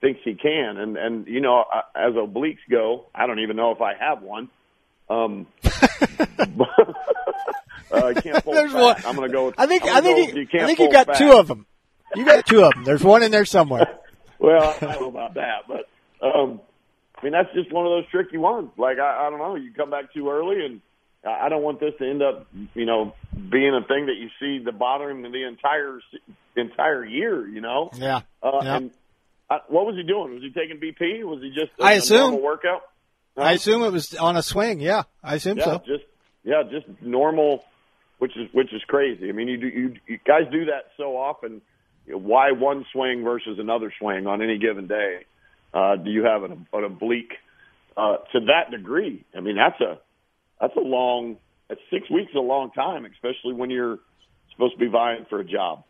thinks 0.00 0.20
he 0.24 0.34
can. 0.34 0.76
And 0.76 0.96
and 0.96 1.26
you 1.26 1.40
know, 1.40 1.64
as 1.94 2.14
obliques 2.14 2.58
go, 2.70 3.06
I 3.12 3.26
don't 3.26 3.40
even 3.40 3.56
know 3.56 3.72
if 3.72 3.80
I 3.80 3.94
have 3.98 4.22
one. 4.22 4.48
Um, 5.08 5.46
uh, 5.64 5.68
I 7.92 8.14
can't 8.14 8.44
pull 8.44 8.54
There's 8.54 8.72
one. 8.72 8.96
I'm 9.06 9.16
going 9.16 9.28
to 9.28 9.32
go. 9.32 9.46
With, 9.46 9.54
I 9.58 9.66
think. 9.66 9.84
I 9.84 10.00
think. 10.00 10.32
Go, 10.32 10.38
you, 10.38 10.46
you 10.52 10.60
I 10.60 10.66
think 10.66 10.78
you 10.78 10.90
got 10.90 11.16
two 11.16 11.32
of 11.32 11.48
them. 11.48 11.66
You 12.14 12.24
got 12.24 12.46
two 12.46 12.64
of 12.64 12.72
them. 12.74 12.84
There's 12.84 13.02
one 13.02 13.22
in 13.22 13.30
there 13.30 13.44
somewhere. 13.44 13.98
well, 14.38 14.76
I 14.80 14.86
don't 14.86 15.00
know 15.00 15.08
about 15.08 15.34
that, 15.34 15.64
but 15.68 15.88
um, 16.26 16.60
I 17.16 17.24
mean 17.24 17.32
that's 17.32 17.52
just 17.54 17.72
one 17.72 17.86
of 17.86 17.90
those 17.90 18.06
tricky 18.10 18.38
ones. 18.38 18.70
Like 18.76 18.98
I, 18.98 19.26
I 19.26 19.30
don't 19.30 19.38
know. 19.38 19.54
You 19.56 19.72
come 19.72 19.90
back 19.90 20.12
too 20.12 20.30
early, 20.30 20.64
and 20.64 20.80
I 21.24 21.48
don't 21.48 21.62
want 21.62 21.80
this 21.80 21.94
to 21.98 22.08
end 22.08 22.22
up, 22.22 22.46
you 22.74 22.86
know, 22.86 23.14
being 23.32 23.74
a 23.74 23.86
thing 23.86 24.06
that 24.06 24.16
you 24.16 24.28
see 24.40 24.64
the 24.64 24.72
bothering 24.72 25.22
the 25.22 25.46
entire 25.46 26.00
entire 26.56 27.04
year. 27.04 27.46
You 27.46 27.60
know. 27.60 27.90
Yeah. 27.94 28.22
Uh, 28.42 28.60
yeah. 28.62 28.76
And 28.76 28.90
I, 29.50 29.58
what 29.68 29.86
was 29.86 29.96
he 29.96 30.02
doing? 30.02 30.34
Was 30.34 30.42
he 30.42 30.50
taking 30.50 30.78
BP? 30.78 31.24
Was 31.24 31.42
he 31.42 31.50
just? 31.50 31.72
I 31.80 31.94
assume 31.94 32.40
workout. 32.42 32.82
I 33.36 33.52
assume 33.52 33.82
it 33.82 33.92
was 33.92 34.14
on 34.14 34.36
a 34.36 34.42
swing. 34.42 34.80
Yeah, 34.80 35.02
I 35.22 35.34
assume 35.34 35.58
yeah, 35.58 35.64
so. 35.64 35.82
Just 35.86 36.04
yeah, 36.44 36.62
just 36.70 36.86
normal, 37.02 37.64
which 38.18 38.36
is 38.36 38.48
which 38.52 38.72
is 38.72 38.82
crazy. 38.86 39.28
I 39.28 39.32
mean, 39.32 39.48
you 39.48 39.56
do 39.58 39.66
you, 39.66 39.94
you 40.06 40.18
guys 40.26 40.42
do 40.50 40.66
that 40.66 40.90
so 40.96 41.16
often. 41.16 41.60
You 42.06 42.12
know, 42.12 42.18
why 42.18 42.52
one 42.52 42.84
swing 42.92 43.24
versus 43.24 43.58
another 43.58 43.92
swing 43.98 44.26
on 44.26 44.42
any 44.42 44.58
given 44.58 44.86
day? 44.86 45.24
Uh, 45.74 45.96
do 45.96 46.10
you 46.10 46.24
have 46.24 46.44
an, 46.44 46.66
an 46.72 46.84
oblique 46.84 47.32
uh, 47.96 48.16
to 48.32 48.40
that 48.40 48.70
degree? 48.70 49.24
I 49.36 49.40
mean, 49.40 49.56
that's 49.56 49.80
a 49.80 49.98
that's 50.60 50.76
a 50.76 50.80
long. 50.80 51.36
That's 51.68 51.80
six 51.90 52.08
weeks 52.08 52.30
is 52.30 52.36
a 52.36 52.40
long 52.40 52.70
time, 52.70 53.04
especially 53.04 53.52
when 53.52 53.70
you're 53.70 53.98
supposed 54.52 54.74
to 54.74 54.78
be 54.78 54.86
vying 54.86 55.26
for 55.28 55.40
a 55.40 55.44
job. 55.44 55.82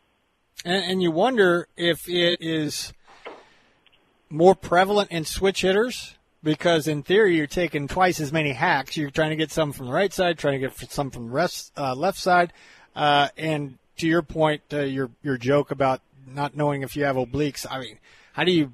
And, 0.64 0.90
and 0.90 1.02
you 1.02 1.10
wonder 1.10 1.68
if 1.76 2.08
it 2.08 2.38
is 2.40 2.94
more 4.30 4.54
prevalent 4.54 5.10
in 5.10 5.24
switch 5.24 5.60
hitters 5.60 6.16
because 6.42 6.88
in 6.88 7.02
theory 7.02 7.36
you're 7.36 7.46
taking 7.46 7.88
twice 7.88 8.20
as 8.20 8.32
many 8.32 8.52
hacks. 8.52 8.96
You're 8.96 9.10
trying 9.10 9.30
to 9.30 9.36
get 9.36 9.50
some 9.50 9.72
from 9.72 9.86
the 9.86 9.92
right 9.92 10.12
side, 10.12 10.38
trying 10.38 10.60
to 10.60 10.68
get 10.68 10.90
some 10.90 11.10
from 11.10 11.26
the 11.26 11.32
rest, 11.32 11.72
uh, 11.76 11.94
left 11.94 12.18
side, 12.18 12.52
uh, 12.94 13.28
and 13.36 13.78
to 13.98 14.06
your 14.06 14.22
point, 14.22 14.62
uh, 14.72 14.80
your 14.80 15.10
your 15.22 15.36
joke 15.36 15.70
about 15.70 16.00
not 16.26 16.56
knowing 16.56 16.82
if 16.82 16.96
you 16.96 17.04
have 17.04 17.16
obliques. 17.16 17.66
I 17.68 17.80
mean, 17.80 17.98
how 18.32 18.44
do 18.44 18.52
you 18.52 18.72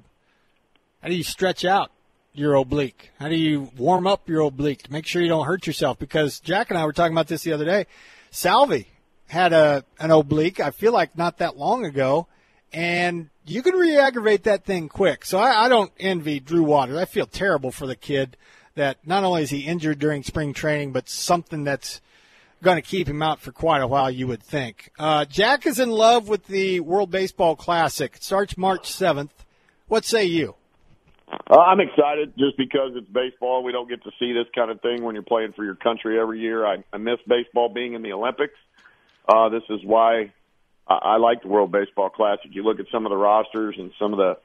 how 1.01 1.09
do 1.09 1.15
you 1.15 1.23
stretch 1.23 1.65
out 1.65 1.91
your 2.33 2.55
oblique? 2.55 3.11
How 3.19 3.29
do 3.29 3.35
you 3.35 3.71
warm 3.77 4.07
up 4.07 4.27
your 4.27 4.41
oblique 4.41 4.83
to 4.83 4.91
make 4.91 5.05
sure 5.05 5.21
you 5.21 5.29
don't 5.29 5.45
hurt 5.45 5.67
yourself? 5.67 5.99
Because 5.99 6.39
Jack 6.39 6.69
and 6.69 6.77
I 6.77 6.85
were 6.85 6.93
talking 6.93 7.13
about 7.13 7.27
this 7.27 7.43
the 7.43 7.53
other 7.53 7.65
day. 7.65 7.85
Salvy 8.31 8.87
had 9.27 9.53
a 9.53 9.83
an 9.99 10.11
oblique. 10.11 10.59
I 10.59 10.71
feel 10.71 10.93
like 10.93 11.17
not 11.17 11.37
that 11.37 11.57
long 11.57 11.85
ago, 11.85 12.27
and 12.73 13.29
you 13.45 13.61
can 13.61 13.75
re-aggravate 13.75 14.43
that 14.43 14.65
thing 14.65 14.89
quick. 14.89 15.25
So 15.25 15.37
I, 15.37 15.65
I 15.65 15.69
don't 15.69 15.91
envy 15.99 16.39
Drew 16.39 16.63
Waters. 16.63 16.97
I 16.97 17.05
feel 17.05 17.25
terrible 17.25 17.71
for 17.71 17.85
the 17.85 17.95
kid 17.95 18.35
that 18.75 18.97
not 19.05 19.23
only 19.23 19.43
is 19.43 19.51
he 19.51 19.61
injured 19.61 19.99
during 19.99 20.23
spring 20.23 20.53
training, 20.53 20.91
but 20.91 21.07
something 21.07 21.63
that's 21.63 22.01
going 22.63 22.77
to 22.77 22.81
keep 22.81 23.07
him 23.07 23.21
out 23.21 23.39
for 23.39 23.51
quite 23.51 23.81
a 23.81 23.87
while, 23.87 24.09
you 24.09 24.25
would 24.25 24.41
think. 24.41 24.91
Uh, 24.97 25.25
Jack 25.25 25.65
is 25.65 25.79
in 25.79 25.91
love 25.91 26.27
with 26.27 26.47
the 26.47 26.79
World 26.79 27.11
Baseball 27.11 27.55
Classic. 27.55 28.15
It 28.15 28.23
starts 28.23 28.57
March 28.57 28.91
7th. 28.91 29.29
What 29.87 30.05
say 30.05 30.25
you? 30.25 30.55
Uh, 31.27 31.59
I'm 31.59 31.79
excited 31.79 32.33
just 32.37 32.57
because 32.57 32.91
it's 32.95 33.07
baseball. 33.09 33.63
We 33.63 33.71
don't 33.71 33.89
get 33.89 34.03
to 34.03 34.11
see 34.19 34.33
this 34.33 34.47
kind 34.55 34.71
of 34.71 34.81
thing 34.81 35.03
when 35.03 35.13
you're 35.13 35.23
playing 35.23 35.53
for 35.53 35.63
your 35.63 35.75
country 35.75 36.19
every 36.19 36.39
year. 36.39 36.65
I, 36.65 36.83
I 36.91 36.97
miss 36.97 37.19
baseball 37.27 37.69
being 37.69 37.93
in 37.93 38.01
the 38.01 38.13
Olympics. 38.13 38.55
Uh, 39.27 39.49
this 39.49 39.63
is 39.69 39.79
why 39.83 40.31
I, 40.87 40.93
I 40.93 41.17
like 41.17 41.41
the 41.41 41.47
World 41.47 41.71
Baseball 41.71 42.09
Classic. 42.09 42.47
You 42.51 42.63
look 42.63 42.79
at 42.79 42.85
some 42.91 43.05
of 43.05 43.09
the 43.09 43.17
rosters 43.17 43.75
and 43.77 43.91
some 43.99 44.13
of 44.13 44.17
the 44.17 44.37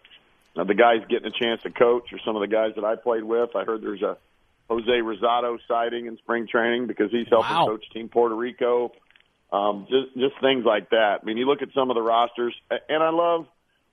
uh, 0.61 0.65
the 0.65 0.75
guys 0.75 1.03
getting 1.09 1.27
a 1.27 1.39
chance 1.39 1.63
to 1.63 1.71
coach, 1.71 2.13
or 2.13 2.19
some 2.25 2.35
of 2.35 2.41
the 2.41 2.49
guys 2.49 2.73
that 2.77 2.85
I 2.85 2.97
played 2.97 3.23
with. 3.23 3.55
I 3.55 3.65
heard 3.65 3.83
there's 3.83 4.03
a 4.03 4.17
Jose 4.69 4.87
Rosado 4.87 5.59
sighting 5.67 6.07
in 6.07 6.17
spring 6.19 6.47
training 6.47 6.87
because 6.87 7.11
he's 7.11 7.29
helping 7.29 7.51
wow. 7.51 7.67
coach 7.67 7.85
Team 7.93 8.09
Puerto 8.09 8.35
Rico. 8.35 8.93
Um, 9.51 9.87
just 9.89 10.15
just 10.15 10.41
things 10.41 10.65
like 10.65 10.91
that. 10.91 11.21
I 11.23 11.25
mean, 11.25 11.39
you 11.39 11.47
look 11.47 11.63
at 11.63 11.69
some 11.75 11.91
of 11.91 11.95
the 11.95 12.03
rosters, 12.03 12.55
and 12.71 13.03
I 13.03 13.11
love 13.11 13.47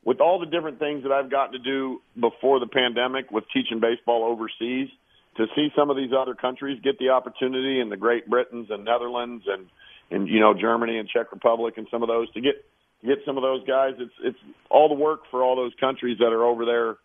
with 0.04 0.20
all 0.20 0.40
the 0.40 0.46
different 0.46 0.80
things 0.80 1.04
that 1.04 1.12
I've 1.12 1.32
gotten 1.32 1.54
to 1.54 1.60
do 1.60 2.02
before 2.20 2.60
the 2.60 2.68
pandemic 2.68 3.32
with 3.32 3.46
teaching 3.54 3.80
baseball 3.80 4.24
overseas. 4.24 4.90
To 5.38 5.48
see 5.54 5.68
some 5.76 5.90
of 5.90 5.98
these 5.98 6.12
other 6.18 6.34
countries 6.34 6.80
get 6.82 6.98
the 6.98 7.10
opportunity, 7.10 7.82
and 7.82 7.92
the 7.92 7.98
Great 7.98 8.30
Britain 8.30 8.68
and 8.70 8.86
Netherlands 8.86 9.44
and 9.48 9.68
and 10.12 10.28
you 10.28 10.40
know 10.40 10.54
Germany 10.54 10.98
and 10.98 11.10
Czech 11.10 11.32
Republic 11.32 11.76
and 11.78 11.88
some 11.92 12.04
of 12.04 12.08
those 12.08 12.32
to 12.34 12.42
get 12.42 12.66
to 13.02 13.08
get 13.08 13.20
some 13.26 13.38
of 13.38 13.44
those 13.44 13.66
guys. 13.68 13.94
It's 13.98 14.14
it's 14.24 14.40
all 14.70 14.90
the 14.90 14.96
work 14.96 15.22
for 15.32 15.44
all 15.44 15.56
those 15.56 15.74
countries 15.80 16.18
that 16.20 16.32
are 16.34 16.44
over 16.44 16.66
there, 16.66 16.98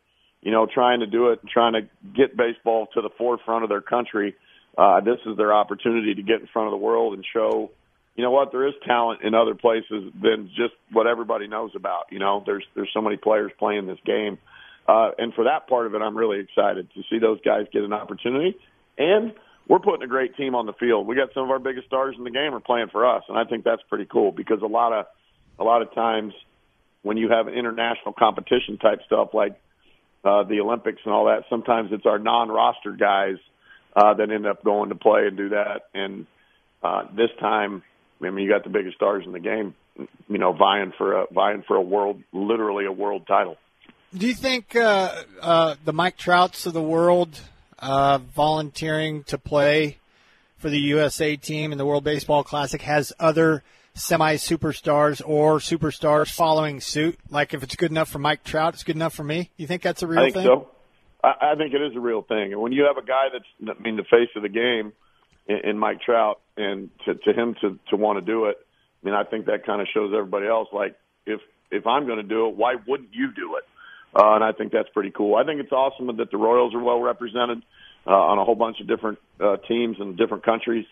you 0.43 0.53
know, 0.53 0.67
trying 0.67 1.01
to 1.01 1.07
do 1.07 1.29
it, 1.29 1.41
and 1.43 1.51
trying 1.51 1.75
to 1.75 1.83
get 2.17 2.37
baseball 2.37 2.89
to 2.95 3.01
the 3.01 3.11
forefront 3.17 3.65
of 3.65 3.69
their 3.69 3.81
country. 3.81 4.35
Uh, 4.79 5.01
this 5.01 5.19
is 5.27 5.37
their 5.37 5.53
opportunity 5.53 6.15
to 6.15 6.23
get 6.23 6.41
in 6.41 6.47
front 6.47 6.69
of 6.69 6.73
the 6.73 6.79
world 6.79 7.15
and 7.15 7.25
show 7.33 7.71
you 8.21 8.25
know 8.25 8.33
what? 8.33 8.53
There 8.53 8.67
is 8.67 8.75
talent 8.87 9.23
in 9.23 9.35
other 9.35 9.55
places 9.55 10.13
than 10.21 10.49
just 10.49 10.75
what 10.93 11.07
everybody 11.07 11.49
knows 11.49 11.71
about. 11.75 12.07
You 12.11 12.19
know, 12.19 12.43
there's 12.45 12.65
there's 12.75 12.91
so 12.93 13.01
many 13.01 13.17
players 13.17 13.51
playing 13.59 13.87
this 13.87 13.99
game, 14.05 14.37
uh, 14.87 15.13
and 15.17 15.33
for 15.33 15.45
that 15.45 15.69
part 15.69 15.87
of 15.87 15.95
it, 15.95 16.03
I'm 16.03 16.17
really 16.17 16.41
excited 16.41 16.89
to 16.95 17.03
see 17.09 17.19
those 17.19 17.41
guys 17.43 17.67
get 17.73 17.83
an 17.83 17.93
opportunity. 17.93 18.59
And 18.99 19.33
we're 19.71 19.79
putting 19.79 20.03
a 20.03 20.09
great 20.09 20.37
team 20.37 20.57
on 20.57 20.67
the 20.67 20.73
field. 20.73 21.07
We 21.07 21.15
got 21.15 21.33
some 21.33 21.45
of 21.45 21.51
our 21.51 21.61
biggest 21.61 21.87
stars 21.87 22.17
in 22.19 22.25
the 22.25 22.31
game 22.33 22.53
are 22.55 22.61
playing 22.61 22.89
for 22.91 23.07
us, 23.07 23.23
and 23.29 23.39
I 23.39 23.45
think 23.45 23.63
that's 23.63 23.81
pretty 23.89 24.05
cool 24.05 24.33
because 24.33 24.63
a 24.63 24.67
lot 24.67 24.93
of 24.93 25.07
a 25.61 25.63
lot 25.63 25.81
of 25.81 25.95
times 25.95 26.35
when 27.03 27.17
you 27.17 27.29
have 27.31 27.47
international 27.47 28.13
competition 28.13 28.79
type 28.79 28.99
stuff 29.07 29.29
like 29.33 29.53
uh, 30.25 30.43
the 30.43 30.59
Olympics 30.59 30.99
and 31.05 31.15
all 31.15 31.27
that, 31.27 31.45
sometimes 31.49 31.91
it's 31.93 32.05
our 32.05 32.19
non-roster 32.19 32.93
guys 32.93 33.37
uh, 33.95 34.13
that 34.15 34.29
end 34.33 34.45
up 34.45 34.65
going 34.65 34.89
to 34.89 34.97
play 34.97 35.29
and 35.29 35.37
do 35.37 35.51
that. 35.51 35.83
And 35.95 36.27
uh, 36.83 37.05
this 37.15 37.31
time, 37.39 37.85
I 38.21 38.31
mean, 38.31 38.45
you 38.45 38.51
got 38.51 38.65
the 38.65 38.71
biggest 38.71 38.97
stars 38.97 39.23
in 39.25 39.31
the 39.31 39.39
game, 39.39 39.77
you 40.29 40.39
know, 40.39 40.53
vying 40.53 40.93
for 40.99 41.13
a 41.13 41.27
vying 41.33 41.63
for 41.63 41.77
a 41.77 41.83
world, 41.83 42.21
literally 42.33 42.87
a 42.87 42.93
world 42.93 43.25
title. 43.29 43.57
Do 44.13 44.27
you 44.27 44.35
think 44.35 44.75
uh, 44.75 45.23
uh, 45.41 45.77
the 45.85 45.93
Mike 45.93 46.17
Trouts 46.17 46.67
of 46.67 46.73
the 46.73 46.83
world 46.83 47.41
uh, 47.81 48.19
volunteering 48.19 49.25
to 49.25 49.39
play 49.39 49.99
for 50.59 50.71
the 50.71 50.79
USA 50.79 51.37
team 51.37 51.73
in 51.73 51.79
the 51.79 51.87
World 51.87 52.05
Baseball 52.05 52.45
Classic 52.45 52.81
has 52.83 53.13
other 53.19 53.63
semi 53.95 54.37
superstars 54.37 55.23
or 55.25 55.59
superstars 55.59 56.31
following 56.31 56.81
suit? 56.81 57.19
Like 57.31 57.55
if 57.55 57.63
it's 57.63 57.77
good 57.77 57.91
enough 57.91 58.09
for 58.09 58.19
Mike 58.19 58.45
Trout, 58.45 58.75
it's 58.75 58.85
good 58.85 58.97
enough 58.97 59.15
for 59.15 59.25
me. 59.25 59.51
You 59.57 59.67
think 59.67 59.83
that's 59.83 60.03
a 60.03 60.07
real 60.07 60.21
I 60.21 60.23
think 60.25 60.35
thing? 60.35 60.45
So. 60.45 60.69
I, 61.23 61.53
I 61.53 61.55
think 61.57 61.75
it 61.75 61.83
is 61.83 61.97
a 61.97 62.01
real 62.01 62.23
thing, 62.23 62.53
and 62.53 62.61
when 62.61 62.73
you 62.73 62.85
have 62.85 62.97
a 62.97 63.07
guy 63.07 63.27
that's, 63.33 63.45
I 63.79 63.83
mean, 63.83 63.97
the 63.97 64.05
face 64.05 64.31
of 64.37 64.43
the 64.43 64.49
game 64.49 64.93
in, 65.47 65.71
in 65.71 65.79
Mike 65.79 66.01
Trout, 66.01 66.41
and 66.57 66.91
to, 67.05 67.15
to 67.15 67.33
him 67.33 67.55
to 67.61 67.79
to 67.91 67.97
want 67.97 68.19
to 68.19 68.25
do 68.25 68.47
it, 68.47 68.57
I 69.03 69.07
mean, 69.07 69.15
I 69.15 69.25
think 69.25 69.47
that 69.47 69.67
kind 69.67 69.81
of 69.81 69.89
shows 69.93 70.13
everybody 70.15 70.47
else 70.47 70.69
like 70.73 70.97
if 71.27 71.41
if 71.71 71.87
I'm 71.87 72.07
going 72.07 72.19
to 72.19 72.23
do 72.23 72.49
it, 72.49 72.57
why 72.57 72.75
wouldn't 72.87 73.11
you 73.13 73.33
do 73.35 73.57
it? 73.57 73.65
Uh, 74.15 74.35
and 74.35 74.45
I 74.45 74.53
think 74.53 74.73
that's 74.73 74.89
pretty 74.93 75.11
cool. 75.11 75.37
I 75.37 75.45
think 75.45 75.61
it's 75.61 75.73
awesome 75.73 76.09
that 76.17 76.31
the 76.31 76.37
Royals 76.37 76.75
are 76.75 76.83
well 76.83 77.01
represented 77.01 77.63
uh, 78.07 78.11
on 78.11 78.39
a 78.39 78.45
whole 78.45 78.57
bunch 78.57 78.81
of 78.81 78.89
different 78.89 79.19
uh, 79.41 79.57
teams 79.69 79.99
in 80.01 80.17
different 80.17 80.45
countries. 80.45 80.87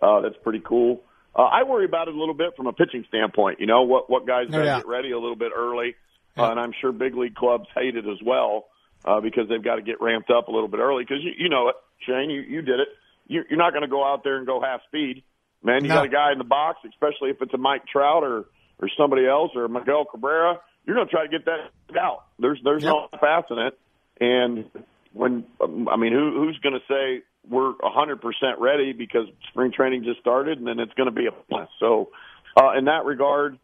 Uh, 0.00 0.20
that's 0.20 0.36
pretty 0.42 0.60
cool. 0.64 1.02
Uh, 1.34 1.42
I 1.42 1.62
worry 1.64 1.84
about 1.84 2.08
it 2.08 2.14
a 2.14 2.18
little 2.18 2.34
bit 2.34 2.56
from 2.56 2.66
a 2.66 2.72
pitching 2.72 3.04
standpoint. 3.08 3.60
You 3.60 3.66
know, 3.66 3.82
what 3.82 4.08
what 4.10 4.26
guys 4.26 4.46
No 4.48 4.58
to 4.58 4.64
get 4.64 4.86
ready 4.88 5.10
a 5.12 5.18
little 5.18 5.36
bit 5.36 5.52
early, 5.56 5.94
uh, 6.36 6.50
and 6.50 6.58
I'm 6.60 6.72
sure 6.80 6.92
big 6.92 7.14
league 7.16 7.34
clubs 7.34 7.66
hate 7.74 7.96
it 7.96 8.04
as 8.06 8.18
well 8.24 8.66
uh, 9.04 9.20
because 9.20 9.48
they've 9.48 9.62
got 9.62 9.76
to 9.76 9.82
get 9.82 10.00
ramped 10.00 10.30
up 10.30 10.48
a 10.48 10.52
little 10.52 10.68
bit 10.68 10.80
early. 10.80 11.04
Because 11.04 11.22
you, 11.22 11.32
you 11.38 11.48
know 11.48 11.68
it, 11.68 11.76
Shane, 12.06 12.30
you 12.30 12.40
you 12.40 12.62
did 12.62 12.80
it. 12.80 12.88
You, 13.26 13.42
you're 13.48 13.58
not 13.58 13.72
going 13.72 13.82
to 13.82 13.88
go 13.88 14.04
out 14.04 14.24
there 14.24 14.38
and 14.38 14.46
go 14.46 14.60
half 14.60 14.80
speed, 14.88 15.22
man. 15.62 15.82
You 15.84 15.88
No. 15.88 15.96
got 15.96 16.04
a 16.06 16.08
guy 16.08 16.32
in 16.32 16.38
the 16.38 16.44
box, 16.44 16.78
especially 16.88 17.30
if 17.30 17.36
it's 17.40 17.54
a 17.54 17.58
Mike 17.58 17.82
Trout 17.86 18.22
or 18.24 18.46
or 18.80 18.88
somebody 18.98 19.26
else 19.26 19.50
or 19.54 19.68
Miguel 19.68 20.04
Cabrera. 20.10 20.60
You're 20.86 20.96
going 20.96 21.06
to 21.06 21.10
try 21.10 21.26
to 21.26 21.30
get 21.30 21.44
that 21.44 21.98
out. 21.98 22.24
There's 22.38 22.60
there's 22.64 22.84
no 22.84 23.08
passing 23.12 23.58
it, 23.58 23.78
and 24.20 24.64
when 25.12 25.44
um, 25.60 25.88
I 25.88 25.96
mean, 25.96 26.12
who 26.12 26.32
who's 26.38 26.58
going 26.62 26.74
to 26.74 26.86
say 26.88 27.22
we're 27.48 27.72
100% 27.72 28.20
ready 28.58 28.92
because 28.92 29.26
spring 29.48 29.72
training 29.72 30.04
just 30.04 30.20
started 30.20 30.58
and 30.58 30.66
then 30.66 30.78
it's 30.78 30.92
going 30.94 31.08
to 31.08 31.14
be 31.14 31.26
a 31.26 31.30
mess. 31.50 31.68
So, 31.80 32.10
uh, 32.54 32.72
in 32.76 32.84
that 32.84 33.06
regard, 33.06 33.58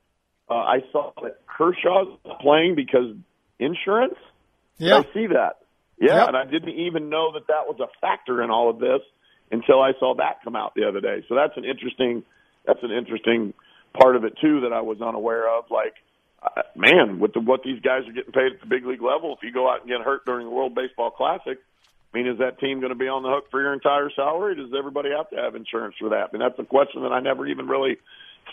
uh, 0.51 0.55
I 0.55 0.79
saw 0.93 1.13
that 1.23 1.41
Kershaw's 1.47 2.19
playing 2.41 2.75
because 2.75 3.15
insurance. 3.59 4.15
Yeah. 4.79 4.97
I 4.99 5.03
see 5.13 5.27
that. 5.29 5.59
Yeah, 6.01 6.17
Yep. 6.21 6.29
and 6.29 6.37
I 6.37 6.45
didn't 6.45 6.71
even 6.71 7.09
know 7.11 7.33
that 7.35 7.47
that 7.49 7.67
was 7.67 7.79
a 7.81 7.89
factor 8.01 8.43
in 8.43 8.51
all 8.51 8.71
of 8.71 8.79
this 8.79 9.01
until 9.51 9.81
I 9.81 9.93
saw 9.99 10.15
that 10.17 10.43
come 10.45 10.57
out 10.57 10.75
the 10.75 10.85
other 10.89 11.01
day. 11.01 11.25
So 11.29 11.35
that's 11.35 11.57
an 11.57 11.65
interesting 11.65 12.23
that's 12.67 12.83
an 12.83 12.91
interesting 12.91 13.55
part 13.99 14.17
of 14.17 14.25
it 14.25 14.35
too 14.41 14.63
that 14.63 14.73
I 14.73 14.81
was 14.81 15.01
unaware 15.01 15.49
of. 15.49 15.65
Like, 15.71 15.95
uh, 16.43 16.63
man, 16.75 17.19
with 17.19 17.33
the, 17.33 17.41
what 17.41 17.63
these 17.65 17.81
guys 17.81 18.03
are 18.09 18.13
getting 18.13 18.33
paid 18.33 18.53
at 18.55 18.61
the 18.61 18.67
big 18.67 18.87
league 18.87 19.03
level, 19.03 19.35
if 19.37 19.43
you 19.43 19.53
go 19.53 19.71
out 19.71 19.81
and 19.81 19.89
get 19.89 20.01
hurt 20.01 20.25
during 20.25 20.47
the 20.47 20.53
World 20.53 20.75
Baseball 20.75 21.11
Classic, 21.11 21.59
I 21.59 22.19
mean, 22.19 22.29
is 22.29 22.39
that 22.39 22.59
team 22.61 22.81
going 22.81 22.93
to 22.93 22.99
be 22.99 23.09
on 23.09 23.23
the 23.23 23.29
hook 23.29 23.51
for 23.51 23.61
your 23.61 23.73
entire 23.73 24.11
salary? 24.15 24.57
Does 24.57 24.73
everybody 24.77 25.11
have 25.17 25.29
to 25.31 25.37
have 25.37 25.55
insurance 25.55 25.97
for 25.99 26.11
that? 26.11 26.31
I 26.31 26.33
mean, 26.33 26.41
that's 26.41 26.59
a 26.59 26.65
question 26.65 27.03
that 27.03 27.13
I 27.13 27.21
never 27.21 27.47
even 27.47 27.67
really 27.67 27.99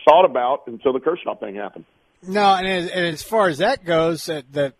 thought 0.05 0.25
about 0.25 0.63
until 0.67 0.93
the 0.93 0.99
Kershaw 0.99 1.35
thing 1.35 1.55
happened. 1.55 1.85
No, 2.25 2.55
and 2.55 2.67
as, 2.67 2.89
and 2.89 3.05
as 3.05 3.23
far 3.23 3.47
as 3.47 3.59
that 3.59 3.85
goes, 3.85 4.27
uh, 4.29 4.41
the 4.51 4.73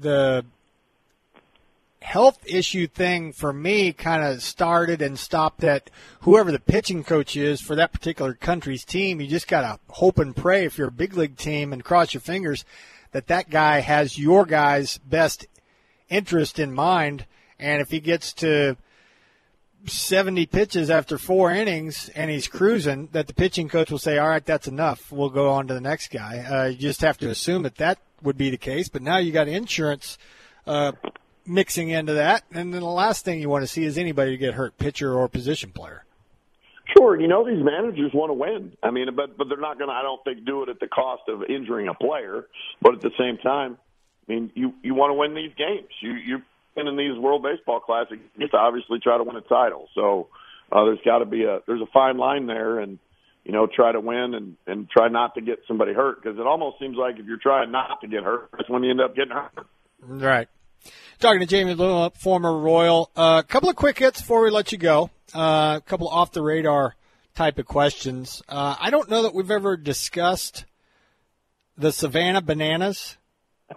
the 0.00 0.44
health 2.00 2.38
issue 2.46 2.86
thing 2.86 3.32
for 3.32 3.52
me 3.52 3.92
kind 3.92 4.22
of 4.22 4.42
started 4.42 5.02
and 5.02 5.18
stopped 5.18 5.64
at 5.64 5.90
whoever 6.20 6.52
the 6.52 6.60
pitching 6.60 7.04
coach 7.04 7.36
is 7.36 7.60
for 7.60 7.74
that 7.76 7.92
particular 7.92 8.34
country's 8.34 8.84
team. 8.84 9.20
You 9.20 9.26
just 9.26 9.48
got 9.48 9.62
to 9.62 9.94
hope 9.94 10.18
and 10.18 10.34
pray 10.34 10.64
if 10.64 10.78
you're 10.78 10.88
a 10.88 10.92
big 10.92 11.16
league 11.16 11.36
team 11.36 11.72
and 11.72 11.84
cross 11.84 12.14
your 12.14 12.20
fingers 12.20 12.64
that 13.12 13.26
that 13.28 13.50
guy 13.50 13.80
has 13.80 14.18
your 14.18 14.44
guy's 14.44 14.98
best 14.98 15.46
interest 16.08 16.58
in 16.58 16.72
mind. 16.72 17.26
And 17.58 17.80
if 17.80 17.90
he 17.90 18.00
gets 18.00 18.32
to 18.34 18.76
70 19.86 20.46
pitches 20.46 20.90
after 20.90 21.18
four 21.18 21.50
innings 21.50 22.10
and 22.14 22.30
he's 22.30 22.48
cruising, 22.48 23.08
that 23.12 23.26
the 23.26 23.34
pitching 23.34 23.68
coach 23.68 23.90
will 23.90 23.98
say, 23.98 24.18
all 24.18 24.28
right, 24.28 24.44
that's 24.44 24.68
enough. 24.68 25.10
We'll 25.10 25.30
go 25.30 25.50
on 25.50 25.66
to 25.68 25.74
the 25.74 25.80
next 25.80 26.10
guy. 26.10 26.38
Uh, 26.38 26.66
you 26.66 26.76
just 26.76 27.00
have 27.00 27.18
to 27.18 27.30
assume 27.30 27.62
that 27.62 27.76
that 27.76 27.98
would 28.22 28.36
be 28.36 28.50
the 28.50 28.58
case. 28.58 28.88
But 28.88 29.02
now 29.02 29.18
you 29.18 29.32
got 29.32 29.48
insurance 29.48 30.18
uh, 30.66 30.92
mixing 31.48 31.88
into 31.90 32.14
that. 32.14 32.44
And 32.52 32.72
then 32.72 32.80
the 32.80 32.86
last 32.86 33.24
thing 33.24 33.40
you 33.40 33.48
want 33.48 33.62
to 33.62 33.68
see 33.68 33.84
is 33.84 33.98
anybody 33.98 34.32
to 34.32 34.36
get 34.36 34.54
hurt, 34.54 34.78
pitcher 34.78 35.14
or 35.14 35.28
position 35.28 35.70
player. 35.70 36.04
Sure, 36.96 37.20
you 37.20 37.28
know 37.28 37.46
these 37.46 37.62
managers 37.62 38.12
want 38.14 38.30
to 38.30 38.34
win. 38.34 38.72
I 38.82 38.90
mean, 38.90 39.08
but 39.14 39.36
but 39.36 39.48
they're 39.48 39.58
not 39.58 39.78
going 39.78 39.90
to. 39.90 39.94
I 39.94 40.02
don't 40.02 40.24
think 40.24 40.46
do 40.46 40.62
it 40.62 40.70
at 40.70 40.80
the 40.80 40.88
cost 40.88 41.22
of 41.28 41.42
injuring 41.44 41.86
a 41.88 41.94
player. 41.94 42.46
But 42.80 42.94
at 42.94 43.02
the 43.02 43.10
same 43.18 43.36
time, 43.36 43.76
I 44.26 44.32
mean, 44.32 44.50
you 44.54 44.72
you 44.82 44.94
want 44.94 45.10
to 45.10 45.14
win 45.14 45.34
these 45.34 45.52
games. 45.56 45.88
You 46.00 46.12
you 46.12 46.42
in 46.76 46.96
these 46.96 47.18
World 47.18 47.42
Baseball 47.42 47.80
Classics, 47.80 48.20
you 48.36 48.42
have 48.42 48.50
to 48.52 48.56
obviously 48.56 49.00
try 49.00 49.18
to 49.18 49.24
win 49.24 49.36
a 49.36 49.42
title. 49.42 49.88
So 49.94 50.28
uh, 50.72 50.84
there's 50.84 51.00
got 51.04 51.18
to 51.18 51.26
be 51.26 51.44
a 51.44 51.60
there's 51.66 51.82
a 51.82 51.90
fine 51.92 52.16
line 52.16 52.46
there, 52.46 52.78
and 52.78 52.98
you 53.44 53.52
know 53.52 53.66
try 53.66 53.92
to 53.92 54.00
win 54.00 54.34
and 54.34 54.56
and 54.66 54.88
try 54.88 55.08
not 55.08 55.34
to 55.34 55.42
get 55.42 55.58
somebody 55.68 55.92
hurt 55.92 56.22
because 56.22 56.38
it 56.38 56.46
almost 56.46 56.78
seems 56.78 56.96
like 56.96 57.18
if 57.18 57.26
you're 57.26 57.36
trying 57.36 57.70
not 57.70 58.00
to 58.00 58.08
get 58.08 58.22
hurt, 58.22 58.48
that's 58.56 58.70
when 58.70 58.82
you 58.82 58.90
end 58.90 59.00
up 59.02 59.14
getting 59.14 59.32
hurt. 59.32 59.66
Right. 60.00 60.48
Talking 61.18 61.40
to 61.40 61.46
Jamie 61.46 61.74
Bluma, 61.74 62.14
former 62.14 62.56
Royal. 62.56 63.10
A 63.16 63.20
uh, 63.20 63.42
couple 63.42 63.68
of 63.68 63.76
quick 63.76 63.98
hits 63.98 64.20
before 64.20 64.42
we 64.42 64.50
let 64.50 64.72
you 64.72 64.78
go. 64.78 65.10
Uh, 65.34 65.78
a 65.78 65.82
couple 65.84 66.08
off 66.08 66.32
the 66.32 66.42
radar 66.42 66.94
type 67.34 67.58
of 67.58 67.66
questions. 67.66 68.42
Uh, 68.48 68.76
I 68.80 68.90
don't 68.90 69.10
know 69.10 69.22
that 69.22 69.34
we've 69.34 69.50
ever 69.50 69.76
discussed 69.76 70.64
the 71.76 71.92
Savannah 71.92 72.40
Bananas. 72.40 73.16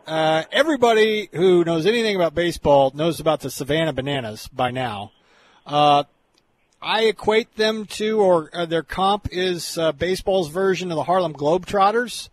Uh, 0.08 0.44
everybody 0.52 1.30
who 1.34 1.64
knows 1.64 1.86
anything 1.86 2.16
about 2.16 2.34
baseball 2.34 2.92
knows 2.96 3.20
about 3.20 3.42
the 3.42 3.50
Savannah 3.50 3.94
Bananas 3.94 4.48
by 4.48 4.72
now. 4.72 5.12
Uh, 5.66 6.04
I 6.82 7.04
equate 7.04 7.56
them 7.56 7.86
to, 7.86 8.20
or 8.20 8.50
uh, 8.54 8.66
their 8.66 8.84
comp 8.84 9.28
is 9.32 9.78
uh, 9.78 9.92
baseball's 9.92 10.50
version 10.50 10.92
of 10.92 10.96
the 10.96 11.04
Harlem 11.04 11.34
Globetrotters. 11.34 12.30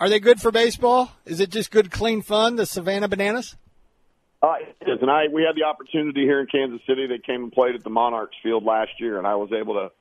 Are 0.00 0.08
they 0.08 0.18
good 0.18 0.40
for 0.40 0.50
baseball? 0.50 1.12
Is 1.26 1.38
it 1.38 1.50
just 1.50 1.70
good, 1.70 1.92
clean 1.92 2.22
fun, 2.22 2.56
the 2.56 2.66
Savannah 2.66 3.06
Bananas? 3.06 3.54
Uh, 4.42 4.54
it 4.80 4.88
is, 4.88 4.98
and 5.00 5.10
I 5.10 5.28
we 5.32 5.44
had 5.44 5.54
the 5.54 5.64
opportunity 5.64 6.22
here 6.22 6.40
in 6.40 6.46
Kansas 6.46 6.80
City. 6.86 7.06
They 7.06 7.18
came 7.18 7.44
and 7.44 7.52
played 7.52 7.76
at 7.76 7.84
the 7.84 7.90
Monarchs 7.90 8.36
Field 8.42 8.64
last 8.64 8.90
year, 8.98 9.18
and 9.18 9.26
I 9.26 9.36
was 9.36 9.52
able 9.52 9.74
to 9.74 9.92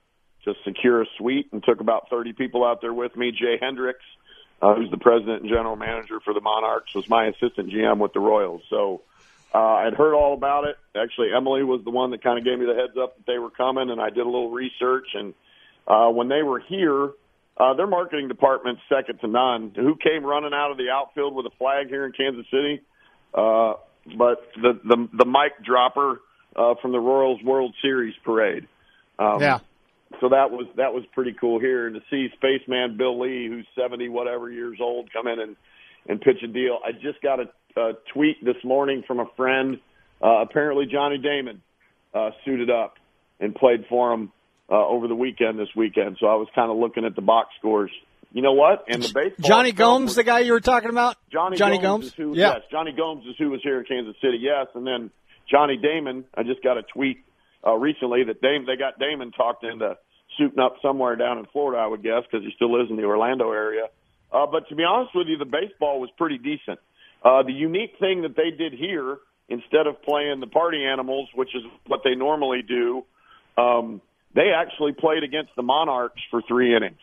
just 0.43 0.57
secure 0.65 1.03
a 1.03 1.05
suite 1.17 1.49
and 1.51 1.63
took 1.63 1.79
about 1.79 2.09
30 2.09 2.33
people 2.33 2.65
out 2.65 2.81
there 2.81 2.93
with 2.93 3.15
me. 3.15 3.31
Jay 3.31 3.59
Hendricks, 3.61 4.03
uh, 4.59 4.73
who's 4.73 4.89
the 4.89 4.97
president 4.97 5.41
and 5.43 5.49
general 5.49 5.75
manager 5.75 6.19
for 6.19 6.33
the 6.33 6.41
Monarchs, 6.41 6.95
was 6.95 7.07
my 7.07 7.25
assistant 7.25 7.69
GM 7.69 7.99
with 7.99 8.13
the 8.13 8.19
Royals. 8.19 8.63
So 8.67 9.01
uh, 9.53 9.59
I'd 9.59 9.93
heard 9.93 10.15
all 10.15 10.33
about 10.33 10.65
it. 10.65 10.75
Actually, 10.95 11.33
Emily 11.35 11.63
was 11.63 11.83
the 11.83 11.91
one 11.91 12.09
that 12.09 12.23
kind 12.23 12.39
of 12.39 12.43
gave 12.43 12.57
me 12.57 12.65
the 12.65 12.73
heads 12.73 12.97
up 12.99 13.17
that 13.17 13.27
they 13.27 13.37
were 13.37 13.51
coming, 13.51 13.91
and 13.91 14.01
I 14.01 14.09
did 14.09 14.25
a 14.25 14.29
little 14.29 14.49
research. 14.49 15.09
And 15.13 15.35
uh, 15.87 16.09
when 16.09 16.29
they 16.29 16.41
were 16.41 16.59
here, 16.59 17.11
uh, 17.57 17.75
their 17.75 17.85
marketing 17.85 18.27
department's 18.27 18.81
second 18.89 19.19
to 19.19 19.27
none. 19.27 19.73
Who 19.75 19.95
came 19.95 20.25
running 20.25 20.53
out 20.53 20.71
of 20.71 20.77
the 20.77 20.89
outfield 20.89 21.35
with 21.35 21.45
a 21.45 21.55
flag 21.59 21.89
here 21.89 22.07
in 22.07 22.11
Kansas 22.13 22.45
City? 22.49 22.81
Uh, 23.35 23.73
but 24.17 24.51
the 24.55 24.79
the 24.83 25.09
the 25.13 25.25
mic 25.25 25.63
dropper 25.63 26.21
uh, 26.55 26.75
from 26.81 26.91
the 26.91 26.99
Royals 26.99 27.41
World 27.43 27.73
Series 27.81 28.15
parade. 28.23 28.67
Um, 29.19 29.39
Yeah. 29.41 29.59
So 30.19 30.29
that 30.29 30.51
was 30.51 30.67
that 30.75 30.93
was 30.93 31.03
pretty 31.13 31.33
cool 31.39 31.59
here, 31.59 31.87
and 31.87 31.95
to 31.95 32.01
see 32.09 32.27
Spaceman 32.35 32.97
Bill 32.97 33.19
Lee, 33.19 33.47
who's 33.47 33.65
seventy 33.77 34.09
whatever 34.09 34.51
years 34.51 34.79
old, 34.81 35.11
come 35.13 35.27
in 35.27 35.39
and 35.39 35.55
and 36.07 36.19
pitch 36.19 36.43
a 36.43 36.47
deal. 36.47 36.79
I 36.85 36.91
just 36.91 37.21
got 37.21 37.39
a, 37.39 37.45
a 37.79 37.93
tweet 38.13 38.43
this 38.43 38.61
morning 38.63 39.03
from 39.07 39.19
a 39.19 39.27
friend. 39.37 39.79
Uh, 40.21 40.41
apparently, 40.41 40.85
Johnny 40.85 41.17
Damon 41.17 41.61
uh, 42.13 42.31
suited 42.43 42.69
up 42.69 42.95
and 43.39 43.55
played 43.55 43.85
for 43.87 44.11
him 44.13 44.31
uh, 44.69 44.85
over 44.85 45.07
the 45.07 45.15
weekend 45.15 45.59
this 45.59 45.69
weekend. 45.75 46.17
So 46.19 46.27
I 46.27 46.35
was 46.35 46.47
kind 46.53 46.69
of 46.69 46.77
looking 46.77 47.05
at 47.05 47.15
the 47.15 47.21
box 47.21 47.49
scores. 47.57 47.91
You 48.33 48.41
know 48.41 48.53
what? 48.53 48.85
And 48.87 49.03
the 49.03 49.11
baseball 49.13 49.47
Jonny 49.47 49.71
Gomes, 49.73 50.15
the 50.15 50.23
guy 50.23 50.39
you 50.39 50.53
were 50.53 50.61
talking 50.61 50.89
about? 50.89 51.17
Johnny, 51.31 51.57
Jonny 51.57 51.77
Gomes, 51.77 52.05
Gomes? 52.05 52.07
is 52.07 52.13
who, 52.13 52.35
yeah. 52.35 52.53
yes, 52.53 52.61
Jonny 52.71 52.93
Gomes 52.93 53.25
is 53.25 53.35
who 53.37 53.49
was 53.49 53.61
here 53.61 53.79
in 53.79 53.85
Kansas 53.85 54.15
City. 54.21 54.37
Yes, 54.39 54.67
and 54.73 54.87
then 54.87 55.11
Johnny 55.49 55.77
Damon. 55.77 56.23
I 56.35 56.43
just 56.43 56.63
got 56.63 56.77
a 56.77 56.83
tweet 56.83 57.17
uh, 57.65 57.73
recently 57.73 58.23
that 58.23 58.41
Damon 58.41 58.65
they 58.65 58.77
got 58.77 58.99
Damon 58.99 59.31
talked 59.31 59.65
into 59.65 59.97
suiting 60.37 60.59
up 60.59 60.75
somewhere 60.81 61.15
down 61.17 61.39
in 61.39 61.45
Florida, 61.45 61.81
I 61.81 61.87
would 61.87 62.03
guess, 62.03 62.23
because 62.29 62.45
he 62.45 62.53
still 62.55 62.71
lives 62.71 62.89
in 62.89 62.95
the 62.95 63.03
Orlando 63.03 63.51
area. 63.51 63.87
Uh, 64.31 64.45
but 64.47 64.69
to 64.69 64.75
be 64.75 64.83
honest 64.83 65.13
with 65.13 65.27
you, 65.27 65.37
the 65.37 65.45
baseball 65.45 65.99
was 65.99 66.09
pretty 66.17 66.37
decent. 66.37 66.79
Uh, 67.23 67.43
the 67.43 67.51
unique 67.51 67.95
thing 67.99 68.21
that 68.21 68.35
they 68.35 68.49
did 68.49 68.73
here, 68.73 69.17
instead 69.49 69.87
of 69.87 70.01
playing 70.03 70.39
the 70.39 70.47
party 70.47 70.85
animals, 70.85 71.27
which 71.35 71.53
is 71.53 71.63
what 71.85 71.99
they 72.05 72.15
normally 72.15 72.61
do, 72.65 73.03
um, 73.57 74.01
they 74.33 74.51
actually 74.55 74.93
played 74.93 75.23
against 75.23 75.51
the 75.57 75.61
Monarchs 75.61 76.21
for 76.31 76.41
three 76.47 76.73
innings. 76.75 77.01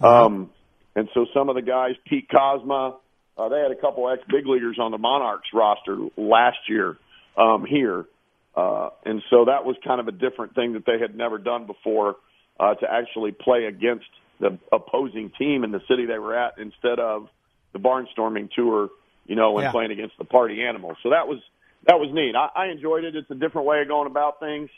Um, 0.00 0.50
and 0.94 1.08
so 1.14 1.26
some 1.34 1.48
of 1.48 1.54
the 1.54 1.62
guys, 1.62 1.92
Pete 2.06 2.28
Kozma, 2.28 2.96
uh, 3.36 3.48
they 3.48 3.58
had 3.60 3.70
a 3.70 3.80
couple 3.80 4.08
ex 4.10 4.22
big 4.28 4.46
leaguers 4.46 4.78
on 4.78 4.90
the 4.90 4.98
Monarchs 4.98 5.48
roster 5.54 5.96
last 6.16 6.58
year 6.68 6.96
um, 7.36 7.64
here. 7.64 8.04
Uh, 8.54 8.90
and 9.06 9.22
so 9.30 9.46
that 9.46 9.64
was 9.64 9.76
kind 9.84 10.00
of 10.00 10.08
a 10.08 10.12
different 10.12 10.54
thing 10.54 10.74
that 10.74 10.84
they 10.84 10.98
had 11.00 11.16
never 11.16 11.38
done 11.38 11.66
before 11.66 12.16
uh, 12.60 12.74
to 12.74 12.86
actually 12.90 13.32
play 13.32 13.64
against 13.64 14.04
the 14.40 14.58
opposing 14.70 15.30
team 15.38 15.64
in 15.64 15.70
the 15.72 15.80
city 15.88 16.04
they 16.04 16.18
were 16.18 16.36
at 16.36 16.58
instead 16.58 16.98
of 16.98 17.28
the 17.72 17.78
barnstorming 17.78 18.50
tour, 18.54 18.90
you 19.26 19.36
know, 19.36 19.56
and 19.56 19.64
Yeah. 19.64 19.70
playing 19.70 19.92
against 19.92 20.18
the 20.18 20.24
party 20.24 20.62
animals. 20.62 20.98
So 21.02 21.10
that 21.10 21.26
was 21.26 21.38
that 21.86 21.98
was 21.98 22.10
neat. 22.12 22.36
I, 22.36 22.48
I 22.54 22.66
enjoyed 22.66 23.04
it. 23.04 23.16
It's 23.16 23.30
a 23.30 23.34
different 23.34 23.66
way 23.66 23.80
of 23.80 23.88
going 23.88 24.06
about 24.06 24.38
things. 24.38 24.68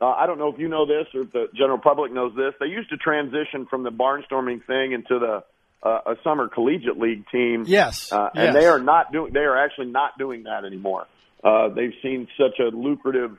Uh, 0.00 0.06
I 0.06 0.26
don't 0.26 0.38
know 0.38 0.48
if 0.48 0.58
you 0.58 0.68
know 0.68 0.86
this 0.86 1.06
or 1.14 1.22
if 1.22 1.32
the 1.32 1.46
general 1.54 1.78
public 1.78 2.12
knows 2.12 2.34
this. 2.34 2.54
They 2.58 2.66
used 2.66 2.90
to 2.90 2.96
transition 2.96 3.66
from 3.68 3.82
the 3.82 3.90
barnstorming 3.90 4.64
thing 4.66 4.92
into 4.92 5.18
the 5.18 5.44
uh, 5.82 6.12
a 6.12 6.14
summer 6.24 6.48
collegiate 6.48 6.98
league 6.98 7.24
team. 7.30 7.64
Yes, 7.66 8.12
uh, 8.12 8.30
yes. 8.34 8.46
and 8.46 8.56
they 8.56 8.66
are 8.66 8.80
not 8.80 9.12
doing. 9.12 9.32
They 9.32 9.40
are 9.40 9.62
actually 9.62 9.86
not 9.86 10.18
doing 10.18 10.44
that 10.44 10.64
anymore. 10.64 11.06
Uh, 11.42 11.68
they've 11.68 11.94
seen 12.02 12.28
such 12.38 12.58
a 12.60 12.74
lucrative 12.74 13.38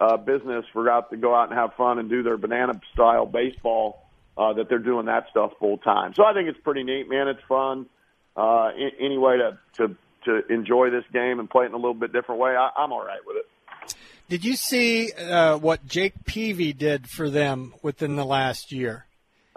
uh, 0.00 0.16
business 0.16 0.64
for 0.72 0.90
out 0.90 1.10
to 1.10 1.16
go 1.16 1.34
out 1.34 1.50
and 1.50 1.58
have 1.58 1.74
fun 1.74 1.98
and 1.98 2.08
do 2.08 2.22
their 2.22 2.36
banana 2.36 2.80
style 2.92 3.26
baseball 3.26 4.08
uh, 4.36 4.52
that 4.52 4.68
they're 4.68 4.78
doing 4.78 5.06
that 5.06 5.26
stuff 5.30 5.52
full 5.58 5.78
time. 5.78 6.14
So 6.14 6.24
I 6.24 6.32
think 6.32 6.48
it's 6.48 6.60
pretty 6.60 6.84
neat, 6.84 7.08
man. 7.08 7.28
It's 7.28 7.42
fun. 7.48 7.86
Uh, 8.36 8.70
any 9.00 9.18
way 9.18 9.38
to 9.38 9.58
to 9.76 9.96
to 10.24 10.52
enjoy 10.52 10.90
this 10.90 11.04
game 11.12 11.40
and 11.40 11.48
play 11.48 11.64
it 11.64 11.68
in 11.68 11.74
a 11.74 11.76
little 11.76 11.94
bit 11.94 12.12
different 12.12 12.40
way, 12.40 12.50
I, 12.50 12.70
I'm 12.76 12.92
all 12.92 13.04
right 13.04 13.20
with 13.26 13.36
it. 13.36 13.46
Did 14.28 14.44
you 14.44 14.56
see 14.56 15.12
uh, 15.12 15.56
what 15.56 15.86
Jake 15.86 16.24
Peavy 16.26 16.72
did 16.72 17.08
for 17.08 17.30
them 17.30 17.74
within 17.82 18.16
the 18.16 18.26
last 18.26 18.72
year? 18.72 19.06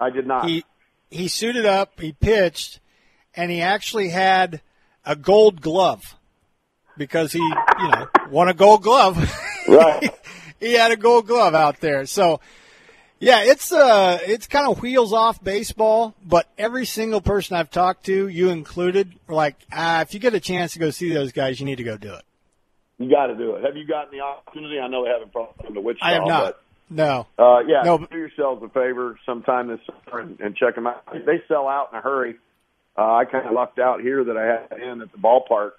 I 0.00 0.10
did 0.10 0.26
not. 0.26 0.48
He 0.48 0.64
he 1.10 1.28
suited 1.28 1.66
up, 1.66 2.00
he 2.00 2.12
pitched, 2.12 2.80
and 3.34 3.50
he 3.50 3.60
actually 3.60 4.08
had 4.08 4.62
a 5.04 5.14
gold 5.14 5.60
glove 5.60 6.00
because 6.96 7.32
he, 7.32 7.38
you 7.38 7.88
know, 7.88 8.08
won 8.30 8.48
a 8.48 8.54
gold 8.54 8.82
glove. 8.82 9.18
Right. 9.68 10.10
he 10.58 10.72
had 10.72 10.90
a 10.90 10.96
gold 10.96 11.28
glove 11.28 11.54
out 11.54 11.78
there. 11.78 12.04
So, 12.06 12.40
yeah, 13.20 13.44
it's 13.44 13.70
uh, 13.70 14.18
it's 14.26 14.48
kind 14.48 14.68
of 14.68 14.82
wheels 14.82 15.12
off 15.12 15.42
baseball. 15.42 16.16
But 16.24 16.48
every 16.58 16.84
single 16.84 17.20
person 17.20 17.56
I've 17.56 17.70
talked 17.70 18.06
to, 18.06 18.26
you 18.26 18.48
included, 18.48 19.14
were 19.28 19.36
like, 19.36 19.54
ah, 19.72 20.00
if 20.00 20.14
you 20.14 20.18
get 20.18 20.34
a 20.34 20.40
chance 20.40 20.72
to 20.72 20.80
go 20.80 20.90
see 20.90 21.12
those 21.12 21.30
guys, 21.30 21.60
you 21.60 21.66
need 21.66 21.76
to 21.76 21.84
go 21.84 21.96
do 21.96 22.12
it. 22.12 22.24
You 23.02 23.10
got 23.10 23.26
to 23.26 23.34
do 23.34 23.56
it. 23.56 23.64
Have 23.64 23.76
you 23.76 23.86
gotten 23.86 24.16
the 24.16 24.20
opportunity? 24.24 24.78
I 24.78 24.88
know 24.88 25.04
they 25.04 25.10
haven't 25.10 25.32
come 25.32 25.74
to 25.74 25.80
Wichita. 25.80 26.04
I 26.06 26.12
have 26.12 26.26
not. 26.26 26.44
But 26.44 26.62
No. 26.90 27.26
Uh, 27.38 27.60
yeah, 27.66 27.82
No, 27.84 27.98
do 27.98 28.16
yourselves 28.16 28.62
a 28.62 28.68
favor 28.68 29.18
sometime 29.26 29.68
this 29.68 29.80
summer 29.86 30.20
and, 30.20 30.40
and 30.40 30.56
check 30.56 30.74
them 30.74 30.86
out. 30.86 31.04
They 31.12 31.42
sell 31.48 31.66
out 31.68 31.88
in 31.92 31.98
a 31.98 32.02
hurry. 32.02 32.36
Uh, 32.96 33.14
I 33.14 33.24
kind 33.24 33.46
of 33.46 33.52
lucked 33.54 33.78
out 33.78 34.00
here 34.02 34.22
that 34.24 34.36
I 34.36 34.44
had 34.44 34.80
in 34.80 35.00
at 35.00 35.10
the 35.12 35.18
ballpark, 35.18 35.72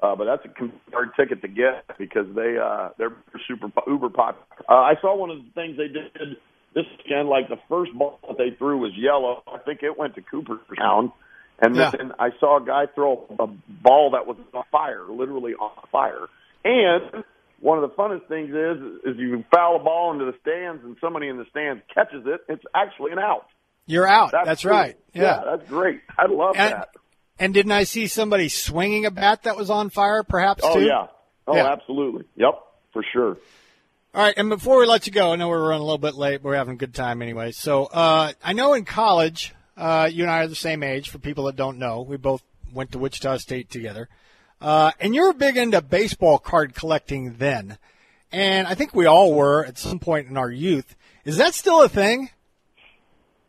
uh, 0.00 0.16
but 0.16 0.24
that's 0.24 0.44
a 0.46 0.92
hard 0.92 1.10
ticket 1.14 1.42
to 1.42 1.48
get 1.48 1.84
because 1.98 2.26
they 2.34 2.56
uh, 2.56 2.88
they're 2.96 3.12
super 3.46 3.68
uber 3.86 4.08
popular. 4.08 4.46
Uh, 4.68 4.72
I 4.72 4.94
saw 5.02 5.14
one 5.14 5.30
of 5.30 5.36
the 5.38 5.50
things 5.54 5.76
they 5.76 5.88
did 5.88 6.38
this 6.74 6.84
weekend. 6.98 7.28
Like 7.28 7.50
the 7.50 7.58
first 7.68 7.92
ball 7.92 8.18
that 8.26 8.38
they 8.38 8.56
threw 8.56 8.78
was 8.78 8.92
yellow. 8.96 9.42
I 9.46 9.58
think 9.58 9.82
it 9.82 9.98
went 9.98 10.14
to 10.14 10.22
Cooperstown, 10.22 11.12
and 11.60 11.76
Yeah. 11.76 11.90
then 11.90 12.12
I 12.18 12.30
saw 12.40 12.62
a 12.62 12.64
guy 12.64 12.86
throw 12.94 13.26
a 13.38 13.46
ball 13.46 14.12
that 14.12 14.26
was 14.26 14.38
on 14.54 14.64
fire, 14.72 15.02
literally 15.10 15.52
on 15.52 15.70
fire, 15.92 16.28
and 16.64 17.24
one 17.60 17.82
of 17.82 17.88
the 17.88 17.94
funnest 17.96 18.26
things 18.28 18.50
is 18.50 19.14
is 19.14 19.18
you 19.20 19.44
foul 19.54 19.76
a 19.76 19.78
ball 19.82 20.12
into 20.12 20.24
the 20.26 20.34
stands 20.40 20.82
and 20.84 20.96
somebody 21.00 21.28
in 21.28 21.36
the 21.38 21.44
stands 21.50 21.82
catches 21.94 22.24
it. 22.26 22.40
It's 22.48 22.64
actually 22.74 23.12
an 23.12 23.18
out. 23.18 23.46
You're 23.86 24.06
out. 24.08 24.32
That's, 24.32 24.62
cool. 24.62 24.70
right. 24.70 24.96
Yeah. 25.12 25.42
that's 25.44 25.68
great. 25.68 26.00
I 26.18 26.26
love 26.26 26.54
And- 26.56 26.72
that. 26.72 26.88
And 27.36 27.52
didn't 27.52 27.72
I 27.72 27.82
see 27.82 28.06
somebody 28.06 28.48
swinging 28.48 29.06
a 29.06 29.10
bat 29.10 29.42
that 29.42 29.56
was 29.56 29.68
on 29.68 29.90
fire, 29.90 30.22
perhaps, 30.22 30.62
Oh 30.64 30.74
too? 30.76 30.86
yeah. 30.86 31.08
Oh, 31.48 31.56
Yeah. 31.56 31.72
absolutely. 31.72 32.24
Yep, 32.36 32.54
for 32.92 33.02
sure. 33.12 33.36
All 34.14 34.22
right, 34.22 34.34
and 34.36 34.48
before 34.48 34.78
we 34.78 34.86
let 34.86 35.08
you 35.08 35.12
go, 35.12 35.32
I 35.32 35.36
know 35.36 35.48
we're 35.48 35.60
running 35.68 35.80
a 35.82 35.84
little 35.84 35.98
bit 35.98 36.14
late, 36.14 36.36
but 36.42 36.50
we're 36.50 36.54
having 36.54 36.74
a 36.74 36.78
good 36.78 36.94
time 36.94 37.20
anyway. 37.22 37.50
So 37.50 37.86
uh, 37.86 38.32
I 38.42 38.52
know 38.52 38.74
in 38.74 38.84
college, 38.84 39.52
uh, 39.76 40.08
you 40.10 40.22
and 40.22 40.30
I 40.30 40.44
are 40.44 40.46
the 40.46 40.54
same 40.54 40.84
age. 40.84 41.10
For 41.10 41.18
people 41.18 41.44
that 41.46 41.56
don't 41.56 41.78
know, 41.78 42.02
we 42.02 42.16
both 42.16 42.42
went 42.72 42.92
to 42.92 43.00
Wichita 43.00 43.38
State 43.38 43.68
together, 43.68 44.08
uh, 44.64 44.92
and 44.98 45.14
you 45.14 45.26
were 45.26 45.34
big 45.34 45.58
into 45.58 45.82
baseball 45.82 46.38
card 46.38 46.74
collecting 46.74 47.34
then, 47.34 47.76
and 48.32 48.66
I 48.66 48.74
think 48.74 48.94
we 48.94 49.04
all 49.04 49.34
were 49.34 49.64
at 49.64 49.76
some 49.76 49.98
point 49.98 50.28
in 50.28 50.38
our 50.38 50.50
youth. 50.50 50.96
Is 51.26 51.36
that 51.36 51.54
still 51.54 51.82
a 51.82 51.88
thing? 51.88 52.30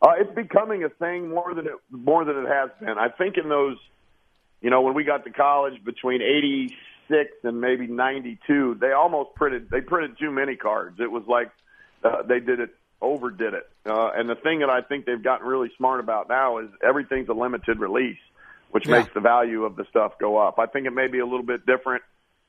Uh, 0.02 0.12
it's 0.18 0.34
becoming 0.34 0.84
a 0.84 0.90
thing 0.90 1.30
more 1.30 1.54
than 1.54 1.66
it 1.66 1.72
more 1.90 2.24
than 2.26 2.36
it 2.36 2.48
has 2.48 2.70
been. 2.80 2.98
I 2.98 3.08
think 3.08 3.38
in 3.42 3.48
those, 3.48 3.78
you 4.60 4.68
know, 4.68 4.82
when 4.82 4.92
we 4.92 5.04
got 5.04 5.24
to 5.24 5.30
college 5.30 5.82
between 5.84 6.20
'86 6.20 7.30
and 7.44 7.60
maybe 7.62 7.86
'92, 7.86 8.76
they 8.78 8.92
almost 8.92 9.34
printed 9.36 9.70
they 9.70 9.80
printed 9.80 10.18
too 10.18 10.30
many 10.30 10.54
cards. 10.54 11.00
It 11.00 11.10
was 11.10 11.22
like 11.26 11.50
uh, 12.04 12.22
they 12.28 12.40
did 12.40 12.60
it 12.60 12.74
overdid 13.00 13.54
it. 13.54 13.68
Uh, 13.86 14.10
and 14.14 14.28
the 14.28 14.34
thing 14.34 14.60
that 14.60 14.70
I 14.70 14.82
think 14.82 15.06
they've 15.06 15.22
gotten 15.22 15.46
really 15.46 15.70
smart 15.76 16.00
about 16.00 16.28
now 16.28 16.58
is 16.58 16.68
everything's 16.86 17.28
a 17.28 17.34
limited 17.34 17.78
release, 17.78 18.18
which 18.70 18.86
Yeah. 18.86 18.98
makes 19.00 19.12
the 19.14 19.20
value 19.20 19.64
of 19.64 19.76
the 19.76 19.84
stuff 19.86 20.18
go 20.18 20.36
up. 20.38 20.58
I 20.58 20.66
think 20.66 20.86
it 20.86 20.92
may 20.92 21.06
be 21.08 21.18
a 21.20 21.24
little 21.26 21.44
bit 21.46 21.64
different. 21.66 22.02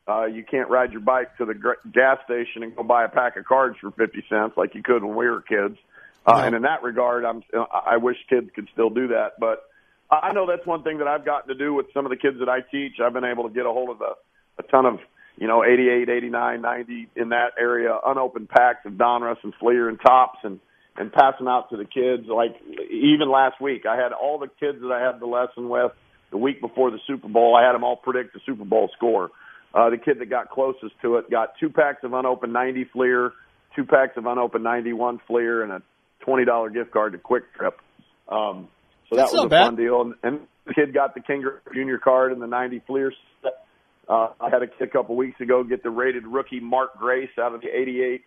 Uh, 0.07 0.26
you 0.26 0.43
can't 0.43 0.70
ride 0.70 0.91
your 0.91 1.01
bike 1.01 1.36
to 1.38 1.45
the 1.45 1.53
gr- 1.53 1.74
gas 1.91 2.18
station 2.26 2.63
and 2.63 2.76
go 2.76 2.84
buy 2.84 3.03
a 3.03 3.09
pack 3.09 3.36
of 3.38 3.45
cards 3.45 3.78
for 3.80 3.91
50 3.91 4.24
cents 4.30 4.55
like 4.55 4.74
you 4.74 4.82
could 4.84 5.03
when 5.03 5.15
we 5.15 5.28
were 5.30 5.41
kids. 5.41 5.78
Uh, 6.26 6.34
No. 6.39 6.43
and 6.45 6.55
in 6.55 6.61
that 6.63 6.82
regard, 6.84 7.26
I'm, 7.26 7.43
I 7.86 7.97
wish 7.97 8.18
kids 8.30 8.49
could 8.55 8.68
still 8.74 8.89
do 8.89 9.09
that. 9.09 9.34
But 9.39 9.63
I 10.09 10.32
know 10.34 10.45
that's 10.47 10.65
one 10.65 10.84
thing 10.84 10.99
that 10.99 11.07
I've 11.07 11.26
gotten 11.26 11.49
to 11.49 11.55
do 11.55 11.74
with 11.74 11.88
some 11.93 12.05
of 12.05 12.09
the 12.09 12.15
kids 12.18 12.39
that 12.39 12.47
I 12.49 12.61
teach. 12.61 12.99
I've 13.03 13.13
been 13.13 13.26
able 13.26 13.47
to 13.47 13.53
get 13.53 13.65
a 13.65 13.70
hold 13.72 13.89
of 13.89 14.01
a, 14.01 14.13
a 14.59 14.63
ton 14.63 14.86
of, 14.86 14.99
you 15.38 15.47
know, 15.47 15.63
88, 15.65 16.07
89, 16.09 16.61
90 16.61 17.07
in 17.18 17.30
that 17.30 17.51
area, 17.59 17.97
unopened 18.05 18.47
packs 18.49 18.86
of 18.86 18.93
Donruss 18.93 19.38
and 19.43 19.53
Fleer 19.55 19.89
and 19.89 19.99
Topps 19.99 20.39
and, 20.43 20.59
and 20.95 21.11
pass 21.11 21.38
them 21.38 21.49
out 21.49 21.70
to 21.72 21.78
the 21.78 21.86
kids. 21.86 22.28
Like 22.28 22.55
even 22.89 23.30
last 23.30 23.59
week, 23.61 23.86
I 23.86 23.97
had 23.97 24.13
all 24.13 24.39
the 24.39 24.47
kids 24.47 24.80
that 24.82 24.91
I 24.91 25.01
had 25.05 25.20
the 25.20 25.28
lesson 25.28 25.68
with 25.68 25.91
the 26.32 26.38
week 26.38 26.61
before 26.61 26.91
the 26.91 26.99
Super 27.07 27.28
Bowl. 27.28 27.55
I 27.55 27.65
had 27.65 27.73
them 27.73 27.84
all 27.84 27.95
predict 27.95 28.34
the 28.34 28.39
Super 28.45 28.65
Bowl 28.65 28.89
score. 28.95 29.30
Uh, 29.73 29.89
the 29.89 29.97
kid 29.97 30.19
that 30.19 30.30
got 30.30 30.49
closest 30.49 30.93
to 31.01 31.17
it 31.17 31.30
got 31.30 31.53
two 31.59 31.69
packs 31.69 32.03
of 32.03 32.13
unopened 32.13 32.53
90 32.53 32.86
Fleer, 32.93 33.32
two 33.75 33.86
packs 33.86 34.17
of 34.17 34.25
unopened 34.25 34.63
91 34.63 35.19
Fleer, 35.28 35.63
and 35.63 35.71
a 35.71 35.82
$20 36.25 36.73
gift 36.73 36.91
card 36.91 37.13
to 37.13 37.17
Quick 37.17 37.43
Trip. 37.55 37.80
Um, 38.28 38.67
so 39.09 39.15
That's 39.15 39.32
that 39.32 39.38
was 39.38 39.45
a 39.45 39.49
bad. 39.49 39.65
fun 39.67 39.75
deal. 39.75 40.01
And, 40.01 40.13
and 40.23 40.39
the 40.65 40.73
kid 40.73 40.93
got 40.93 41.13
the 41.13 41.21
King 41.21 41.45
Junior 41.73 41.97
card 41.97 42.32
and 42.32 42.41
the 42.41 42.47
90 42.47 42.82
Fleer 42.88 43.13
set. 43.41 43.65
Uh, 44.09 44.30
I 44.39 44.49
had 44.49 44.61
a 44.63 44.67
kid 44.67 44.88
a 44.88 44.91
couple 44.91 45.15
weeks 45.15 45.39
ago 45.41 45.63
get 45.63 45.84
the 45.84 45.89
rated 45.89 46.25
rookie 46.25 46.59
Mark 46.61 46.97
Grace 46.97 47.30
out 47.39 47.53
of 47.53 47.61
the 47.61 47.67
88 47.67 48.21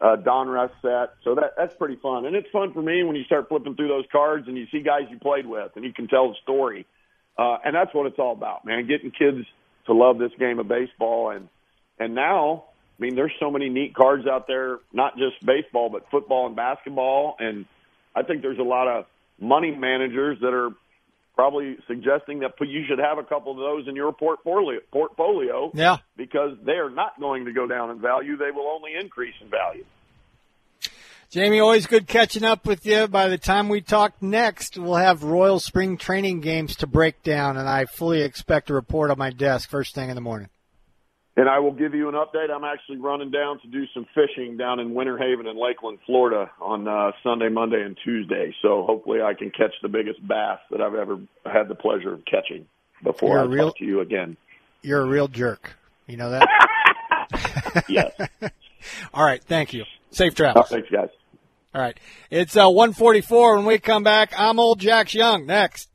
uh, 0.00 0.16
Donruss 0.16 0.70
set. 0.82 1.14
So 1.24 1.34
that 1.36 1.54
that's 1.56 1.74
pretty 1.76 1.96
fun, 1.96 2.26
and 2.26 2.36
it's 2.36 2.48
fun 2.50 2.72
for 2.72 2.82
me 2.82 3.02
when 3.02 3.16
you 3.16 3.24
start 3.24 3.48
flipping 3.48 3.74
through 3.74 3.88
those 3.88 4.04
cards 4.12 4.46
and 4.48 4.56
you 4.58 4.66
see 4.70 4.80
guys 4.80 5.02
you 5.10 5.18
played 5.18 5.46
with, 5.46 5.72
and 5.76 5.84
you 5.84 5.92
can 5.92 6.06
tell 6.08 6.28
the 6.28 6.34
story. 6.42 6.86
Uh, 7.38 7.56
and 7.64 7.74
that's 7.74 7.94
what 7.94 8.06
it's 8.06 8.18
all 8.18 8.32
about, 8.32 8.64
man. 8.64 8.86
Getting 8.86 9.10
kids 9.10 9.46
to 9.86 9.94
love 9.94 10.18
this 10.18 10.32
game 10.38 10.58
of 10.58 10.68
baseball, 10.68 11.30
and 11.30 11.48
and 11.98 12.14
now, 12.14 12.64
I 12.98 13.02
mean, 13.02 13.14
there's 13.14 13.32
so 13.40 13.50
many 13.50 13.68
neat 13.68 13.94
cards 13.94 14.26
out 14.26 14.46
there, 14.46 14.78
not 14.92 15.16
just 15.16 15.44
baseball, 15.44 15.88
but 15.90 16.10
football 16.10 16.46
and 16.46 16.56
basketball, 16.56 17.36
and 17.38 17.66
I 18.14 18.22
think 18.22 18.42
there's 18.42 18.58
a 18.58 18.62
lot 18.62 18.88
of 18.88 19.06
money 19.40 19.70
managers 19.70 20.38
that 20.40 20.52
are 20.52 20.70
probably 21.34 21.76
suggesting 21.88 22.40
that 22.40 22.52
you 22.60 22.84
should 22.86 22.98
have 22.98 23.18
a 23.18 23.24
couple 23.24 23.52
of 23.52 23.58
those 23.58 23.88
in 23.88 23.96
your 23.96 24.12
portfolio 24.12 24.78
portfolio 24.92 25.70
Yeah. 25.74 25.96
because 26.16 26.56
they 26.64 26.72
are 26.72 26.90
not 26.90 27.18
going 27.18 27.46
to 27.46 27.52
go 27.52 27.66
down 27.66 27.90
in 27.90 28.00
value 28.00 28.36
they 28.36 28.50
will 28.50 28.68
only 28.68 28.92
increase 29.00 29.34
in 29.40 29.48
value 29.48 29.84
Jamie, 31.32 31.60
always 31.60 31.86
good 31.86 32.06
catching 32.06 32.44
up 32.44 32.66
with 32.66 32.84
you. 32.84 33.08
By 33.08 33.28
the 33.28 33.38
time 33.38 33.70
we 33.70 33.80
talk 33.80 34.20
next, 34.20 34.76
we'll 34.76 34.96
have 34.96 35.22
Royal 35.22 35.58
Spring 35.60 35.96
training 35.96 36.40
games 36.40 36.76
to 36.76 36.86
break 36.86 37.22
down, 37.22 37.56
and 37.56 37.66
I 37.66 37.86
fully 37.86 38.20
expect 38.20 38.68
a 38.68 38.74
report 38.74 39.10
on 39.10 39.16
my 39.16 39.30
desk 39.30 39.70
first 39.70 39.94
thing 39.94 40.10
in 40.10 40.14
the 40.14 40.20
morning. 40.20 40.50
and 41.34 41.48
I 41.48 41.58
will 41.60 41.72
give 41.72 41.94
you 41.94 42.10
an 42.10 42.14
update. 42.14 42.50
I'm 42.54 42.64
actually 42.64 42.98
running 42.98 43.30
down 43.30 43.58
to 43.62 43.66
do 43.68 43.84
some 43.94 44.04
fishing 44.14 44.58
down 44.58 44.78
in 44.78 44.92
Winter 44.92 45.16
Haven 45.16 45.46
and 45.46 45.58
Lakeland, 45.58 46.00
Florida 46.04 46.50
on 46.60 46.86
uh, 46.86 47.12
Sunday, 47.22 47.48
Monday, 47.48 47.80
and 47.80 47.96
Tuesday. 48.04 48.54
So 48.60 48.84
hopefully 48.86 49.22
I 49.22 49.32
can 49.32 49.48
catch 49.50 49.72
the 49.80 49.88
biggest 49.88 50.20
bass 50.28 50.58
that 50.70 50.82
I've 50.82 50.94
ever 50.94 51.18
had 51.50 51.68
the 51.68 51.74
pleasure 51.74 52.12
of 52.12 52.26
catching 52.26 52.66
before 53.02 53.36
You're 53.38 53.40
I 53.40 53.44
real- 53.44 53.66
talk 53.68 53.78
to 53.78 53.86
you 53.86 54.00
again. 54.00 54.36
You're 54.82 55.00
a 55.00 55.06
real 55.06 55.28
jerk. 55.28 55.78
You 56.06 56.18
know 56.18 56.28
that? 56.28 57.84
yes. 57.88 58.12
All 59.14 59.24
right. 59.24 59.42
Thank 59.42 59.72
you. 59.72 59.84
Safe 60.10 60.34
travels. 60.34 60.68
thanks, 60.68 60.90
guys. 60.90 61.08
All 61.74 61.80
right. 61.80 61.98
It's 62.30 62.56
uh, 62.56 62.68
144 62.68 63.56
when 63.56 63.64
we 63.64 63.78
come 63.78 64.02
back. 64.02 64.32
I'm 64.36 64.58
old 64.58 64.78
Jax 64.80 65.14
Young. 65.14 65.46
Next. 65.46 65.88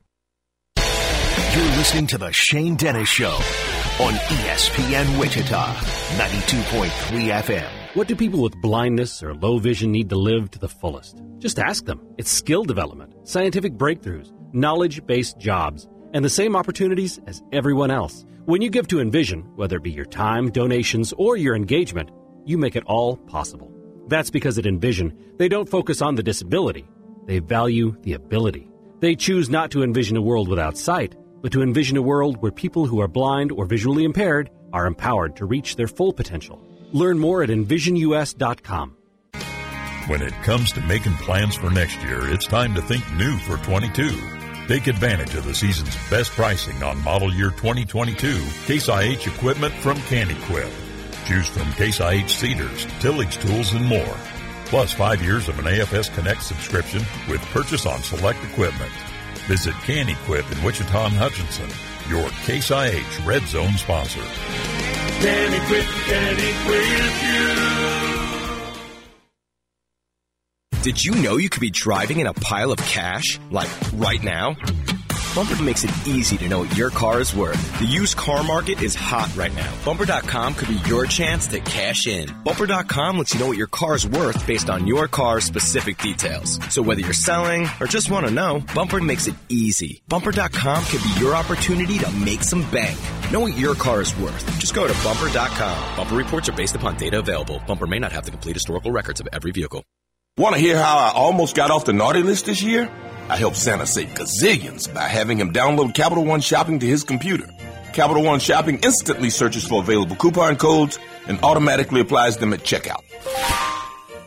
You're 0.76 1.76
listening 1.76 2.06
to 2.08 2.18
The 2.18 2.32
Shane 2.32 2.76
Dennis 2.76 3.08
Show 3.08 3.32
on 4.00 4.12
ESPN 4.14 5.18
Wichita, 5.18 5.74
92.3 5.74 7.42
FM. 7.42 7.68
What 7.94 8.06
do 8.06 8.14
people 8.14 8.42
with 8.42 8.60
blindness 8.60 9.22
or 9.22 9.34
low 9.34 9.58
vision 9.58 9.90
need 9.90 10.08
to 10.10 10.16
live 10.16 10.50
to 10.52 10.58
the 10.58 10.68
fullest? 10.68 11.20
Just 11.38 11.58
ask 11.58 11.84
them. 11.84 12.00
It's 12.16 12.30
skill 12.30 12.64
development, 12.64 13.14
scientific 13.26 13.74
breakthroughs, 13.74 14.32
knowledge 14.52 15.04
based 15.06 15.38
jobs, 15.38 15.88
and 16.12 16.24
the 16.24 16.30
same 16.30 16.54
opportunities 16.54 17.18
as 17.26 17.42
everyone 17.52 17.90
else. 17.90 18.24
When 18.44 18.62
you 18.62 18.70
give 18.70 18.88
to 18.88 19.00
Envision, 19.00 19.42
whether 19.56 19.76
it 19.76 19.82
be 19.82 19.90
your 19.90 20.06
time, 20.06 20.50
donations, 20.50 21.12
or 21.16 21.36
your 21.36 21.56
engagement, 21.56 22.10
you 22.44 22.56
make 22.56 22.76
it 22.76 22.84
all 22.86 23.16
possible. 23.16 23.72
That's 24.08 24.30
because 24.30 24.58
at 24.58 24.66
Envision, 24.66 25.16
they 25.36 25.48
don't 25.48 25.68
focus 25.68 26.02
on 26.02 26.14
the 26.14 26.22
disability, 26.22 26.88
they 27.26 27.38
value 27.38 27.96
the 28.02 28.14
ability. 28.14 28.68
They 29.00 29.14
choose 29.14 29.48
not 29.48 29.70
to 29.72 29.82
envision 29.82 30.16
a 30.16 30.22
world 30.22 30.48
without 30.48 30.76
sight, 30.76 31.14
but 31.40 31.52
to 31.52 31.62
envision 31.62 31.96
a 31.96 32.02
world 32.02 32.42
where 32.42 32.50
people 32.50 32.86
who 32.86 33.00
are 33.00 33.06
blind 33.06 33.52
or 33.52 33.64
visually 33.64 34.04
impaired 34.04 34.50
are 34.72 34.86
empowered 34.86 35.36
to 35.36 35.46
reach 35.46 35.76
their 35.76 35.86
full 35.86 36.12
potential. 36.12 36.60
Learn 36.92 37.18
more 37.18 37.42
at 37.42 37.50
envisionus.com. 37.50 38.96
When 40.08 40.22
it 40.22 40.32
comes 40.42 40.72
to 40.72 40.80
making 40.80 41.14
plans 41.16 41.54
for 41.54 41.70
next 41.70 42.00
year, 42.02 42.32
it's 42.32 42.46
time 42.46 42.74
to 42.74 42.82
think 42.82 43.04
new 43.12 43.36
for 43.38 43.58
22. 43.58 44.18
Take 44.66 44.86
advantage 44.86 45.34
of 45.34 45.44
the 45.44 45.54
season's 45.54 45.94
best 46.10 46.32
pricing 46.32 46.82
on 46.82 47.02
model 47.04 47.32
year 47.32 47.50
2022 47.50 48.42
Case 48.64 48.88
IH 48.88 49.26
equipment 49.28 49.74
from 49.74 49.96
Canequip. 49.98 50.87
Choose 51.28 51.46
from 51.46 51.70
Case 51.72 52.00
IH 52.00 52.28
seeders, 52.28 52.86
tillage 53.00 53.36
tools, 53.36 53.74
and 53.74 53.84
more. 53.84 54.16
Plus 54.64 54.94
five 54.94 55.22
years 55.22 55.46
of 55.50 55.58
an 55.58 55.66
AFS 55.66 56.10
Connect 56.14 56.42
subscription 56.42 57.02
with 57.28 57.42
purchase 57.52 57.84
on 57.84 58.02
select 58.02 58.42
equipment. 58.44 58.90
Visit 59.46 59.74
Canequip 59.74 60.50
in 60.50 60.64
Wichita 60.64 61.04
and 61.04 61.14
Hutchinson, 61.14 61.68
your 62.08 62.30
Case 62.46 62.70
IH 62.70 63.26
Red 63.26 63.42
Zone 63.42 63.74
sponsor. 63.74 64.22
Can 65.20 65.52
equip, 65.52 65.84
can 65.84 66.32
equip 66.32 66.86
you. 70.72 70.82
Did 70.82 71.04
you 71.04 71.14
know 71.16 71.36
you 71.36 71.50
could 71.50 71.60
be 71.60 71.68
driving 71.68 72.20
in 72.20 72.26
a 72.26 72.32
pile 72.32 72.72
of 72.72 72.78
cash, 72.78 73.38
like 73.50 73.68
right 73.92 74.22
now? 74.22 74.56
Bumper 75.38 75.62
makes 75.62 75.84
it 75.84 75.94
easy 76.04 76.36
to 76.38 76.48
know 76.48 76.58
what 76.58 76.76
your 76.76 76.90
car 76.90 77.20
is 77.20 77.32
worth. 77.32 77.78
The 77.78 77.84
used 77.86 78.16
car 78.16 78.42
market 78.42 78.82
is 78.82 78.96
hot 78.96 79.30
right 79.36 79.54
now. 79.54 79.72
Bumper.com 79.84 80.54
could 80.54 80.66
be 80.66 80.80
your 80.88 81.06
chance 81.06 81.46
to 81.46 81.60
cash 81.60 82.08
in. 82.08 82.28
Bumper.com 82.42 83.18
lets 83.18 83.34
you 83.34 83.38
know 83.38 83.46
what 83.46 83.56
your 83.56 83.68
car 83.68 83.94
is 83.94 84.04
worth 84.04 84.44
based 84.48 84.68
on 84.68 84.88
your 84.88 85.06
car's 85.06 85.44
specific 85.44 85.98
details. 85.98 86.58
So 86.70 86.82
whether 86.82 87.02
you're 87.02 87.12
selling 87.12 87.68
or 87.80 87.86
just 87.86 88.10
want 88.10 88.26
to 88.26 88.32
know, 88.32 88.64
Bumper 88.74 89.00
makes 89.00 89.28
it 89.28 89.36
easy. 89.48 90.02
Bumper.com 90.08 90.84
could 90.86 91.04
be 91.04 91.20
your 91.20 91.36
opportunity 91.36 91.98
to 91.98 92.10
make 92.16 92.42
some 92.42 92.68
bank. 92.72 92.98
Know 93.30 93.38
what 93.38 93.56
your 93.56 93.76
car 93.76 94.00
is 94.00 94.16
worth. 94.16 94.44
Just 94.58 94.74
go 94.74 94.88
to 94.88 95.04
Bumper.com. 95.04 95.96
Bumper 95.96 96.16
reports 96.16 96.48
are 96.48 96.54
based 96.54 96.74
upon 96.74 96.96
data 96.96 97.20
available. 97.20 97.62
Bumper 97.64 97.86
may 97.86 98.00
not 98.00 98.10
have 98.10 98.24
the 98.24 98.32
complete 98.32 98.56
historical 98.56 98.90
records 98.90 99.20
of 99.20 99.28
every 99.32 99.52
vehicle. 99.52 99.84
Want 100.36 100.54
to 100.56 100.60
hear 100.60 100.76
how 100.76 100.98
I 100.98 101.12
almost 101.14 101.54
got 101.56 101.70
off 101.70 101.84
the 101.84 101.92
naughty 101.92 102.22
list 102.22 102.46
this 102.46 102.62
year? 102.62 102.88
I 103.28 103.36
helped 103.36 103.56
Santa 103.56 103.86
save 103.86 104.08
gazillions 104.08 104.92
by 104.92 105.02
having 105.02 105.38
him 105.38 105.52
download 105.52 105.94
Capital 105.94 106.24
One 106.24 106.40
Shopping 106.40 106.78
to 106.78 106.86
his 106.86 107.04
computer. 107.04 107.48
Capital 107.92 108.22
One 108.22 108.40
Shopping 108.40 108.78
instantly 108.82 109.30
searches 109.30 109.66
for 109.66 109.80
available 109.82 110.16
coupon 110.16 110.56
codes 110.56 110.98
and 111.26 111.38
automatically 111.42 112.00
applies 112.00 112.36
them 112.38 112.52
at 112.52 112.60
checkout. 112.60 113.02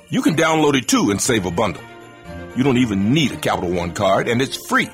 You 0.09 0.21
can 0.21 0.35
download 0.35 0.75
it 0.75 0.87
too 0.87 1.09
and 1.09 1.19
save 1.21 1.45
a 1.45 1.51
bundle. 1.51 1.81
You 2.55 2.63
don't 2.63 2.77
even 2.77 3.13
need 3.13 3.31
a 3.31 3.37
Capital 3.37 3.71
One 3.71 3.93
card 3.93 4.27
and 4.27 4.41
it's 4.41 4.57
free. 4.67 4.89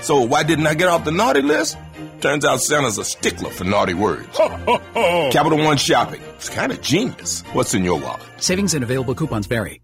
So 0.00 0.22
why 0.22 0.42
didn't 0.42 0.66
I 0.66 0.74
get 0.74 0.88
off 0.88 1.04
the 1.04 1.10
naughty 1.12 1.42
list? 1.42 1.76
Turns 2.20 2.44
out 2.44 2.60
Santa's 2.62 2.96
a 2.96 3.04
stickler 3.04 3.50
for 3.50 3.64
naughty 3.64 3.94
words. 3.94 4.28
Capital 4.36 5.58
One 5.58 5.76
Shopping. 5.76 6.22
It's 6.36 6.48
kind 6.48 6.72
of 6.72 6.80
genius. 6.80 7.42
What's 7.52 7.74
in 7.74 7.84
your 7.84 7.98
wallet? 8.00 8.22
Savings 8.38 8.72
and 8.72 8.82
available 8.84 9.14
coupons 9.14 9.46
vary. 9.46 9.80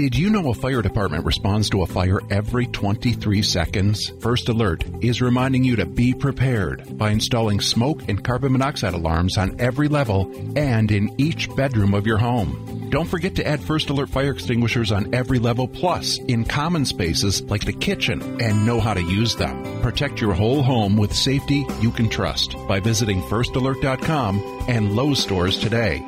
Did 0.00 0.16
you 0.16 0.30
know 0.30 0.48
a 0.48 0.54
fire 0.54 0.80
department 0.80 1.26
responds 1.26 1.68
to 1.68 1.82
a 1.82 1.86
fire 1.86 2.20
every 2.30 2.66
23 2.66 3.42
seconds? 3.42 4.10
First 4.20 4.48
Alert 4.48 4.82
is 5.02 5.20
reminding 5.20 5.62
you 5.62 5.76
to 5.76 5.84
be 5.84 6.14
prepared 6.14 6.96
by 6.96 7.10
installing 7.10 7.60
smoke 7.60 8.08
and 8.08 8.24
carbon 8.24 8.52
monoxide 8.52 8.94
alarms 8.94 9.36
on 9.36 9.60
every 9.60 9.88
level 9.88 10.32
and 10.56 10.90
in 10.90 11.14
each 11.20 11.54
bedroom 11.54 11.92
of 11.92 12.06
your 12.06 12.16
home. 12.16 12.88
Don't 12.88 13.10
forget 13.10 13.34
to 13.34 13.46
add 13.46 13.60
First 13.60 13.90
Alert 13.90 14.08
fire 14.08 14.30
extinguishers 14.30 14.90
on 14.90 15.14
every 15.14 15.38
level 15.38 15.68
plus 15.68 16.16
in 16.16 16.46
common 16.46 16.86
spaces 16.86 17.42
like 17.42 17.66
the 17.66 17.74
kitchen 17.74 18.40
and 18.40 18.64
know 18.64 18.80
how 18.80 18.94
to 18.94 19.02
use 19.02 19.36
them. 19.36 19.82
Protect 19.82 20.18
your 20.18 20.32
whole 20.32 20.62
home 20.62 20.96
with 20.96 21.14
safety 21.14 21.66
you 21.82 21.90
can 21.90 22.08
trust 22.08 22.56
by 22.66 22.80
visiting 22.80 23.20
firstalert.com 23.24 24.64
and 24.66 24.96
Lowe's 24.96 25.22
stores 25.22 25.58
today. 25.58 26.02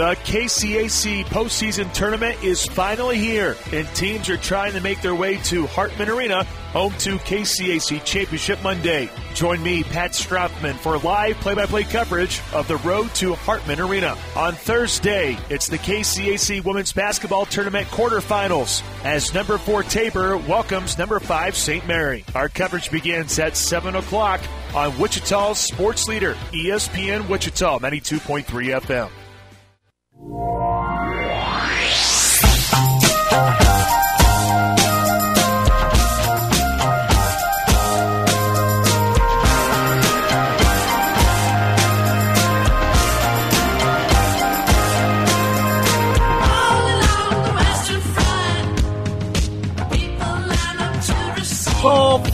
The 0.00 0.14
KCAC 0.24 1.26
postseason 1.26 1.92
tournament 1.92 2.42
is 2.42 2.64
finally 2.64 3.18
here, 3.18 3.54
and 3.70 3.86
teams 3.88 4.30
are 4.30 4.38
trying 4.38 4.72
to 4.72 4.80
make 4.80 5.02
their 5.02 5.14
way 5.14 5.36
to 5.42 5.66
Hartman 5.66 6.08
Arena, 6.08 6.44
home 6.72 6.94
to 7.00 7.18
KCAC 7.18 8.02
Championship 8.02 8.62
Monday. 8.62 9.10
Join 9.34 9.62
me, 9.62 9.82
Pat 9.82 10.12
Stroutman, 10.12 10.76
for 10.76 10.96
live 11.00 11.36
play-by-play 11.40 11.84
coverage 11.84 12.40
of 12.54 12.66
the 12.66 12.78
road 12.78 13.14
to 13.16 13.34
Hartman 13.34 13.78
Arena. 13.78 14.16
On 14.36 14.54
Thursday, 14.54 15.36
it's 15.50 15.68
the 15.68 15.76
KCAC 15.76 16.64
Women's 16.64 16.94
Basketball 16.94 17.44
Tournament 17.44 17.86
quarterfinals, 17.88 18.82
as 19.04 19.34
number 19.34 19.58
four 19.58 19.82
Tabor 19.82 20.38
welcomes 20.38 20.96
number 20.96 21.20
five 21.20 21.54
St. 21.54 21.86
Mary. 21.86 22.24
Our 22.34 22.48
coverage 22.48 22.90
begins 22.90 23.38
at 23.38 23.54
7 23.54 23.94
o'clock 23.96 24.40
on 24.74 24.98
Wichita's 24.98 25.58
sports 25.58 26.08
leader, 26.08 26.36
ESPN 26.52 27.28
Wichita, 27.28 27.80
92.3 27.80 28.80
FM. 28.80 29.10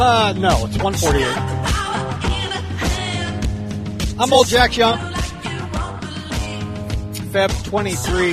Uh, 0.00 0.34
no, 0.36 0.66
it's 0.66 0.78
148. 0.78 1.56
I'm 4.18 4.32
old 4.32 4.46
Jack 4.46 4.76
Young. 4.76 4.98
Feb 7.32 7.64
23. 7.64 8.32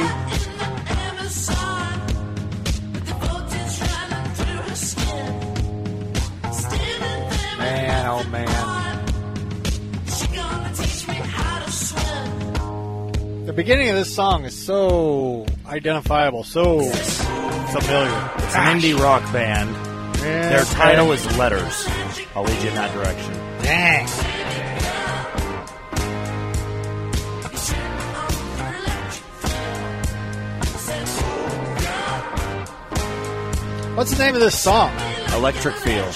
Man, 7.58 8.06
oh 8.08 8.24
man. 8.30 9.06
The 13.46 13.54
beginning 13.54 13.90
of 13.90 13.96
this 13.96 14.16
song 14.16 14.46
is 14.46 14.66
so 14.66 15.46
identifiable, 15.68 16.44
so 16.44 16.82
familiar. 16.82 18.32
It's 18.38 18.56
an 18.56 18.80
indie 18.80 18.98
rock 18.98 19.22
band. 19.34 19.93
Yeah, 20.24 20.50
Their 20.50 20.64
title 20.64 21.12
is 21.12 21.26
Letters. 21.38 21.86
I'll 22.34 22.44
lead 22.44 22.62
you 22.64 22.70
in 22.70 22.76
that 22.76 22.94
direction. 22.94 23.34
Dang. 23.62 24.08
What's 33.96 34.12
the 34.12 34.24
name 34.24 34.34
of 34.34 34.42
this 34.42 34.58
song? 34.58 34.92
Electric 35.34 35.76
Feel. 35.76 36.10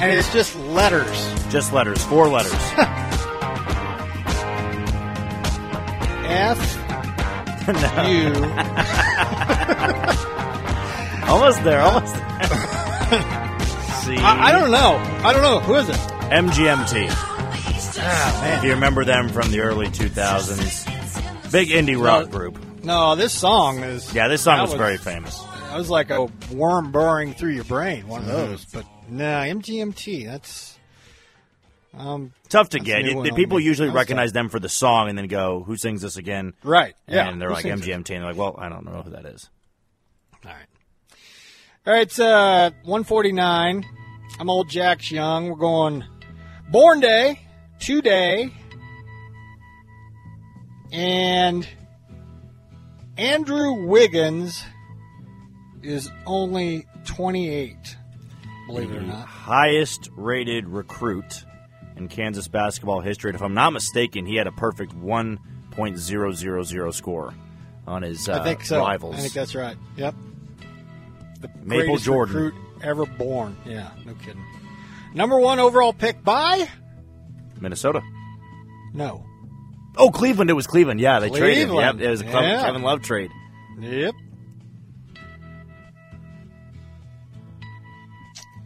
And 0.00 0.12
it's 0.12 0.32
just 0.32 0.54
letters. 0.56 1.34
Just 1.50 1.72
letters. 1.72 2.02
Four 2.04 2.28
letters. 2.28 2.52
No. 7.68 8.08
U. 8.08 8.28
almost 11.28 11.62
there. 11.64 11.82
Almost 11.82 12.14
there. 12.14 12.24
I 14.20 14.52
don't 14.52 14.70
know. 14.70 14.96
I 15.26 15.32
don't 15.34 15.42
know. 15.42 15.60
Who 15.60 15.74
is 15.74 15.86
it? 15.88 15.96
MGMT. 15.96 17.08
Ah, 18.00 18.40
man. 18.42 18.58
If 18.58 18.64
you 18.64 18.70
remember 18.70 19.04
them 19.04 19.28
from 19.28 19.50
the 19.50 19.60
early 19.60 19.88
2000s. 19.88 21.52
Big 21.52 21.68
indie 21.68 22.02
rock 22.02 22.30
group. 22.30 22.58
No, 22.84 23.16
this 23.16 23.32
song 23.32 23.82
is. 23.82 24.14
Yeah, 24.14 24.28
this 24.28 24.42
song 24.42 24.58
that 24.58 24.62
was 24.62 24.74
very 24.74 24.96
famous. 24.96 25.38
That 25.38 25.76
was 25.76 25.90
like 25.90 26.10
a 26.10 26.28
worm 26.52 26.92
burrowing 26.92 27.34
through 27.34 27.52
your 27.52 27.64
brain, 27.64 28.06
one 28.08 28.22
of 28.22 28.28
those. 28.28 28.64
But 28.64 28.86
no, 29.10 29.24
MGMT. 29.24 30.24
That's 30.26 30.77
Um, 31.98 32.32
Tough 32.48 32.68
to 32.70 32.78
get. 32.78 33.04
It- 33.04 33.22
the 33.22 33.32
people 33.32 33.58
usually 33.60 33.90
recognize 33.90 34.32
them 34.32 34.48
for 34.48 34.58
the 34.60 34.68
song 34.68 35.08
and 35.08 35.18
then 35.18 35.26
go, 35.26 35.62
"Who 35.64 35.76
sings 35.76 36.02
this 36.02 36.16
again?" 36.16 36.54
Right, 36.62 36.94
yeah. 37.08 37.28
And 37.28 37.40
they're 37.40 37.48
Who 37.48 37.54
like 37.54 37.62
sings 37.62 37.86
it? 37.86 37.90
MGMT, 37.90 38.14
and 38.14 38.24
they're 38.24 38.32
like, 38.32 38.36
"Well, 38.36 38.54
I 38.58 38.68
don't 38.68 38.84
know 38.84 39.02
who 39.02 39.10
that 39.10 39.24
is." 39.26 39.50
All 40.44 40.52
right. 40.52 40.66
All 41.86 41.92
right, 41.94 42.02
it's 42.02 42.18
uh, 42.18 42.70
149. 42.84 43.84
I'm 44.38 44.50
old 44.50 44.68
Jack's 44.68 45.10
Young. 45.10 45.48
We're 45.50 45.56
going 45.56 46.04
Born 46.70 47.00
Day, 47.00 47.40
today, 47.80 48.50
and 50.92 51.66
Andrew 53.16 53.86
Wiggins 53.86 54.62
is 55.82 56.10
only 56.26 56.86
28, 57.04 57.74
believe 58.66 58.90
it 58.90 58.96
or 58.96 59.00
not. 59.02 59.26
highest 59.26 60.10
rated 60.16 60.68
recruit 60.68 61.44
in 62.00 62.08
Kansas 62.08 62.48
basketball 62.48 63.00
history. 63.00 63.30
And 63.30 63.34
if 63.36 63.42
I'm 63.42 63.54
not 63.54 63.72
mistaken, 63.72 64.26
he 64.26 64.36
had 64.36 64.46
a 64.46 64.52
perfect 64.52 64.94
1.000 64.98 66.94
score 66.94 67.34
on 67.86 68.02
his 68.02 68.28
uh, 68.28 68.34
I 68.40 68.44
think 68.44 68.64
so. 68.64 68.78
rivals. 68.80 69.16
I 69.16 69.18
think 69.20 69.32
that's 69.32 69.54
right. 69.54 69.76
Yep. 69.96 70.14
The 71.40 71.48
Maple 71.62 71.66
greatest 71.86 72.04
Jordan. 72.04 72.34
recruit 72.36 72.62
ever 72.82 73.06
born. 73.06 73.56
Yeah, 73.64 73.90
no 74.04 74.14
kidding. 74.14 74.44
Number 75.14 75.38
one 75.38 75.58
overall 75.58 75.92
pick 75.92 76.22
by? 76.22 76.68
Minnesota. 77.60 78.02
No. 78.92 79.24
Oh, 79.96 80.10
Cleveland. 80.10 80.50
It 80.50 80.54
was 80.54 80.66
Cleveland. 80.66 81.00
Yeah, 81.00 81.18
they 81.20 81.28
traded. 81.30 81.68
Yep, 81.68 81.68
Cleveland. 81.68 82.02
it 82.02 82.10
was 82.10 82.20
a 82.22 82.24
Yeah. 82.24 82.62
Kevin 82.64 82.82
Love 82.82 83.02
trade. 83.02 83.30
Yep. 83.80 84.14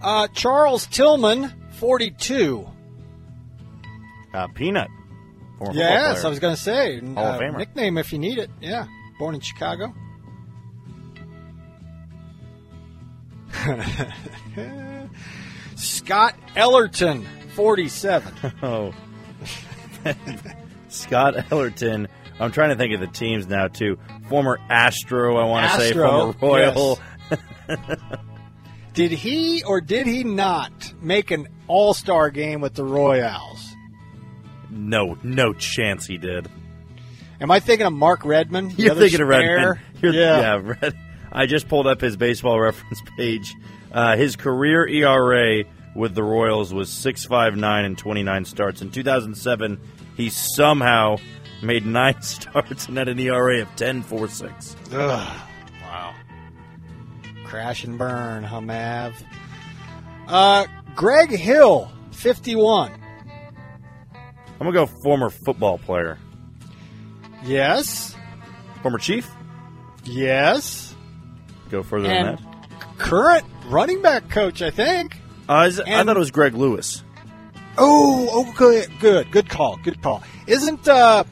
Uh, 0.00 0.26
Charles 0.28 0.86
Tillman, 0.86 1.52
42. 1.78 2.66
Uh, 4.32 4.46
Peanut. 4.48 4.88
Former 5.58 5.74
Yes. 5.74 6.24
I 6.24 6.28
was 6.28 6.38
going 6.38 6.54
to 6.54 6.60
say. 6.60 7.00
Hall 7.00 7.18
of 7.26 7.36
uh, 7.36 7.38
Famer. 7.38 7.58
Nickname 7.58 7.98
if 7.98 8.12
you 8.12 8.18
need 8.18 8.38
it. 8.38 8.50
Yeah. 8.60 8.86
Born 9.18 9.34
in 9.34 9.40
Chicago. 9.40 9.94
Scott 15.76 16.34
Elarton, 16.56 17.26
47. 17.54 18.32
Oh. 18.62 18.92
Scott 20.88 21.34
Elarton. 21.50 22.08
I'm 22.40 22.50
trying 22.50 22.70
to 22.70 22.76
think 22.76 22.94
of 22.94 23.00
the 23.00 23.06
teams 23.06 23.46
now 23.46 23.68
too. 23.68 23.98
Former 24.28 24.58
Astro, 24.68 25.36
I 25.36 25.44
want 25.44 25.70
to 25.70 25.78
say. 25.78 25.92
Former 25.92 26.34
Royal. 26.40 26.98
Did 28.94 29.12
he 29.12 29.62
or 29.64 29.80
did 29.80 30.06
he 30.06 30.24
not 30.24 30.92
make 31.00 31.30
an 31.30 31.48
all 31.66 31.94
star 31.94 32.30
game 32.30 32.60
with 32.60 32.74
the 32.74 32.84
Royals? 32.84 33.71
No, 34.72 35.18
no 35.22 35.52
chance 35.52 36.06
he 36.06 36.16
did. 36.16 36.48
Am 37.40 37.50
I 37.50 37.60
thinking 37.60 37.86
of 37.86 37.92
Mark 37.92 38.24
Redman? 38.24 38.68
the 38.68 38.74
You're 38.82 38.92
other 38.92 39.00
thinking 39.02 39.20
of 39.20 39.28
spare? 39.28 39.56
Redmond. 39.56 39.80
You're, 40.00 40.12
yeah. 40.14 40.40
yeah, 40.40 40.60
Red. 40.80 40.94
I 41.30 41.46
just 41.46 41.68
pulled 41.68 41.86
up 41.86 42.00
his 42.00 42.16
baseball 42.16 42.58
reference 42.60 43.00
page. 43.16 43.54
Uh, 43.90 44.16
his 44.16 44.36
career 44.36 44.86
ERA 44.88 45.64
with 45.94 46.14
the 46.14 46.22
Royals 46.22 46.72
was 46.72 46.88
six 46.90 47.24
five 47.26 47.56
nine 47.56 47.84
and 47.84 47.98
twenty 47.98 48.22
nine 48.22 48.44
starts. 48.46 48.80
In 48.80 48.90
2007, 48.90 49.78
he 50.16 50.30
somehow 50.30 51.16
made 51.62 51.84
nine 51.84 52.20
starts 52.22 52.88
and 52.88 52.96
had 52.96 53.08
an 53.08 53.18
ERA 53.18 53.60
of 53.62 53.76
ten 53.76 54.02
four 54.02 54.28
six. 54.28 54.74
Ugh. 54.92 55.40
Wow. 55.82 56.14
Crash 57.44 57.84
and 57.84 57.98
burn, 57.98 58.44
huh, 58.44 58.62
Mav? 58.62 59.22
Uh, 60.26 60.66
Greg 60.94 61.30
Hill, 61.30 61.90
51. 62.12 62.92
I'm 64.62 64.72
gonna 64.72 64.86
go 64.86 64.86
former 64.86 65.28
football 65.28 65.76
player. 65.78 66.18
Yes. 67.42 68.14
Former 68.82 68.98
Chief. 68.98 69.28
Yes. 70.04 70.94
Go 71.68 71.82
further 71.82 72.08
And 72.08 72.38
than 72.38 72.44
that. 72.44 72.98
current 72.98 73.44
running 73.66 74.02
back 74.02 74.28
coach, 74.28 74.62
I 74.62 74.70
think. 74.70 75.18
Uh, 75.48 75.64
is- 75.66 75.80
I 75.80 76.04
thought 76.04 76.16
it 76.16 76.20
was 76.20 76.30
Greg 76.30 76.54
Lewis. 76.54 77.02
Oh, 77.76 78.28
oh, 78.30 78.52
good, 78.56 78.88
good, 79.00 79.32
good 79.32 79.48
call, 79.48 79.78
good 79.82 80.00
call. 80.00 80.22
Isn't 80.46 80.86
uh, 80.86 81.24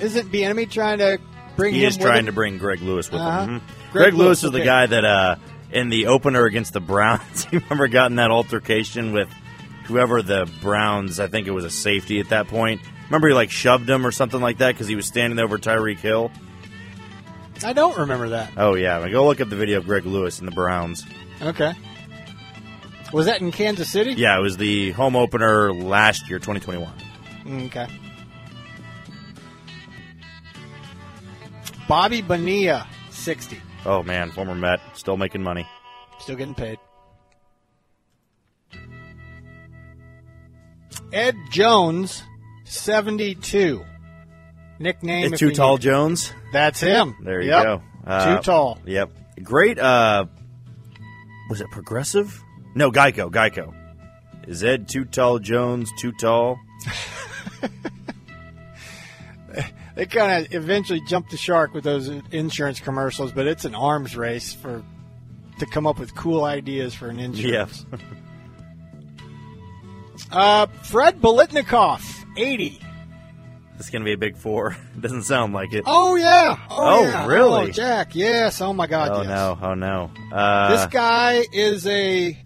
isn't 0.00 0.32
Bieniemy 0.32 0.68
trying 0.70 0.98
to 0.98 1.18
bring 1.54 1.74
He 1.74 1.82
him 1.84 1.88
is 1.90 1.98
with 1.98 2.06
trying 2.06 2.20
him? 2.20 2.26
to 2.26 2.32
bring 2.32 2.58
Greg 2.58 2.80
Lewis 2.80 3.12
with 3.12 3.20
Uh-huh. 3.20 3.42
him. 3.44 3.60
Mhm. 3.60 3.62
Greg 3.92 3.92
Greg, 3.92 4.14
Lewis 4.14 4.42
Lewis, 4.42 4.44
is 4.44 4.50
the 4.50 4.58
okay. 4.58 4.64
guy 4.66 4.86
that 4.86 5.04
uh, 5.04 5.36
in 5.70 5.88
the 5.88 6.06
opener 6.06 6.46
against 6.46 6.72
the 6.72 6.80
Browns, 6.80 7.46
you 7.52 7.60
remember 7.60 7.86
got 7.86 8.10
in 8.10 8.16
that 8.16 8.32
altercation 8.32 9.12
with 9.12 9.28
whoever 9.90 10.22
the 10.22 10.50
Browns, 10.62 11.20
I 11.20 11.26
think 11.26 11.46
it 11.46 11.50
was 11.50 11.64
a 11.64 11.70
safety 11.70 12.20
at 12.20 12.28
that 12.30 12.48
point. 12.48 12.80
Remember 13.06 13.28
he 13.28 13.34
like 13.34 13.50
shoved 13.50 13.90
him 13.90 14.06
or 14.06 14.12
something 14.12 14.40
like 14.40 14.58
that 14.58 14.72
because 14.72 14.86
he 14.86 14.94
was 14.94 15.06
standing 15.06 15.38
over 15.38 15.58
Tyreek 15.58 15.98
Hill. 15.98 16.30
I 17.64 17.72
don't 17.72 17.98
remember 17.98 18.30
that. 18.30 18.52
Oh 18.56 18.74
yeah, 18.74 18.98
I 18.98 19.02
mean, 19.02 19.12
go 19.12 19.26
look 19.26 19.40
up 19.40 19.50
the 19.50 19.56
video 19.56 19.78
of 19.78 19.86
Greg 19.86 20.06
Lewis 20.06 20.38
and 20.38 20.48
the 20.48 20.52
Browns. 20.52 21.04
Okay. 21.42 21.72
Was 23.12 23.26
that 23.26 23.40
in 23.40 23.50
Kansas 23.50 23.90
City? 23.90 24.12
Yeah, 24.12 24.38
it 24.38 24.42
was 24.42 24.56
the 24.56 24.92
home 24.92 25.16
opener 25.16 25.72
last 25.72 26.30
year, 26.30 26.38
2021. 26.38 26.92
Okay. 27.64 27.88
Bobby 31.88 32.22
Bonilla, 32.22 32.86
60. 33.10 33.60
Oh 33.84 34.04
man, 34.04 34.30
former 34.30 34.54
Met, 34.54 34.80
still 34.94 35.16
making 35.16 35.42
money. 35.42 35.66
Still 36.20 36.36
getting 36.36 36.54
paid. 36.54 36.78
Ed 41.12 41.36
Jones, 41.50 42.22
72. 42.64 43.84
Nickname. 44.78 45.32
It's 45.32 45.38
Too 45.40 45.50
Tall 45.52 45.74
need- 45.76 45.82
Jones. 45.82 46.32
That's 46.52 46.80
him. 46.80 47.16
There 47.22 47.40
you 47.40 47.50
Yep. 47.50 47.62
go. 47.64 47.82
Uh, 48.06 48.36
Too 48.36 48.42
tall. 48.42 48.78
Yep. 48.86 49.10
Great. 49.42 49.78
Uh, 49.78 50.24
was 51.48 51.60
it 51.60 51.70
Progressive? 51.70 52.42
No, 52.74 52.90
Geico. 52.90 53.30
Geico. 53.30 53.74
Is 54.46 54.64
Ed 54.64 54.88
Too 54.88 55.04
Tall 55.04 55.38
Jones 55.38 55.90
too 55.98 56.12
tall? 56.12 56.58
They 59.96 60.06
kind 60.06 60.46
of 60.46 60.54
eventually 60.54 61.00
jumped 61.06 61.30
the 61.32 61.36
shark 61.36 61.74
with 61.74 61.84
those 61.84 62.08
insurance 62.30 62.80
commercials, 62.80 63.32
but 63.32 63.46
it's 63.46 63.64
an 63.66 63.74
arms 63.74 64.16
race 64.16 64.54
for 64.54 64.82
to 65.58 65.66
come 65.66 65.86
up 65.86 65.98
with 65.98 66.14
cool 66.14 66.44
ideas 66.44 66.94
for 66.94 67.08
an 67.08 67.18
insurance. 67.18 67.84
Yeah. 67.92 67.98
Uh, 70.32 70.66
Fred 70.84 71.20
Biletnikoff, 71.20 72.24
80. 72.36 72.80
It's 73.78 73.88
going 73.90 74.02
to 74.02 74.04
be 74.04 74.12
a 74.12 74.18
big 74.18 74.36
four. 74.36 74.76
Doesn't 75.00 75.22
sound 75.22 75.54
like 75.54 75.72
it. 75.72 75.84
Oh, 75.86 76.14
yeah. 76.16 76.58
Oh, 76.70 77.00
Oh, 77.00 77.02
yeah. 77.02 77.26
really? 77.26 77.68
Oh, 77.68 77.70
Jack, 77.70 78.14
yes. 78.14 78.60
Oh, 78.60 78.72
my 78.74 78.86
God, 78.86 79.10
oh 79.10 79.20
yes. 79.22 79.28
no! 79.28 79.58
Oh 79.62 79.74
no! 79.74 80.10
Uh, 80.32 80.68
this 80.76 80.86
guy 80.92 81.44
is 81.52 81.86
a. 81.86 82.36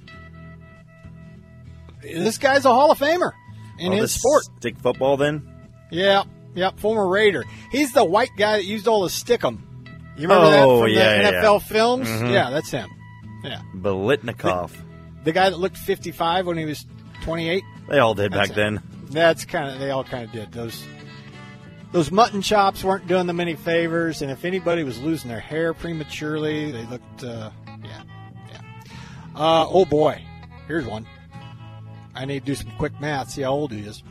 This 2.02 2.38
guy's 2.38 2.64
a 2.64 2.68
Hall 2.72 2.90
of 2.90 2.98
Famer 2.98 3.32
in 3.78 3.92
his 3.92 4.02
this 4.02 4.14
sport. 4.20 4.44
Stick 4.58 4.78
football 4.78 5.16
then? 5.16 5.42
Yeah, 5.90 6.24
yeah, 6.54 6.70
former 6.76 7.08
Raider. 7.08 7.44
He's 7.72 7.92
the 7.92 8.04
white 8.04 8.30
guy 8.36 8.58
that 8.58 8.64
used 8.64 8.86
all 8.86 9.02
the 9.02 9.08
stickum. 9.08 9.58
You 10.16 10.28
remember 10.28 10.50
that 10.50 10.64
Oh, 10.64 10.82
from 10.82 10.90
yeah, 10.90 11.30
the 11.30 11.38
NFL 11.38 11.60
yeah. 11.60 11.66
films? 11.66 12.08
Mhm. 12.08 12.32
Yeah, 12.32 12.50
that's 12.50 12.70
him. 12.70 12.90
Yeah, 13.42 13.60
Biletnikoff. 13.74 14.70
the 15.24 15.32
guy 15.32 15.50
that 15.50 15.58
looked 15.58 15.76
55 15.78 16.46
when 16.46 16.56
he 16.58 16.64
was 16.64 16.84
28. 17.22 17.64
They 17.88 17.98
all 17.98 18.14
did 18.14 18.32
back 18.32 18.50
then. 18.50 18.82
That's 19.10 19.44
kind 19.44 19.70
of 19.70 19.78
they 19.78 19.90
all 19.90 20.04
kind 20.04 20.24
of 20.24 20.32
did 20.32 20.52
those. 20.52 20.84
Those 21.92 22.10
mutton 22.10 22.42
chops 22.42 22.82
weren't 22.82 23.06
doing 23.06 23.26
them 23.26 23.38
any 23.38 23.54
favors, 23.54 24.22
and 24.22 24.30
if 24.30 24.44
anybody 24.44 24.82
was 24.82 25.00
losing 25.00 25.28
their 25.28 25.40
hair 25.40 25.74
prematurely, 25.74 26.72
they 26.72 26.84
looked. 26.86 27.22
Uh, 27.22 27.50
yeah, 27.84 28.02
yeah. 28.50 28.60
Uh, 29.34 29.66
oh 29.68 29.84
boy, 29.84 30.20
here's 30.66 30.86
one. 30.86 31.06
I 32.14 32.24
need 32.24 32.40
to 32.40 32.46
do 32.46 32.54
some 32.54 32.70
quick 32.78 33.00
math. 33.00 33.30
See 33.30 33.42
how 33.42 33.52
old 33.52 33.72
he 33.72 33.80
is. 33.80 34.02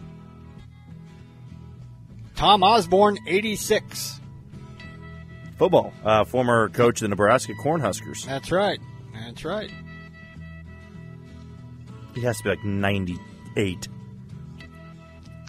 Tom 2.35 2.63
Osborne, 2.63 3.17
86. 3.27 4.19
Football. 5.57 5.93
Uh, 6.03 6.25
former 6.25 6.69
coach 6.69 7.01
of 7.01 7.05
the 7.05 7.09
Nebraska 7.09 7.53
Cornhuskers. 7.53 8.25
That's 8.25 8.51
right. 8.51 8.79
That's 9.13 9.45
right. 9.45 9.71
He 12.15 12.21
has 12.21 12.37
to 12.39 12.43
be 12.43 12.49
like 12.49 12.63
98. 13.55 13.87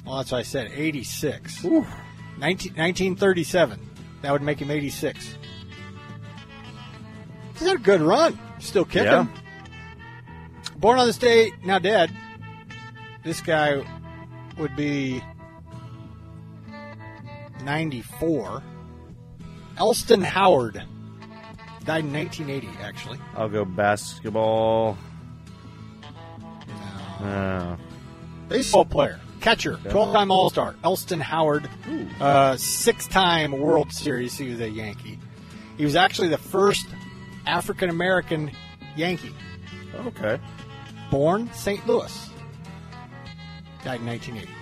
Well, 0.04 0.16
that's 0.18 0.32
what 0.32 0.38
I 0.38 0.42
said. 0.42 0.70
86. 0.74 1.64
19, 1.64 1.82
1937. 2.38 3.80
That 4.22 4.32
would 4.32 4.42
make 4.42 4.58
him 4.58 4.70
86. 4.70 5.36
He's 7.54 7.66
had 7.66 7.76
a 7.76 7.78
good 7.78 8.00
run. 8.00 8.38
Still 8.58 8.84
kicking. 8.84 9.06
Yeah. 9.06 9.26
Born 10.76 10.98
on 10.98 11.06
this 11.06 11.18
day, 11.18 11.52
now 11.64 11.78
dead. 11.78 12.10
This 13.22 13.40
guy 13.40 13.82
would 14.58 14.76
be 14.76 15.22
94. 17.62 18.62
Elston 19.78 20.22
Howard. 20.22 20.82
Died 21.84 22.04
in 22.04 22.12
1980, 22.12 22.68
actually. 22.82 23.18
I'll 23.34 23.48
go 23.48 23.64
basketball. 23.64 24.96
No. 27.20 27.76
Baseball 28.48 28.84
player, 28.84 29.20
catcher, 29.40 29.78
12 29.88 30.12
time 30.12 30.30
All 30.30 30.50
Star, 30.50 30.74
Elston 30.84 31.20
Howard, 31.20 31.68
uh, 32.20 32.56
six 32.56 33.06
time 33.06 33.52
World 33.52 33.92
Series. 33.92 34.36
He 34.36 34.50
was 34.50 34.60
a 34.60 34.68
Yankee. 34.68 35.18
He 35.76 35.84
was 35.84 35.96
actually 35.96 36.28
the 36.28 36.38
first 36.38 36.86
African 37.46 37.90
American 37.90 38.50
Yankee. 38.96 39.34
Okay. 40.06 40.38
Born 41.10 41.50
St. 41.52 41.86
Louis. 41.86 42.30
Died 43.84 44.00
in 44.00 44.06
1980. 44.06 44.52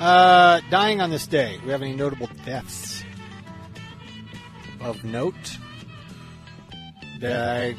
Uh, 0.00 0.60
dying 0.70 1.00
on 1.00 1.10
this 1.10 1.26
day. 1.26 1.58
We 1.64 1.70
have 1.70 1.80
any 1.80 1.94
notable 1.94 2.28
deaths 2.44 3.04
of 4.80 5.04
note 5.04 5.56
that 7.24 7.48
I 7.48 7.76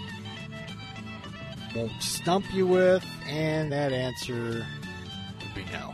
won't 1.75 2.01
stump 2.01 2.51
you 2.53 2.65
with? 2.65 3.05
And 3.27 3.71
that 3.71 3.93
answer 3.93 4.65
would 5.41 5.55
be 5.55 5.65
no. 5.71 5.93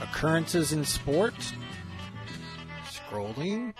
Occurrences 0.00 0.72
in 0.72 0.84
sport. 0.84 1.34
Scrolling. 2.86 3.72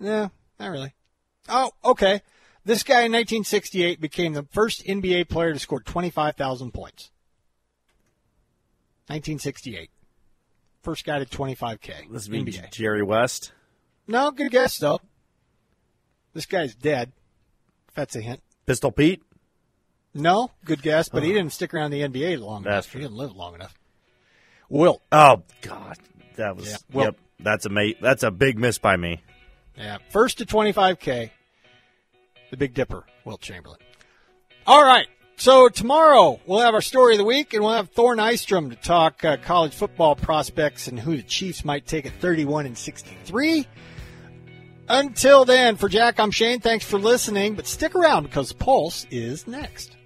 Yeah, 0.00 0.28
not 0.58 0.68
really. 0.68 0.94
Oh, 1.48 1.70
okay. 1.84 2.22
This 2.64 2.82
guy 2.82 3.02
in 3.02 3.12
1968 3.12 4.00
became 4.00 4.32
the 4.32 4.46
first 4.52 4.84
NBA 4.84 5.28
player 5.28 5.52
to 5.52 5.58
score 5.58 5.80
25,000 5.80 6.72
points. 6.72 7.10
1968. 9.08 9.90
First 10.82 11.04
guy 11.04 11.18
to 11.18 11.26
25K. 11.26 12.10
This 12.10 12.28
would 12.28 12.44
be 12.44 12.52
NBA. 12.52 12.72
Jerry 12.72 13.02
West. 13.02 13.52
No, 14.06 14.30
good 14.30 14.50
guess, 14.50 14.78
though. 14.78 15.00
This 16.34 16.46
guy's 16.46 16.74
dead. 16.74 17.12
If 17.88 17.94
that's 17.94 18.16
a 18.16 18.20
hint. 18.20 18.40
Pistol 18.66 18.92
Pete. 18.92 19.22
No, 20.14 20.50
good 20.64 20.82
guess, 20.82 21.08
but 21.08 21.22
he 21.22 21.30
oh. 21.30 21.34
didn't 21.34 21.52
stick 21.52 21.74
around 21.74 21.90
the 21.90 22.00
NBA 22.00 22.40
long 22.40 22.64
enough. 22.64 22.92
He 22.92 22.98
didn't 22.98 23.16
live 23.16 23.36
long 23.36 23.54
enough. 23.54 23.74
Wilt. 24.68 25.02
Oh 25.12 25.42
God, 25.62 25.96
that 26.36 26.56
was 26.56 26.70
Yeah, 26.70 26.76
well- 26.92 27.04
yep. 27.06 27.18
That's 27.40 27.66
a 27.66 27.68
mate, 27.68 27.98
That's 28.00 28.24
a 28.24 28.32
big 28.32 28.58
miss 28.58 28.78
by 28.78 28.96
me. 28.96 29.22
Yeah, 29.76 29.98
first 30.10 30.38
to 30.38 30.46
25K. 30.46 31.30
The 32.50 32.56
Big 32.56 32.74
Dipper, 32.74 33.04
Wilt 33.24 33.40
Chamberlain. 33.40 33.78
All 34.66 34.82
right. 34.82 35.06
So 35.38 35.68
tomorrow 35.68 36.40
we'll 36.46 36.58
have 36.58 36.74
our 36.74 36.80
story 36.80 37.14
of 37.14 37.18
the 37.18 37.24
week, 37.24 37.54
and 37.54 37.62
we'll 37.62 37.74
have 37.74 37.90
Thor 37.90 38.16
Nystrom 38.16 38.70
to 38.70 38.76
talk 38.76 39.24
uh, 39.24 39.36
college 39.36 39.72
football 39.72 40.16
prospects 40.16 40.88
and 40.88 40.98
who 40.98 41.16
the 41.16 41.22
Chiefs 41.22 41.64
might 41.64 41.86
take 41.86 42.06
at 42.06 42.12
31 42.14 42.66
and 42.66 42.76
63. 42.76 43.64
Until 44.88 45.44
then, 45.44 45.76
for 45.76 45.88
Jack, 45.88 46.18
I'm 46.18 46.32
Shane. 46.32 46.58
Thanks 46.58 46.84
for 46.84 46.98
listening, 46.98 47.54
but 47.54 47.68
stick 47.68 47.94
around 47.94 48.24
because 48.24 48.52
Pulse 48.52 49.06
is 49.12 49.46
next. 49.46 49.96